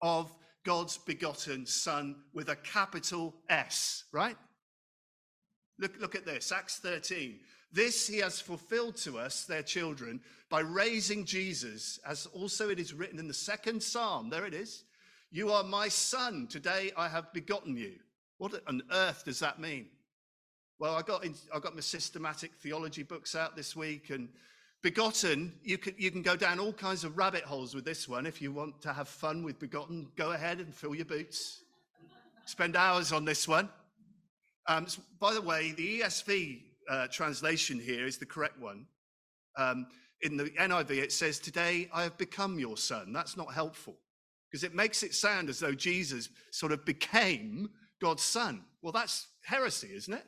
of 0.05 0.31
God's 0.63 0.99
begotten 0.99 1.65
Son 1.65 2.15
with 2.31 2.49
a 2.49 2.55
capital 2.55 3.33
S, 3.49 4.03
right? 4.11 4.37
Look, 5.79 5.99
look 5.99 6.13
at 6.13 6.25
this 6.25 6.51
Acts 6.51 6.77
13. 6.77 7.39
This 7.71 8.07
he 8.07 8.19
has 8.19 8.39
fulfilled 8.39 8.97
to 8.97 9.17
us, 9.17 9.45
their 9.45 9.63
children, 9.63 10.21
by 10.49 10.59
raising 10.59 11.25
Jesus, 11.25 11.99
as 12.07 12.27
also 12.27 12.69
it 12.69 12.79
is 12.79 12.93
written 12.93 13.17
in 13.17 13.27
the 13.27 13.33
second 13.33 13.81
psalm. 13.81 14.29
There 14.29 14.45
it 14.45 14.53
is. 14.53 14.83
You 15.31 15.51
are 15.51 15.63
my 15.63 15.89
son. 15.89 16.47
Today 16.49 16.91
I 16.95 17.09
have 17.09 17.33
begotten 17.33 17.75
you. 17.75 17.95
What 18.37 18.61
on 18.67 18.83
earth 18.91 19.25
does 19.25 19.39
that 19.39 19.59
mean? 19.59 19.87
Well, 20.77 20.95
I 20.95 21.01
got, 21.01 21.25
in, 21.25 21.33
I 21.53 21.59
got 21.59 21.73
my 21.73 21.81
systematic 21.81 22.53
theology 22.53 23.01
books 23.01 23.33
out 23.33 23.55
this 23.55 23.75
week, 23.75 24.11
and 24.11 24.29
begotten, 24.86 25.51
you 25.63 25.79
can, 25.79 25.95
you 25.97 26.11
can 26.11 26.21
go 26.21 26.36
down 26.36 26.59
all 26.59 26.71
kinds 26.71 27.03
of 27.03 27.17
rabbit 27.17 27.43
holes 27.43 27.73
with 27.73 27.83
this 27.83 28.07
one. 28.07 28.27
If 28.27 28.39
you 28.39 28.51
want 28.51 28.83
to 28.83 28.93
have 28.93 29.07
fun 29.07 29.41
with 29.41 29.57
begotten, 29.57 30.07
go 30.15 30.33
ahead 30.33 30.59
and 30.59 30.71
fill 30.71 30.93
your 30.93 31.05
boots. 31.05 31.63
Spend 32.45 32.75
hours 32.75 33.11
on 33.11 33.25
this 33.25 33.47
one. 33.47 33.67
Um, 34.67 34.86
by 35.19 35.33
the 35.33 35.41
way, 35.41 35.71
the 35.71 36.01
ESV 36.01 36.61
uh, 36.88 37.07
translation 37.07 37.79
here 37.79 38.05
is 38.05 38.19
the 38.19 38.27
correct 38.27 38.59
one. 38.59 38.86
Um, 39.57 39.88
in 40.21 40.38
the 40.38 40.51
NIV, 40.51 40.91
it 40.91 41.11
says, 41.11 41.39
Today 41.39 41.89
I 41.91 42.03
have 42.03 42.15
become 42.19 42.59
your 42.59 42.77
son. 42.77 43.11
That's 43.11 43.36
not 43.36 43.55
helpful 43.55 43.95
because 44.51 44.63
it 44.63 44.75
makes 44.75 45.01
it 45.01 45.15
sound 45.15 45.49
as 45.49 45.57
though 45.57 45.73
Jesus 45.73 46.29
sort 46.51 46.71
of 46.71 46.86
became 46.86 47.71
God's 47.99 48.21
son. 48.21 48.61
Well, 48.83 48.91
that's 48.91 49.29
heresy, 49.43 49.89
isn't 49.95 50.13
it? 50.13 50.25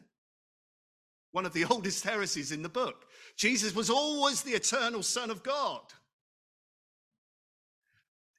One 1.32 1.46
of 1.46 1.54
the 1.54 1.66
oldest 1.70 2.04
heresies 2.04 2.52
in 2.52 2.62
the 2.62 2.70
book. 2.70 3.06
Jesus 3.36 3.76
was 3.76 3.90
always 3.90 4.42
the 4.42 4.52
eternal 4.52 5.04
Son 5.04 5.30
of 5.30 5.44
God. 5.44 5.82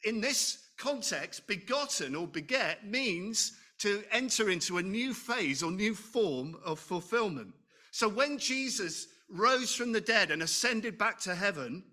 In 0.05 0.21
this 0.21 0.59
context, 0.77 1.47
begotten 1.47 2.15
or 2.15 2.27
beget 2.27 2.87
means 2.87 3.53
to 3.79 4.03
enter 4.11 4.51
into 4.51 4.79
a 4.79 4.83
new 4.83 5.15
phase 5.15 5.63
or 5.63 5.71
new 5.71 5.95
form 5.95 6.57
of 6.65 6.79
fulfillment. 6.79 7.53
So 7.91 8.09
when 8.09 8.39
Jesus 8.39 9.09
rose 9.29 9.75
from 9.75 9.93
the 9.93 10.01
dead 10.01 10.31
and 10.31 10.43
ascended 10.43 10.99
back 10.99 11.19
to 11.21 11.35
heaven, 11.35 11.85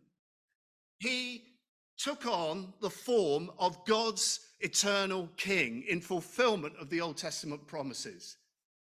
he 0.99 1.43
took 1.97 2.25
on 2.25 2.73
the 2.81 2.89
form 2.89 3.51
of 3.57 3.85
God's 3.85 4.39
eternal 4.59 5.29
king 5.37 5.83
in 5.87 6.01
fulfillment 6.01 6.75
of 6.79 6.89
the 6.89 7.01
Old 7.01 7.17
Testament 7.17 7.67
promises. 7.67 8.37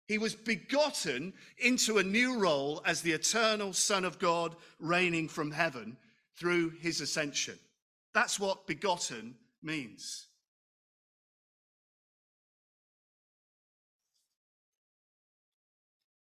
He 0.10 0.18
was 0.18 0.34
begotten 0.34 1.34
into 1.60 2.00
a 2.00 2.04
new 2.04 2.40
role 2.40 2.82
as 2.84 3.04
the 3.04 3.12
eternal 3.12 3.74
Son 3.74 4.04
of 4.04 4.18
God 4.18 4.56
reigning 4.80 5.28
from 5.28 5.52
heaven 5.52 5.98
through 6.36 6.72
his 6.82 7.00
ascension. 7.00 7.60
That's 8.16 8.40
what 8.40 8.66
begotten 8.66 9.36
means. 9.62 10.26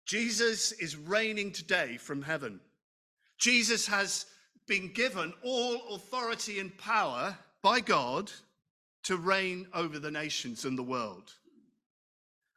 Jesus 0.06 0.72
is 0.72 0.96
reigning 0.96 1.52
today 1.52 1.98
from 1.98 2.22
heaven. 2.22 2.60
Jesus 3.36 3.86
has 3.88 4.24
been 4.66 4.90
given 4.90 5.34
all 5.44 5.94
authority 5.96 6.60
and 6.60 6.74
power 6.78 7.36
by 7.60 7.80
God 7.80 8.32
to 9.02 9.18
reign 9.18 9.66
over 9.74 9.98
the 9.98 10.10
nations 10.10 10.64
and 10.64 10.78
the 10.78 10.82
world. 10.82 11.34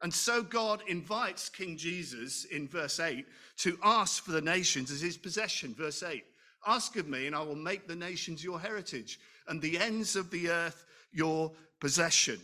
And 0.02 0.14
so 0.14 0.41
God 0.41 0.82
invites 0.88 1.50
King 1.50 1.76
Jesus 1.76 2.45
in 2.45 2.68
verse 2.68 3.00
8 3.00 3.26
to 3.58 3.78
ask 3.84 4.24
for 4.24 4.32
the 4.32 4.41
nations 4.41 4.91
as 4.91 5.02
his 5.02 5.18
possession. 5.18 5.76
Verse 5.78 6.04
8 6.04 6.24
Ask 6.68 6.95
of 6.97 7.08
me, 7.08 7.28
and 7.28 7.36
I 7.36 7.41
will 7.41 7.56
make 7.56 7.88
the 7.88 7.95
nations 7.95 8.43
your 8.43 8.60
heritage, 8.60 9.20
and 9.47 9.62
the 9.62 9.78
ends 9.78 10.16
of 10.16 10.30
the 10.30 10.50
earth 10.50 10.86
your 11.12 11.52
possession. 11.80 12.39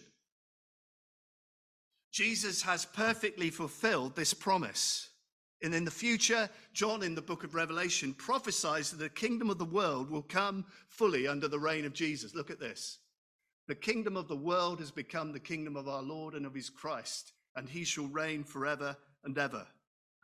Jesus 2.12 2.62
has 2.62 2.86
perfectly 2.86 3.50
fulfilled 3.50 4.16
this 4.16 4.34
promise. 4.34 5.10
And 5.62 5.74
in 5.74 5.84
the 5.84 5.92
future, 5.92 6.50
John 6.74 7.04
in 7.04 7.16
the 7.16 7.22
book 7.22 7.44
of 7.44 7.56
Revelation 7.56 8.14
prophesies 8.14 8.92
that 8.92 8.98
the 8.98 9.10
kingdom 9.10 9.50
of 9.50 9.58
the 9.58 9.66
world 9.66 10.10
will 10.10 10.22
come 10.22 10.66
fully 10.88 11.28
under 11.28 11.48
the 11.48 11.60
reign 11.60 11.86
of 11.86 11.94
Jesus. 11.94 12.36
Look 12.36 12.50
at 12.50 12.60
this. 12.60 13.00
The 13.68 13.76
kingdom 13.76 14.16
of 14.16 14.28
the 14.28 14.36
world 14.36 14.80
has 14.80 14.92
become 14.92 15.32
the 15.32 15.40
kingdom 15.40 15.76
of 15.76 15.88
our 15.88 16.04
Lord 16.04 16.36
and 16.36 16.46
of 16.46 16.54
his 16.54 16.70
Christ, 16.70 17.34
and 17.56 17.70
he 17.70 17.84
shall 17.84 18.08
reign 18.08 18.44
forever 18.44 18.98
and 19.24 19.38
ever. 19.38 19.66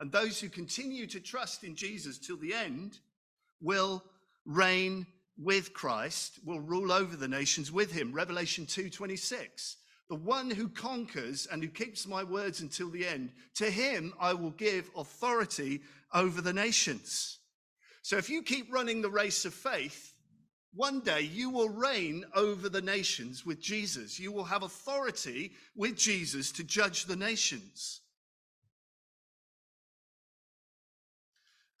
And 0.00 0.10
those 0.10 0.40
who 0.40 0.48
continue 0.48 1.06
to 1.06 1.20
trust 1.20 1.64
in 1.64 1.76
Jesus 1.76 2.18
till 2.18 2.36
the 2.36 2.54
end 2.54 2.98
will 3.60 4.02
reign 4.44 5.06
with 5.38 5.72
Christ, 5.72 6.38
will 6.44 6.60
rule 6.60 6.92
over 6.92 7.16
the 7.16 7.28
nations 7.28 7.72
with 7.72 7.92
him. 7.92 8.12
Revelation 8.12 8.66
2:26. 8.66 9.76
The 10.08 10.16
one 10.16 10.50
who 10.50 10.68
conquers 10.68 11.46
and 11.46 11.62
who 11.62 11.70
keeps 11.70 12.06
my 12.06 12.22
words 12.22 12.60
until 12.60 12.90
the 12.90 13.06
end, 13.06 13.32
to 13.54 13.70
him 13.70 14.12
I 14.20 14.34
will 14.34 14.50
give 14.50 14.90
authority 14.94 15.82
over 16.12 16.42
the 16.42 16.52
nations. 16.52 17.38
So 18.02 18.18
if 18.18 18.28
you 18.28 18.42
keep 18.42 18.72
running 18.72 19.00
the 19.00 19.10
race 19.10 19.44
of 19.44 19.54
faith, 19.54 20.11
one 20.74 21.00
day 21.00 21.22
you 21.22 21.50
will 21.50 21.68
reign 21.68 22.24
over 22.34 22.68
the 22.68 22.80
nations 22.80 23.44
with 23.44 23.60
Jesus. 23.60 24.18
You 24.18 24.32
will 24.32 24.44
have 24.44 24.62
authority 24.62 25.52
with 25.74 25.96
Jesus 25.96 26.52
to 26.52 26.64
judge 26.64 27.04
the 27.04 27.16
nations. 27.16 28.00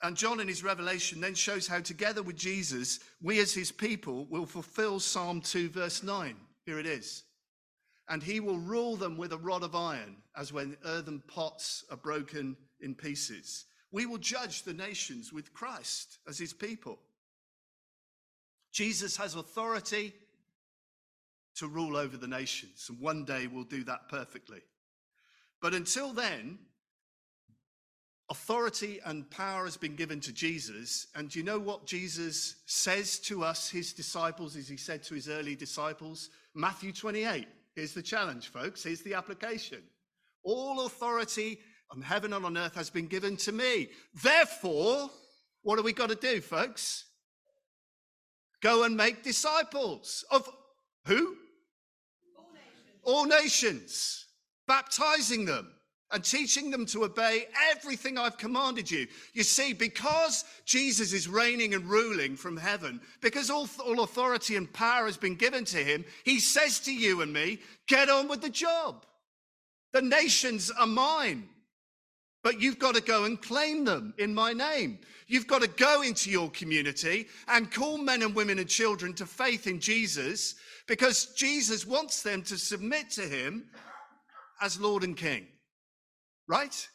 And 0.02 0.16
John 0.16 0.40
in 0.40 0.48
his 0.48 0.64
revelation 0.64 1.20
then 1.20 1.34
shows 1.34 1.68
how, 1.68 1.80
together 1.80 2.22
with 2.22 2.36
Jesus, 2.36 2.98
we 3.22 3.38
as 3.38 3.54
his 3.54 3.70
people 3.70 4.26
will 4.28 4.46
fulfill 4.46 4.98
Psalm 4.98 5.40
2, 5.40 5.68
verse 5.70 6.02
9. 6.02 6.34
Here 6.66 6.78
it 6.78 6.86
is 6.86 7.24
and 8.08 8.22
he 8.22 8.40
will 8.40 8.58
rule 8.58 8.96
them 8.96 9.16
with 9.16 9.32
a 9.32 9.38
rod 9.38 9.62
of 9.62 9.74
iron, 9.74 10.16
as 10.36 10.52
when 10.52 10.76
earthen 10.84 11.22
pots 11.28 11.84
are 11.90 11.96
broken 11.96 12.56
in 12.80 12.94
pieces. 12.94 13.64
We 13.90 14.06
will 14.06 14.18
judge 14.18 14.62
the 14.64 14.74
nations 14.74 15.32
with 15.32 15.52
Christ 15.54 16.18
as 16.28 16.38
his 16.38 16.52
people. 16.52 16.98
Jesus 18.72 19.16
has 19.16 19.34
authority 19.34 20.14
to 21.56 21.68
rule 21.68 21.96
over 21.96 22.16
the 22.16 22.26
nations, 22.26 22.86
and 22.88 22.98
one 22.98 23.24
day 23.24 23.46
we'll 23.46 23.64
do 23.64 23.84
that 23.84 24.08
perfectly. 24.08 24.60
But 25.60 25.74
until 25.74 26.12
then, 26.12 26.58
authority 28.30 28.98
and 29.04 29.30
power 29.30 29.64
has 29.64 29.76
been 29.76 29.94
given 29.94 30.18
to 30.20 30.32
Jesus. 30.32 31.06
And 31.14 31.34
you 31.34 31.42
know 31.42 31.58
what 31.58 31.86
Jesus 31.86 32.56
says 32.66 33.18
to 33.20 33.44
us, 33.44 33.68
his 33.68 33.92
disciples, 33.92 34.56
as 34.56 34.68
he 34.68 34.78
said 34.78 35.02
to 35.04 35.14
his 35.14 35.28
early 35.28 35.54
disciples? 35.54 36.30
Matthew 36.54 36.92
28. 36.92 37.46
Here's 37.74 37.92
the 37.92 38.02
challenge, 38.02 38.48
folks. 38.48 38.82
Here's 38.82 39.02
the 39.02 39.14
application. 39.14 39.82
All 40.42 40.86
authority 40.86 41.58
on 41.90 42.00
heaven 42.00 42.32
and 42.32 42.44
on 42.44 42.56
earth 42.56 42.74
has 42.74 42.90
been 42.90 43.06
given 43.06 43.36
to 43.36 43.52
me. 43.52 43.90
Therefore, 44.22 45.10
what 45.62 45.76
do 45.76 45.82
we 45.82 45.92
got 45.92 46.08
to 46.08 46.14
do, 46.14 46.40
folks? 46.40 47.04
Go 48.62 48.84
and 48.84 48.96
make 48.96 49.22
disciples 49.22 50.24
of 50.30 50.48
who? 51.04 51.36
All 52.36 52.46
nations. 52.54 53.02
All 53.02 53.26
nations. 53.26 54.26
Baptizing 54.66 55.44
them 55.44 55.68
and 56.12 56.22
teaching 56.22 56.70
them 56.70 56.86
to 56.86 57.04
obey 57.04 57.46
everything 57.70 58.18
I've 58.18 58.36
commanded 58.36 58.90
you. 58.90 59.06
You 59.32 59.42
see, 59.42 59.72
because 59.72 60.44
Jesus 60.64 61.12
is 61.12 61.26
reigning 61.26 61.74
and 61.74 61.88
ruling 61.88 62.36
from 62.36 62.56
heaven, 62.56 63.00
because 63.20 63.50
all, 63.50 63.68
all 63.84 64.02
authority 64.02 64.56
and 64.56 64.72
power 64.72 65.06
has 65.06 65.16
been 65.16 65.34
given 65.34 65.64
to 65.66 65.78
him, 65.78 66.04
he 66.24 66.38
says 66.38 66.80
to 66.80 66.94
you 66.94 67.22
and 67.22 67.32
me, 67.32 67.60
get 67.88 68.10
on 68.10 68.28
with 68.28 68.42
the 68.42 68.50
job. 68.50 69.06
The 69.92 70.02
nations 70.02 70.70
are 70.70 70.86
mine, 70.86 71.48
but 72.42 72.60
you've 72.60 72.78
got 72.78 72.94
to 72.94 73.00
go 73.00 73.24
and 73.24 73.40
claim 73.40 73.84
them 73.84 74.14
in 74.18 74.34
my 74.34 74.52
name. 74.52 74.98
You've 75.28 75.46
got 75.46 75.62
to 75.62 75.68
go 75.68 76.02
into 76.02 76.30
your 76.30 76.50
community 76.50 77.28
and 77.48 77.70
call 77.70 77.98
men 77.98 78.22
and 78.22 78.34
women 78.34 78.58
and 78.58 78.68
children 78.68 79.14
to 79.14 79.26
faith 79.26 79.66
in 79.66 79.80
Jesus 79.80 80.56
because 80.88 81.26
Jesus 81.34 81.86
wants 81.86 82.22
them 82.22 82.42
to 82.42 82.58
submit 82.58 83.10
to 83.10 83.22
him 83.22 83.64
as 84.60 84.80
Lord 84.80 85.04
and 85.04 85.16
King. 85.16 85.46
Right? 86.48 86.88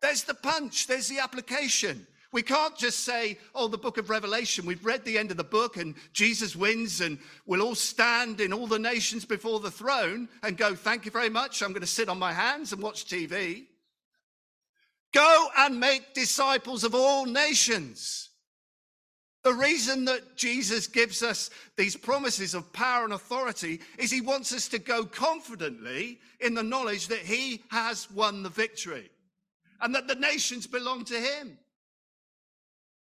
There's 0.00 0.22
the 0.22 0.34
punch, 0.34 0.86
there's 0.86 1.08
the 1.08 1.18
application. 1.18 2.06
We 2.32 2.42
can't 2.42 2.76
just 2.76 3.00
say, 3.00 3.38
oh, 3.54 3.66
the 3.66 3.78
book 3.78 3.98
of 3.98 4.10
Revelation, 4.10 4.66
we've 4.66 4.84
read 4.84 5.04
the 5.04 5.18
end 5.18 5.30
of 5.30 5.36
the 5.36 5.44
book 5.44 5.76
and 5.76 5.94
Jesus 6.12 6.54
wins 6.54 7.00
and 7.00 7.18
we'll 7.46 7.62
all 7.62 7.74
stand 7.74 8.40
in 8.40 8.52
all 8.52 8.66
the 8.66 8.78
nations 8.78 9.24
before 9.24 9.58
the 9.58 9.70
throne 9.70 10.28
and 10.42 10.56
go, 10.56 10.74
thank 10.74 11.04
you 11.04 11.10
very 11.10 11.30
much. 11.30 11.62
I'm 11.62 11.72
going 11.72 11.80
to 11.80 11.86
sit 11.86 12.08
on 12.08 12.18
my 12.18 12.32
hands 12.32 12.72
and 12.72 12.82
watch 12.82 13.06
TV. 13.06 13.66
Go 15.12 15.48
and 15.56 15.80
make 15.80 16.14
disciples 16.14 16.84
of 16.84 16.94
all 16.94 17.26
nations. 17.26 18.30
The 19.46 19.54
reason 19.54 20.06
that 20.06 20.36
Jesus 20.36 20.88
gives 20.88 21.22
us 21.22 21.50
these 21.76 21.96
promises 21.96 22.52
of 22.52 22.72
power 22.72 23.04
and 23.04 23.12
authority 23.12 23.80
is 23.96 24.10
he 24.10 24.20
wants 24.20 24.52
us 24.52 24.66
to 24.68 24.78
go 24.80 25.04
confidently 25.04 26.18
in 26.40 26.54
the 26.54 26.64
knowledge 26.64 27.06
that 27.08 27.20
he 27.20 27.62
has 27.70 28.10
won 28.10 28.42
the 28.42 28.48
victory 28.48 29.08
and 29.80 29.94
that 29.94 30.08
the 30.08 30.16
nations 30.16 30.66
belong 30.66 31.04
to 31.04 31.14
him. 31.14 31.58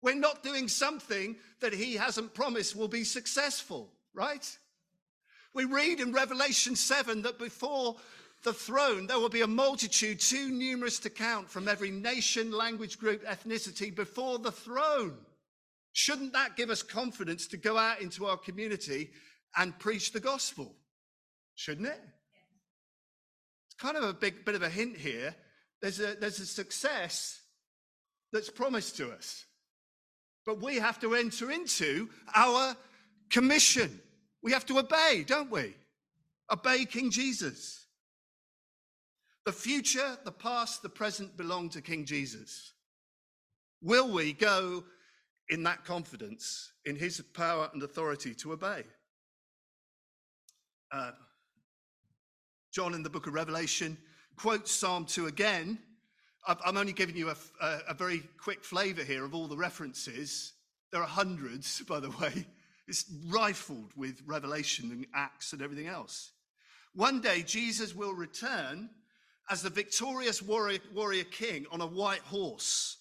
We're 0.02 0.16
not 0.16 0.44
doing 0.44 0.68
something 0.68 1.36
that 1.62 1.74
he 1.74 1.94
hasn't 1.94 2.34
promised 2.34 2.76
will 2.76 2.88
be 2.88 3.04
successful, 3.04 3.92
right? 4.14 4.58
We 5.54 5.66
read 5.66 6.00
in 6.00 6.12
Revelation 6.12 6.76
7 6.76 7.22
that 7.22 7.38
before 7.38 7.96
the 8.44 8.54
throne 8.54 9.08
there 9.08 9.20
will 9.20 9.30
be 9.30 9.42
a 9.42 9.48
multitude 9.48 10.20
too 10.20 10.50
numerous 10.50 11.00
to 11.00 11.10
count 11.10 11.50
from 11.50 11.68
every 11.68 11.92
nation, 11.92 12.52
language 12.52 13.00
group, 13.00 13.24
ethnicity 13.26 13.94
before 13.94 14.40
the 14.40 14.52
throne. 14.52 15.18
Shouldn't 15.94 16.34
that 16.34 16.58
give 16.58 16.70
us 16.70 16.82
confidence 16.84 17.48
to 17.48 17.58
go 17.58 17.78
out 17.78 18.02
into 18.02 18.26
our 18.26 18.38
community 18.38 19.12
and 19.56 19.78
preach 19.78 20.12
the 20.12 20.20
gospel? 20.20 20.76
Shouldn't 21.56 21.88
it? 21.88 22.02
It's 23.68 23.76
kind 23.76 23.96
of 23.96 24.04
a 24.04 24.14
big 24.14 24.44
bit 24.44 24.56
of 24.56 24.64
a 24.64 24.70
hint 24.70 24.98
here. 24.98 25.36
There's 25.82 26.00
a, 26.00 26.16
there's 26.16 26.40
a 26.40 26.46
success 26.46 27.40
that's 28.32 28.50
promised 28.50 28.98
to 28.98 29.12
us. 29.12 29.46
But 30.46 30.62
we 30.62 30.78
have 30.78 31.00
to 31.02 31.14
enter 31.14 31.52
into 31.52 32.10
our 32.36 32.76
commission. 33.30 34.02
We 34.42 34.52
have 34.52 34.66
to 34.66 34.80
obey, 34.80 35.24
don't 35.26 35.52
we? 35.52 35.76
Obey 36.52 36.86
King 36.86 37.12
Jesus. 37.12 37.83
The 39.46 39.54
future, 39.54 40.18
the 40.24 40.32
past, 40.32 40.82
the 40.82 40.90
present 40.90 41.36
belong 41.36 41.70
to 41.70 41.82
King 41.82 42.06
Jesus. 42.06 42.74
Will 43.82 44.10
we 44.10 44.34
go 44.34 44.84
in 45.50 45.64
that 45.64 45.86
confidence 45.86 46.72
in 46.86 46.96
his 46.96 47.22
power 47.34 47.70
and 47.74 47.84
authority 47.84 48.34
to 48.36 48.54
obey. 48.54 48.84
Uh, 50.92 51.12
John 52.72 52.94
in 52.94 53.04
the 53.04 53.10
book 53.10 53.28
of 53.28 53.34
Revelation 53.34 53.98
quotes 54.36 54.72
Psalm 54.72 55.06
2 55.06 55.28
again. 55.28 55.78
I'm 56.46 56.76
only 56.76 56.92
giving 56.92 57.16
you 57.16 57.30
a, 57.30 57.36
a, 57.62 57.80
a 57.90 57.94
very 57.94 58.24
quick 58.38 58.64
flavor 58.64 59.04
here 59.04 59.24
of 59.24 59.34
all 59.34 59.48
the 59.48 59.56
references. 59.56 60.54
There 60.92 61.02
are 61.02 61.08
hundreds, 61.08 61.82
by 61.88 62.00
the 62.00 62.10
way. 62.10 62.46
It's 62.88 63.06
rifled 63.30 63.92
with 63.96 64.22
Revelation 64.26 64.92
and 64.92 65.06
Acts 65.14 65.54
and 65.54 65.62
everything 65.62 65.88
else. 65.88 66.32
One 66.94 67.22
day, 67.22 67.42
Jesus 67.42 67.96
will 67.96 68.14
return 68.14 68.90
as 69.50 69.62
the 69.62 69.70
victorious 69.70 70.42
warrior, 70.42 70.80
warrior 70.94 71.24
king 71.24 71.66
on 71.72 71.82
a 71.82 71.88
white 71.88 72.22
horse 72.22 72.98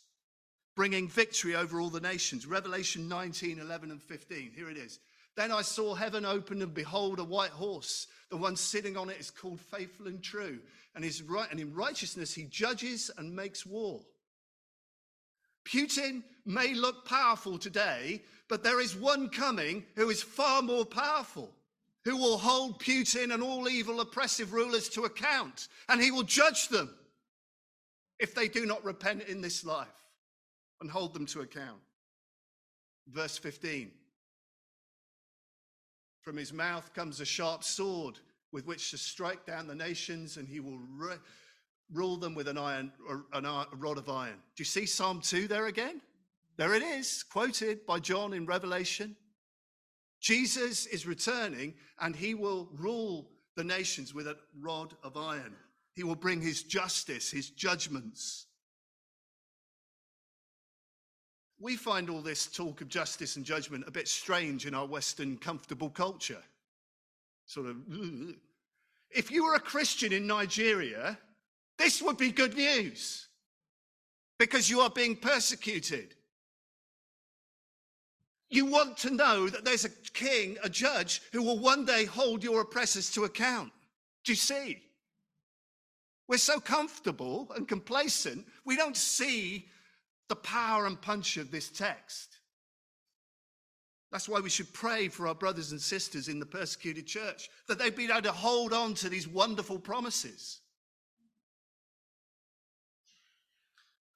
bringing 0.75 1.09
victory 1.09 1.55
over 1.55 1.81
all 1.81 1.91
the 1.91 2.01
nations. 2.01 2.47
Revelation 2.47 3.09
19, 3.09 3.59
11, 3.59 3.91
and 3.91 4.03
15. 4.03 4.53
Here 4.55 4.71
it 4.71 4.77
is. 4.77 5.01
Then 5.37 5.51
I 5.51 5.63
saw 5.63 5.95
heaven 5.95 6.25
open, 6.25 6.61
and 6.63 6.75
behold, 6.75 7.19
a 7.19 7.25
white 7.25 7.51
horse. 7.51 8.07
The 8.31 8.37
one 8.37 8.57
sitting 8.57 8.97
on 8.97 9.11
it 9.11 9.21
is 9.21 9.31
called 9.31 9.61
Faithful 9.61 10.07
and 10.07 10.23
True. 10.23 10.59
And, 10.95 11.05
right, 11.27 11.51
and 11.51 11.61
in 11.61 11.75
righteousness 11.75 12.35
he 12.35 12.45
judges 12.45 13.11
and 13.17 13.35
makes 13.35 13.65
war. 13.65 14.01
Putin 15.65 16.23
may 16.45 16.75
look 16.75 17.07
powerful 17.07 17.57
today, 17.57 18.23
but 18.49 18.63
there 18.63 18.81
is 18.81 18.97
one 18.97 19.29
coming 19.29 19.85
who 19.97 20.11
is 20.11 20.23
far 20.23 20.61
more 20.61 20.85
powerful, 20.85 21.51
who 22.05 22.17
will 22.17 22.39
hold 22.39 22.81
Putin 22.81 23.33
and 23.33 23.43
all 23.43 23.69
evil 23.69 24.01
oppressive 24.01 24.53
rulers 24.53 24.89
to 24.91 25.05
account, 25.05 25.69
and 25.89 26.01
he 26.01 26.11
will 26.11 26.25
judge 26.25 26.69
them 26.69 26.91
if 28.19 28.35
they 28.35 28.49
do 28.49 28.67
not 28.67 28.85
repent 28.85 29.23
in 29.23 29.41
this 29.41 29.65
life 29.65 29.89
and 30.81 30.91
hold 30.91 31.15
them 31.15 31.27
to 31.27 31.41
account. 31.41 31.81
Verse 33.09 33.39
15 33.39 33.91
From 36.21 36.37
his 36.37 36.53
mouth 36.53 36.93
comes 36.95 37.21
a 37.21 37.25
sharp 37.25 37.65
sword 37.65 38.19
with 38.53 38.67
which 38.67 38.91
to 38.91 38.99
strike 38.99 39.47
down 39.47 39.67
the 39.67 39.75
nations, 39.75 40.37
and 40.37 40.47
he 40.47 40.61
will 40.61 40.79
ru- 40.97 41.19
rule 41.93 42.17
them 42.17 42.35
with 42.35 42.49
an 42.49 42.59
iron, 42.59 42.93
an 43.33 43.47
iron, 43.47 43.67
a 43.73 43.77
rod 43.77 43.99
of 43.99 44.09
iron. 44.09 44.37
Do 44.57 44.61
you 44.61 44.65
see 44.65 44.87
Psalm 44.87 45.21
2 45.21 45.49
there 45.49 45.67
again? 45.67 46.01
There 46.57 46.75
it 46.75 46.83
is, 46.83 47.23
quoted 47.23 47.87
by 47.87 47.99
John 47.99 48.35
in 48.35 48.45
Revelation. 48.45 49.17
Jesus 50.23 50.87
is 50.87 51.05
returning, 51.05 51.75
and 52.01 52.15
he 52.15 52.35
will 52.35 52.69
rule 52.79 53.29
the 53.57 53.65
nations 53.65 54.15
with 54.15 54.29
a 54.29 54.39
rod 54.61 54.95
of 55.03 55.17
iron. 55.17 55.55
He 55.95 56.05
will 56.05 56.15
bring 56.15 56.41
his 56.41 56.63
justice, 56.63 57.31
his 57.31 57.51
judgments. 57.51 58.47
We 61.59 61.77
find 61.77 62.09
all 62.09 62.23
this 62.23 62.47
talk 62.47 62.81
of 62.81 62.89
justice 62.89 63.37
and 63.37 63.45
judgment 63.45 63.85
a 63.87 63.91
bit 63.91 64.09
strange 64.09 64.65
in 64.65 64.75
our 64.75 64.87
Western 64.87 65.37
comfortable 65.37 65.91
culture. 65.91 66.43
Sort 67.47 67.67
of, 67.67 67.77
if 69.11 69.31
you 69.31 69.45
were 69.45 69.55
a 69.55 69.61
Christian 69.61 70.13
in 70.13 70.27
Nigeria, 70.27 71.19
this 71.79 72.01
would 72.01 72.17
be 72.17 72.31
good 72.31 72.57
news 72.57 73.27
because 74.39 74.71
you 74.71 74.81
are 74.81 74.91
being 74.91 75.17
persecuted. 75.17 76.15
You 78.53 78.67
want 78.67 78.99
to 78.99 79.11
know 79.11 79.49
that 79.49 79.65
there's 79.65 79.87
a 79.87 79.91
king, 80.13 80.59
a 80.63 80.69
judge, 80.69 81.23
who 81.33 81.43
will 81.43 81.59
one 81.59 81.87
day 81.87 82.05
hold 82.05 82.45
your 82.45 82.61
oppressors 82.61 83.11
to 83.13 83.25
account. 83.25 83.73
Do 84.25 84.33
you 84.33 84.37
see? 84.37 84.83
We're 86.29 86.37
so 86.37 86.61
comfortable 86.61 87.51
and 87.57 87.67
complacent, 87.67 88.47
we 88.67 88.77
don't 88.77 88.97
see 88.97 89.69
the 90.29 90.37
power 90.37 90.87
and 90.87 91.01
punch 91.01 91.39
of 91.39 91.51
this 91.51 91.71
text. 91.71 92.39
That's 94.11 94.29
why 94.29 94.41
we 94.41 94.51
should 94.51 94.71
pray 94.75 95.09
for 95.09 95.27
our 95.27 95.35
brothers 95.35 95.73
and 95.73 95.81
sisters 95.81 96.29
in 96.29 96.39
the 96.39 96.45
persecuted 96.45 97.07
church, 97.07 97.49
that 97.69 97.79
they've 97.79 97.97
been 97.97 98.11
able 98.11 98.21
to 98.23 98.33
hold 98.33 98.75
on 98.75 98.93
to 98.97 99.09
these 99.09 99.27
wonderful 99.27 99.79
promises. 99.79 100.61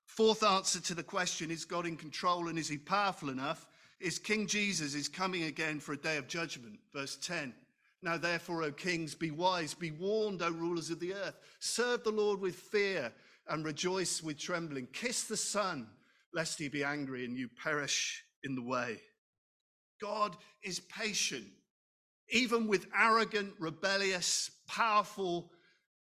Fourth 0.05 0.43
answer 0.43 0.81
to 0.81 0.95
the 0.95 1.03
question 1.03 1.51
is 1.51 1.65
God 1.65 1.87
in 1.87 1.97
control 1.97 2.49
and 2.49 2.59
is 2.59 2.69
he 2.69 2.77
powerful 2.77 3.31
enough? 3.31 3.67
Is 4.01 4.19
King 4.19 4.47
Jesus 4.47 4.95
is 4.95 5.09
coming 5.09 5.45
again 5.45 5.81
for 5.81 5.93
a 5.93 5.97
day 5.97 6.17
of 6.17 6.29
judgment. 6.29 6.79
Verse 6.93 7.17
10. 7.17 7.55
Now, 8.03 8.17
therefore, 8.17 8.63
O 8.63 8.73
kings, 8.73 9.15
be 9.15 9.31
wise, 9.31 9.75
be 9.75 9.91
warned, 9.91 10.43
O 10.43 10.51
rulers 10.51 10.91
of 10.91 11.01
the 11.01 11.15
earth. 11.15 11.39
Serve 11.61 12.05
the 12.05 12.11
Lord 12.11 12.41
with 12.41 12.55
fear 12.55 13.13
and 13.49 13.65
rejoice 13.65 14.23
with 14.23 14.39
trembling. 14.39 14.87
Kiss 14.93 15.25
the 15.25 15.37
Son, 15.37 15.89
lest 16.33 16.59
he 16.59 16.69
be 16.69 16.85
angry 16.85 17.25
and 17.25 17.37
you 17.37 17.49
perish 17.49 18.23
in 18.45 18.55
the 18.55 18.63
way. 18.63 19.01
God 20.01 20.37
is 20.63 20.81
patient, 20.81 21.47
even 22.29 22.67
with 22.67 22.87
arrogant, 22.97 23.55
rebellious, 23.59 24.51
powerful, 24.69 25.51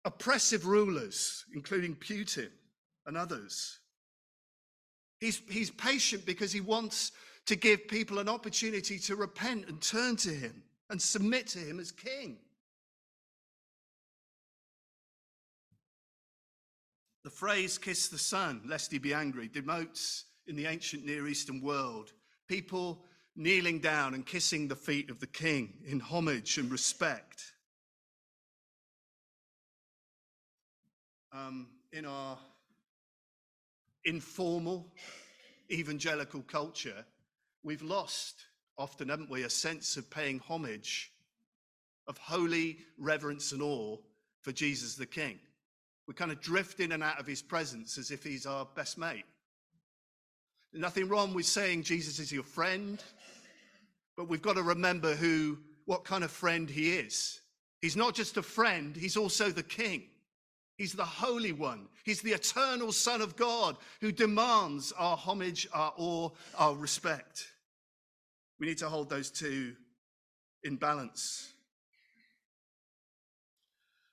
oppressive 0.05 0.67
rulers, 0.67 1.45
including 1.55 1.97
Putin 1.97 2.51
and 3.07 3.17
others. 3.17 3.79
He's, 5.19 5.41
he's 5.49 5.71
patient 5.71 6.27
because 6.27 6.53
he 6.53 6.61
wants 6.61 7.13
to 7.47 7.57
give 7.57 7.89
people 7.89 8.19
an 8.19 8.29
opportunity 8.29 8.99
to 8.99 9.17
repent 9.17 9.69
and 9.69 9.81
turn 9.81 10.17
to 10.17 10.31
him 10.31 10.63
and 10.89 11.01
submit 11.01 11.47
to 11.49 11.59
him 11.59 11.81
as 11.81 11.91
king. 11.91 12.37
The 17.25 17.31
phrase 17.31 17.77
kiss 17.77 18.09
the 18.09 18.19
son, 18.19 18.63
lest 18.67 18.93
he 18.93 18.99
be 18.99 19.13
angry, 19.13 19.49
denotes 19.49 20.25
in 20.47 20.57
the 20.57 20.67
ancient 20.67 21.05
Near 21.05 21.29
Eastern 21.29 21.61
world 21.61 22.13
people 22.49 23.05
kneeling 23.37 23.79
down 23.79 24.13
and 24.13 24.27
kissing 24.27 24.67
the 24.67 24.75
feet 24.75 25.09
of 25.09 25.21
the 25.21 25.27
king 25.27 25.73
in 25.87 26.01
homage 26.01 26.59
and 26.59 26.71
respect. 26.71 27.53
Um, 31.33 31.69
in 31.93 32.05
our 32.05 32.37
informal 34.05 34.93
evangelical 35.71 36.43
culture, 36.43 37.05
we've 37.63 37.83
lost 37.83 38.45
often, 38.79 39.09
haven't 39.09 39.31
we, 39.31 39.43
a 39.43 39.51
sense 39.51 39.97
of 39.97 40.11
paying 40.11 40.39
homage, 40.41 41.13
of 42.07 42.17
holy 42.19 42.79
reverence 42.99 43.53
and 43.53 43.63
awe 43.63 43.97
for 44.41 44.53
Jesus 44.53 44.95
the 44.95 45.07
King. 45.07 45.39
We 46.07 46.15
kind 46.15 46.33
of 46.33 46.41
drift 46.41 46.81
in 46.81 46.93
and 46.93 47.03
out 47.03 47.21
of 47.21 47.27
his 47.27 47.43
presence 47.43 47.99
as 47.99 48.11
if 48.11 48.25
he's 48.25 48.47
our 48.47 48.67
best 48.75 48.99
mate. 48.99 49.25
Nothing 50.73 51.09
wrong 51.09 51.35
with 51.35 51.47
saying 51.47 51.83
Jesus 51.83 52.19
is 52.19 52.33
your 52.33 52.43
friend, 52.43 53.03
but 54.17 54.29
we've 54.29 54.43
got 54.43 54.57
to 54.57 54.63
remember 54.63 55.15
who, 55.15 55.59
what 55.85 56.05
kind 56.05 56.25
of 56.25 56.31
friend 56.31 56.71
he 56.71 56.97
is. 56.97 57.41
He's 57.81 57.97
not 57.97 58.15
just 58.15 58.37
a 58.37 58.43
friend, 58.43 58.97
he's 58.97 59.17
also 59.17 59.51
the 59.51 59.63
king. 59.63 60.10
He's 60.81 60.95
the 60.95 61.05
Holy 61.05 61.53
One. 61.53 61.89
He's 62.05 62.23
the 62.23 62.33
eternal 62.33 62.91
Son 62.91 63.21
of 63.21 63.37
God 63.37 63.77
who 64.01 64.11
demands 64.11 64.93
our 64.93 65.15
homage, 65.15 65.69
our 65.75 65.93
awe, 65.99 66.31
our 66.57 66.75
respect. 66.75 67.49
We 68.59 68.67
need 68.67 68.79
to 68.79 68.89
hold 68.89 69.11
those 69.11 69.31
two 69.31 69.75
in 70.65 70.77
balance. 70.77 71.53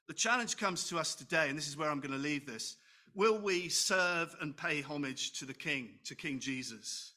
The 0.10 0.14
challenge 0.14 0.58
comes 0.58 0.90
to 0.90 1.00
us 1.00 1.16
today, 1.16 1.48
and 1.48 1.58
this 1.58 1.70
is 1.70 1.78
where 1.78 1.90
I'm 1.90 2.02
going 2.02 2.12
to 2.12 2.18
leave 2.18 2.46
this. 2.46 2.76
Will 3.16 3.40
we 3.40 3.70
serve 3.70 4.36
and 4.42 4.54
pay 4.54 4.82
homage 4.82 5.40
to 5.40 5.46
the 5.46 5.54
King, 5.54 5.92
to 6.04 6.16
King 6.16 6.38
Jesus? 6.38 7.14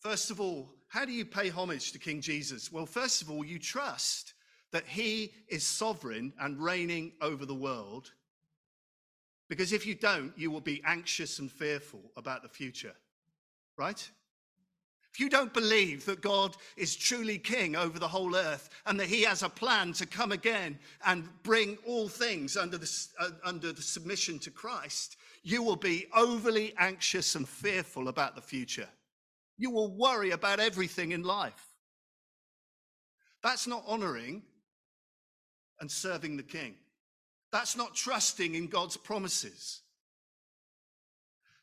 First 0.00 0.30
of 0.30 0.42
all, 0.42 0.74
how 0.88 1.06
do 1.06 1.12
you 1.12 1.24
pay 1.24 1.48
homage 1.48 1.92
to 1.92 1.98
King 1.98 2.20
Jesus? 2.20 2.70
Well, 2.70 2.84
first 2.84 3.22
of 3.22 3.30
all, 3.30 3.46
you 3.46 3.58
trust 3.58 4.34
that 4.72 4.86
he 4.86 5.32
is 5.48 5.66
sovereign 5.66 6.32
and 6.40 6.62
reigning 6.62 7.12
over 7.20 7.46
the 7.46 7.54
world. 7.54 8.12
Because 9.48 9.72
if 9.72 9.86
you 9.86 9.94
don't, 9.94 10.32
you 10.36 10.50
will 10.50 10.60
be 10.60 10.82
anxious 10.84 11.38
and 11.38 11.50
fearful 11.50 12.02
about 12.16 12.42
the 12.42 12.48
future, 12.48 12.94
right? 13.78 14.10
If 15.12 15.18
you 15.18 15.30
don't 15.30 15.54
believe 15.54 16.04
that 16.04 16.20
God 16.20 16.56
is 16.76 16.94
truly 16.94 17.38
king 17.38 17.74
over 17.74 17.98
the 17.98 18.06
whole 18.06 18.36
earth 18.36 18.68
and 18.86 19.00
that 19.00 19.08
he 19.08 19.22
has 19.22 19.42
a 19.42 19.48
plan 19.48 19.94
to 19.94 20.06
come 20.06 20.32
again 20.32 20.78
and 21.06 21.28
bring 21.42 21.78
all 21.86 22.08
things 22.08 22.56
under 22.56 22.76
the, 22.76 23.06
uh, 23.18 23.30
under 23.42 23.72
the 23.72 23.82
submission 23.82 24.38
to 24.40 24.50
Christ, 24.50 25.16
you 25.42 25.62
will 25.62 25.76
be 25.76 26.06
overly 26.14 26.74
anxious 26.78 27.34
and 27.34 27.48
fearful 27.48 28.08
about 28.08 28.34
the 28.34 28.42
future. 28.42 28.88
You 29.56 29.70
will 29.70 29.96
worry 29.96 30.30
about 30.30 30.60
everything 30.60 31.12
in 31.12 31.22
life. 31.22 31.72
That's 33.42 33.66
not 33.66 33.84
honoring 33.86 34.42
and 35.80 35.90
serving 35.90 36.36
the 36.36 36.42
king. 36.42 36.74
That's 37.52 37.76
not 37.76 37.94
trusting 37.94 38.54
in 38.54 38.66
God's 38.66 38.96
promises. 38.96 39.80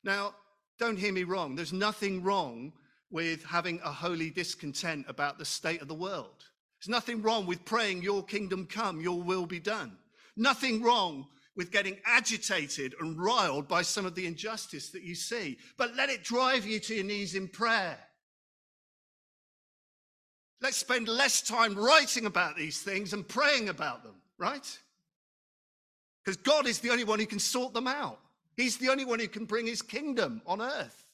Now, 0.03 0.33
don't 0.79 0.97
hear 0.97 1.13
me 1.13 1.23
wrong. 1.23 1.55
There's 1.55 1.73
nothing 1.73 2.23
wrong 2.23 2.73
with 3.11 3.43
having 3.45 3.79
a 3.83 3.91
holy 3.91 4.29
discontent 4.29 5.05
about 5.07 5.37
the 5.37 5.45
state 5.45 5.81
of 5.81 5.87
the 5.87 5.93
world. 5.93 6.43
There's 6.79 6.89
nothing 6.89 7.21
wrong 7.21 7.45
with 7.45 7.65
praying, 7.65 8.01
Your 8.01 8.23
kingdom 8.23 8.65
come, 8.65 8.99
Your 8.99 9.21
will 9.21 9.45
be 9.45 9.59
done. 9.59 9.97
Nothing 10.35 10.81
wrong 10.81 11.27
with 11.55 11.71
getting 11.71 11.97
agitated 12.05 12.93
and 12.99 13.17
riled 13.17 13.67
by 13.67 13.81
some 13.81 14.05
of 14.05 14.15
the 14.15 14.27
injustice 14.27 14.89
that 14.89 15.03
you 15.03 15.15
see. 15.15 15.57
But 15.77 15.95
let 15.95 16.09
it 16.09 16.23
drive 16.23 16.65
you 16.65 16.79
to 16.81 16.95
your 16.95 17.05
knees 17.05 17.35
in 17.35 17.47
prayer. 17.47 17.97
Let's 20.61 20.77
spend 20.77 21.07
less 21.07 21.41
time 21.41 21.75
writing 21.75 22.25
about 22.25 22.55
these 22.55 22.81
things 22.81 23.13
and 23.13 23.27
praying 23.27 23.69
about 23.69 24.03
them, 24.03 24.15
right? 24.37 24.79
Because 26.23 26.37
God 26.37 26.65
is 26.65 26.79
the 26.79 26.89
only 26.89 27.03
one 27.03 27.19
who 27.19 27.25
can 27.25 27.39
sort 27.39 27.73
them 27.73 27.87
out. 27.87 28.19
He's 28.55 28.77
the 28.77 28.89
only 28.89 29.05
one 29.05 29.19
who 29.19 29.27
can 29.27 29.45
bring 29.45 29.67
his 29.67 29.81
kingdom 29.81 30.41
on 30.47 30.61
earth. 30.61 31.05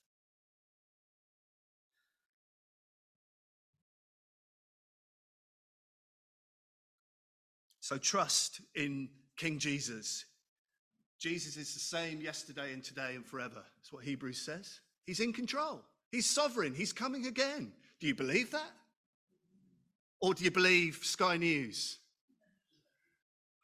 So 7.81 7.97
trust 7.97 8.61
in 8.73 9.09
King 9.35 9.59
Jesus. 9.59 10.23
Jesus 11.19 11.57
is 11.57 11.73
the 11.73 11.79
same 11.79 12.21
yesterday 12.21 12.71
and 12.71 12.81
today 12.81 13.15
and 13.15 13.25
forever. 13.25 13.63
That's 13.77 13.91
what 13.91 14.05
Hebrews 14.05 14.39
says. 14.39 14.79
He's 15.05 15.19
in 15.19 15.33
control. 15.33 15.83
He's 16.11 16.25
sovereign. 16.25 16.73
He's 16.73 16.93
coming 16.93 17.25
again. 17.25 17.73
Do 17.99 18.07
you 18.07 18.15
believe 18.15 18.51
that? 18.51 18.71
Or 20.22 20.36
do 20.36 20.43
you 20.43 20.51
believe 20.51 20.99
Sky 21.01 21.38
News? 21.38 21.97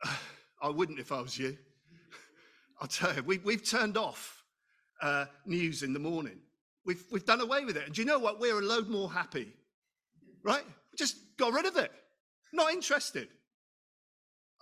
I 0.62 0.70
wouldn't 0.70 1.00
if 1.00 1.12
I 1.12 1.22
was 1.22 1.38
you. 1.38 1.56
I'll 2.82 2.88
tell 2.88 3.16
you, 3.16 3.24
we, 3.24 3.38
we've 3.40 3.64
turned 3.64 3.96
off 3.96 4.44
uh, 5.02 5.26
news 5.46 5.84
in 5.84 5.94
the 5.94 6.00
morning. 6.00 6.40
We've, 6.84 7.04
we've 7.12 7.26
done 7.26 7.42
away 7.42 7.64
with 7.64 7.78
it. 7.78 7.86
And 7.86 7.94
do 7.94 8.02
you 8.02 8.08
know 8.08 8.18
what? 8.18 8.40
We're 8.40 8.60
a 8.60 8.64
load 8.64 8.88
more 8.88 9.12
happy, 9.12 9.54
right? 10.44 10.64
We 10.66 10.98
just 10.98 11.18
got 11.38 11.54
rid 11.54 11.66
of 11.66 11.78
it. 11.78 11.92
Not 12.54 12.72
interested. 12.72 13.28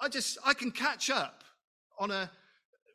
I 0.01 0.09
just, 0.09 0.37
I 0.45 0.53
can 0.53 0.71
catch 0.71 1.09
up 1.09 1.43
on 1.97 2.11
a, 2.11 2.29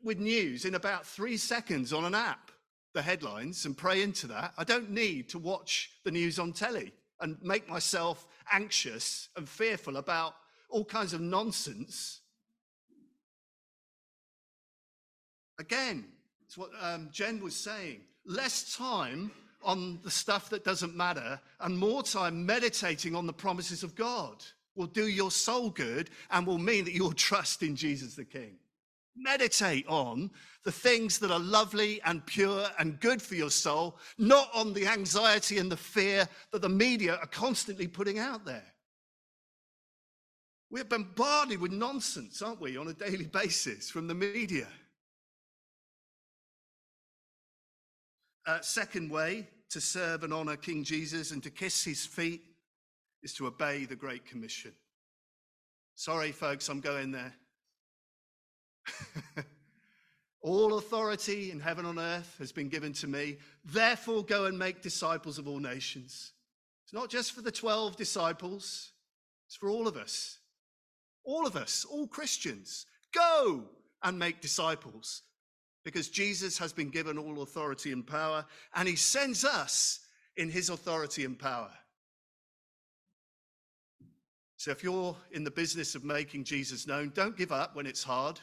with 0.03 0.19
news 0.19 0.65
in 0.65 0.75
about 0.75 1.07
three 1.07 1.37
seconds 1.37 1.91
on 1.91 2.05
an 2.05 2.13
app, 2.13 2.51
the 2.93 3.01
headlines, 3.01 3.65
and 3.65 3.75
pray 3.75 4.03
into 4.03 4.27
that. 4.27 4.53
I 4.59 4.63
don't 4.63 4.91
need 4.91 5.29
to 5.29 5.39
watch 5.39 5.89
the 6.03 6.11
news 6.11 6.37
on 6.37 6.53
telly 6.53 6.91
and 7.21 7.37
make 7.41 7.69
myself 7.69 8.27
anxious 8.51 9.29
and 9.35 9.47
fearful 9.47 9.97
about 9.97 10.35
all 10.69 10.85
kinds 10.85 11.13
of 11.13 11.21
nonsense. 11.21 12.21
Again, 15.59 16.05
it's 16.45 16.57
what 16.57 16.71
um, 16.81 17.09
Jen 17.11 17.41
was 17.41 17.55
saying. 17.55 18.01
Less 18.25 18.75
time 18.75 19.31
on 19.63 19.99
the 20.03 20.11
stuff 20.11 20.49
that 20.49 20.63
doesn't 20.63 20.95
matter 20.95 21.39
and 21.59 21.77
more 21.77 22.03
time 22.03 22.45
meditating 22.45 23.15
on 23.15 23.27
the 23.27 23.33
promises 23.33 23.83
of 23.83 23.95
God 23.95 24.43
will 24.75 24.87
do 24.87 25.07
your 25.07 25.31
soul 25.31 25.69
good 25.69 26.09
and 26.31 26.47
will 26.47 26.57
mean 26.57 26.85
that 26.85 26.93
you'll 26.93 27.13
trust 27.13 27.61
in 27.61 27.75
Jesus 27.75 28.15
the 28.15 28.25
King. 28.25 28.57
Meditate 29.15 29.85
on 29.87 30.31
the 30.63 30.71
things 30.71 31.19
that 31.19 31.31
are 31.31 31.39
lovely 31.39 32.01
and 32.05 32.25
pure 32.25 32.65
and 32.79 32.99
good 32.99 33.21
for 33.21 33.35
your 33.35 33.49
soul, 33.49 33.97
not 34.17 34.49
on 34.53 34.73
the 34.73 34.87
anxiety 34.87 35.57
and 35.57 35.71
the 35.71 35.77
fear 35.77 36.27
that 36.51 36.61
the 36.61 36.69
media 36.69 37.15
are 37.15 37.27
constantly 37.27 37.87
putting 37.87 38.19
out 38.19 38.45
there. 38.45 38.63
We're 40.69 40.85
bombarded 40.85 41.59
with 41.59 41.73
nonsense, 41.73 42.41
aren't 42.41 42.61
we, 42.61 42.77
on 42.77 42.87
a 42.87 42.93
daily 42.93 43.25
basis 43.25 43.89
from 43.89 44.07
the 44.07 44.13
media. 44.13 44.67
Uh, 48.47 48.61
second 48.61 49.11
way 49.11 49.47
to 49.69 49.81
serve 49.81 50.23
and 50.23 50.33
honor 50.33 50.55
King 50.55 50.83
Jesus 50.83 51.31
and 51.31 51.43
to 51.43 51.49
kiss 51.49 51.83
his 51.83 52.05
feet 52.05 52.41
is 53.21 53.33
to 53.33 53.47
obey 53.47 53.85
the 53.85 53.95
Great 53.95 54.25
Commission. 54.25 54.71
Sorry, 55.95 56.31
folks, 56.31 56.69
I'm 56.69 56.79
going 56.79 57.11
there. 57.11 57.33
all 60.41 60.77
authority 60.77 61.51
in 61.51 61.59
heaven 61.59 61.85
and 61.85 61.99
earth 61.99 62.35
has 62.39 62.51
been 62.51 62.69
given 62.69 62.93
to 62.93 63.07
me. 63.07 63.37
Therefore, 63.65 64.23
go 64.23 64.45
and 64.45 64.57
make 64.57 64.81
disciples 64.81 65.37
of 65.37 65.47
all 65.47 65.59
nations. 65.59 66.33
It's 66.83 66.93
not 66.93 67.09
just 67.09 67.33
for 67.33 67.41
the 67.41 67.51
12 67.51 67.95
disciples, 67.95 68.91
it's 69.47 69.55
for 69.55 69.69
all 69.69 69.87
of 69.87 69.97
us. 69.97 70.39
All 71.23 71.45
of 71.45 71.55
us, 71.55 71.85
all 71.85 72.07
Christians. 72.07 72.85
Go 73.13 73.65
and 74.03 74.17
make 74.17 74.41
disciples 74.41 75.21
because 75.83 76.09
Jesus 76.09 76.57
has 76.57 76.73
been 76.73 76.89
given 76.89 77.17
all 77.17 77.41
authority 77.41 77.91
and 77.91 78.05
power, 78.05 78.45
and 78.75 78.87
he 78.87 78.95
sends 78.95 79.43
us 79.43 79.99
in 80.37 80.49
his 80.49 80.69
authority 80.69 81.25
and 81.25 81.37
power. 81.37 81.71
So 84.57 84.69
if 84.69 84.83
you're 84.83 85.15
in 85.31 85.43
the 85.43 85.51
business 85.51 85.95
of 85.95 86.03
making 86.03 86.43
Jesus 86.43 86.85
known, 86.85 87.11
don't 87.15 87.35
give 87.35 87.51
up 87.51 87.75
when 87.75 87.87
it's 87.87 88.03
hard. 88.03 88.39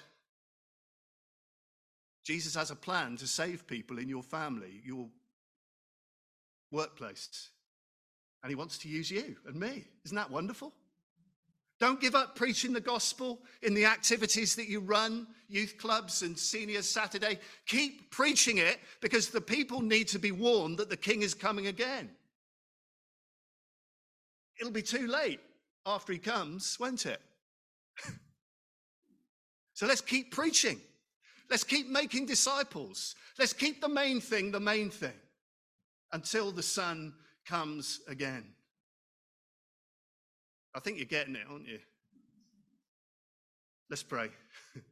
Jesus 2.28 2.54
has 2.56 2.70
a 2.70 2.76
plan 2.76 3.16
to 3.16 3.26
save 3.26 3.66
people 3.66 3.98
in 3.98 4.06
your 4.06 4.22
family, 4.22 4.82
your 4.84 5.08
workplace. 6.70 7.48
And 8.42 8.50
he 8.50 8.54
wants 8.54 8.76
to 8.80 8.88
use 8.90 9.10
you 9.10 9.36
and 9.46 9.56
me. 9.56 9.86
Isn't 10.04 10.16
that 10.16 10.30
wonderful? 10.30 10.74
Don't 11.80 12.02
give 12.02 12.14
up 12.14 12.36
preaching 12.36 12.74
the 12.74 12.82
gospel 12.82 13.38
in 13.62 13.72
the 13.72 13.86
activities 13.86 14.54
that 14.56 14.68
you 14.68 14.80
run, 14.80 15.26
youth 15.48 15.78
clubs 15.78 16.20
and 16.20 16.38
senior 16.38 16.82
Saturday. 16.82 17.38
Keep 17.66 18.10
preaching 18.10 18.58
it 18.58 18.78
because 19.00 19.30
the 19.30 19.40
people 19.40 19.80
need 19.80 20.08
to 20.08 20.18
be 20.18 20.30
warned 20.30 20.76
that 20.76 20.90
the 20.90 20.98
king 20.98 21.22
is 21.22 21.32
coming 21.32 21.68
again. 21.68 22.10
It'll 24.60 24.70
be 24.70 24.82
too 24.82 25.06
late 25.06 25.40
after 25.86 26.12
he 26.12 26.18
comes, 26.18 26.76
won't 26.78 27.06
it? 27.06 27.22
so 29.72 29.86
let's 29.86 30.02
keep 30.02 30.30
preaching. 30.30 30.78
Let's 31.50 31.64
keep 31.64 31.88
making 31.88 32.26
disciples. 32.26 33.14
Let's 33.38 33.52
keep 33.52 33.80
the 33.80 33.88
main 33.88 34.20
thing 34.20 34.50
the 34.50 34.60
main 34.60 34.90
thing 34.90 35.14
until 36.12 36.50
the 36.52 36.62
Son 36.62 37.14
comes 37.46 38.00
again. 38.08 38.44
I 40.74 40.80
think 40.80 40.98
you're 40.98 41.06
getting 41.06 41.34
it, 41.34 41.46
aren't 41.50 41.66
you? 41.66 41.78
Let's 43.90 44.02
pray. 44.02 44.28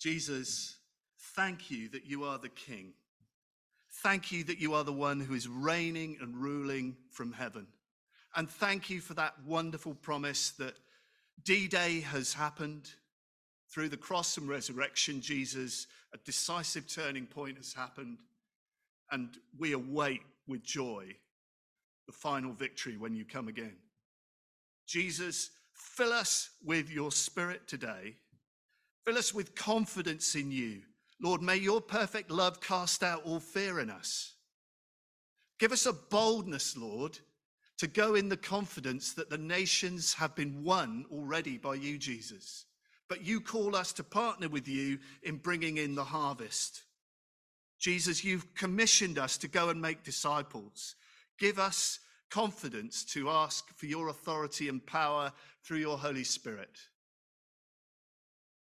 Jesus, 0.00 0.76
thank 1.36 1.70
you 1.70 1.88
that 1.90 2.06
you 2.06 2.24
are 2.24 2.38
the 2.38 2.48
King. 2.48 2.92
Thank 4.02 4.32
you 4.32 4.44
that 4.44 4.58
you 4.58 4.74
are 4.74 4.84
the 4.84 4.92
one 4.92 5.20
who 5.20 5.34
is 5.34 5.48
reigning 5.48 6.18
and 6.20 6.36
ruling 6.36 6.96
from 7.10 7.32
heaven. 7.32 7.66
And 8.34 8.50
thank 8.50 8.90
you 8.90 9.00
for 9.00 9.14
that 9.14 9.34
wonderful 9.46 9.94
promise 9.94 10.50
that 10.58 10.74
D 11.44 11.68
Day 11.68 12.00
has 12.00 12.34
happened. 12.34 12.90
Through 13.76 13.90
the 13.90 13.96
cross 13.98 14.38
and 14.38 14.48
resurrection, 14.48 15.20
Jesus, 15.20 15.86
a 16.14 16.16
decisive 16.24 16.88
turning 16.88 17.26
point 17.26 17.58
has 17.58 17.74
happened. 17.74 18.16
And 19.10 19.36
we 19.58 19.72
await 19.72 20.22
with 20.48 20.62
joy 20.62 21.14
the 22.06 22.12
final 22.14 22.54
victory 22.54 22.96
when 22.96 23.14
you 23.14 23.26
come 23.26 23.48
again. 23.48 23.76
Jesus, 24.86 25.50
fill 25.74 26.14
us 26.14 26.48
with 26.64 26.90
your 26.90 27.12
spirit 27.12 27.68
today. 27.68 28.14
Fill 29.04 29.18
us 29.18 29.34
with 29.34 29.54
confidence 29.54 30.34
in 30.36 30.50
you. 30.50 30.80
Lord, 31.20 31.42
may 31.42 31.56
your 31.56 31.82
perfect 31.82 32.30
love 32.30 32.62
cast 32.62 33.02
out 33.02 33.24
all 33.26 33.40
fear 33.40 33.78
in 33.80 33.90
us. 33.90 34.36
Give 35.58 35.72
us 35.72 35.84
a 35.84 35.92
boldness, 35.92 36.78
Lord, 36.78 37.18
to 37.76 37.86
go 37.86 38.14
in 38.14 38.30
the 38.30 38.38
confidence 38.38 39.12
that 39.12 39.28
the 39.28 39.36
nations 39.36 40.14
have 40.14 40.34
been 40.34 40.64
won 40.64 41.04
already 41.12 41.58
by 41.58 41.74
you, 41.74 41.98
Jesus. 41.98 42.64
But 43.08 43.24
you 43.24 43.40
call 43.40 43.76
us 43.76 43.92
to 43.94 44.04
partner 44.04 44.48
with 44.48 44.66
you 44.66 44.98
in 45.22 45.36
bringing 45.36 45.76
in 45.76 45.94
the 45.94 46.04
harvest. 46.04 46.82
Jesus, 47.78 48.24
you've 48.24 48.54
commissioned 48.54 49.18
us 49.18 49.36
to 49.38 49.48
go 49.48 49.68
and 49.68 49.80
make 49.80 50.02
disciples. 50.02 50.96
Give 51.38 51.58
us 51.58 52.00
confidence 52.30 53.04
to 53.04 53.30
ask 53.30 53.68
for 53.76 53.86
your 53.86 54.08
authority 54.08 54.68
and 54.68 54.84
power 54.84 55.32
through 55.62 55.78
your 55.78 55.98
Holy 55.98 56.24
Spirit. 56.24 56.78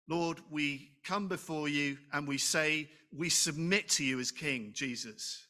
Lord, 0.09 0.39
we 0.51 0.93
come 1.05 1.28
before 1.28 1.69
you 1.69 1.98
and 2.12 2.27
we 2.28 2.39
say, 2.39 2.90
we 3.16 3.28
submit 3.28 3.89
to 3.90 4.05
you 4.05 4.20
as 4.20 4.31
King, 4.31 4.70
Jesus. 4.74 5.47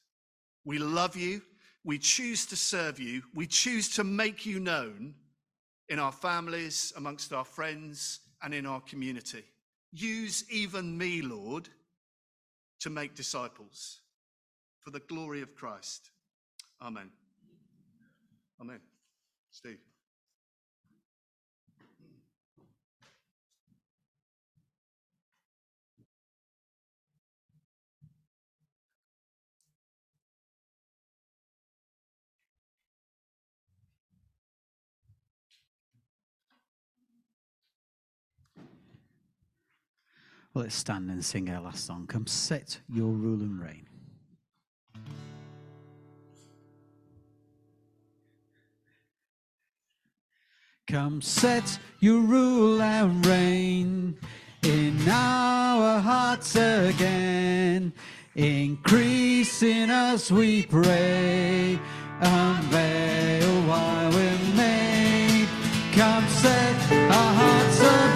We 0.65 0.79
love 0.79 1.17
you 1.17 1.43
we 1.85 1.99
choose 1.99 2.47
to 2.47 2.57
serve 2.57 3.01
you. 3.01 3.23
We 3.35 3.47
choose 3.47 3.89
to 3.97 4.05
make 4.05 4.45
you 4.45 4.61
known 4.61 5.15
in 5.89 5.99
our 5.99 6.13
families, 6.13 6.93
amongst 6.97 7.33
our 7.33 7.45
friends, 7.45 8.21
and 8.43 8.55
in 8.55 8.67
our 8.67 8.81
community. 8.81 9.45
Use 9.93 10.45
even 10.51 10.97
me, 10.97 11.23
Lord, 11.23 11.69
to 12.81 12.91
make 12.91 13.15
disciples 13.15 14.01
for 14.81 14.91
the 14.91 15.01
glory 15.01 15.43
of 15.43 15.55
Christ. 15.55 16.11
Amen. 16.81 17.11
Amen. 18.61 18.81
Steve. 19.51 19.79
Well, 40.53 40.65
let's 40.65 40.75
stand 40.75 41.11
and 41.11 41.25
sing 41.25 41.49
our 41.49 41.61
last 41.61 41.87
song. 41.87 42.07
Come 42.09 42.27
set 42.27 42.81
your 42.93 43.11
rule 43.11 43.41
and 43.41 43.61
reign. 43.61 43.87
Come 50.89 51.23
set 51.23 51.79
your 52.01 52.19
rule 52.19 52.83
and 52.83 53.25
reign 53.25 54.19
in 54.65 55.09
our 55.09 56.01
hearts 56.01 56.57
again. 56.57 57.93
Increase 58.35 59.63
in 59.63 59.89
us, 59.89 60.33
we 60.33 60.67
pray. 60.67 61.79
Unveil 62.21 63.69
why 63.69 64.11
we're 64.13 64.57
made. 64.57 65.49
Come 65.93 66.27
set 66.27 66.93
our 66.93 67.35
hearts 67.35 67.81
ablaze 67.81 68.10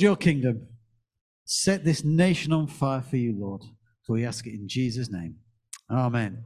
build 0.00 0.02
your 0.02 0.16
kingdom. 0.16 0.66
Set 1.44 1.84
this 1.84 2.04
nation 2.04 2.52
on 2.52 2.66
fire 2.66 3.02
for 3.02 3.16
you, 3.16 3.34
Lord. 3.38 3.62
For 4.06 4.14
we 4.14 4.24
ask 4.24 4.46
it 4.46 4.54
in 4.54 4.66
Jesus' 4.66 5.10
name. 5.10 5.36
Amen. 5.90 6.44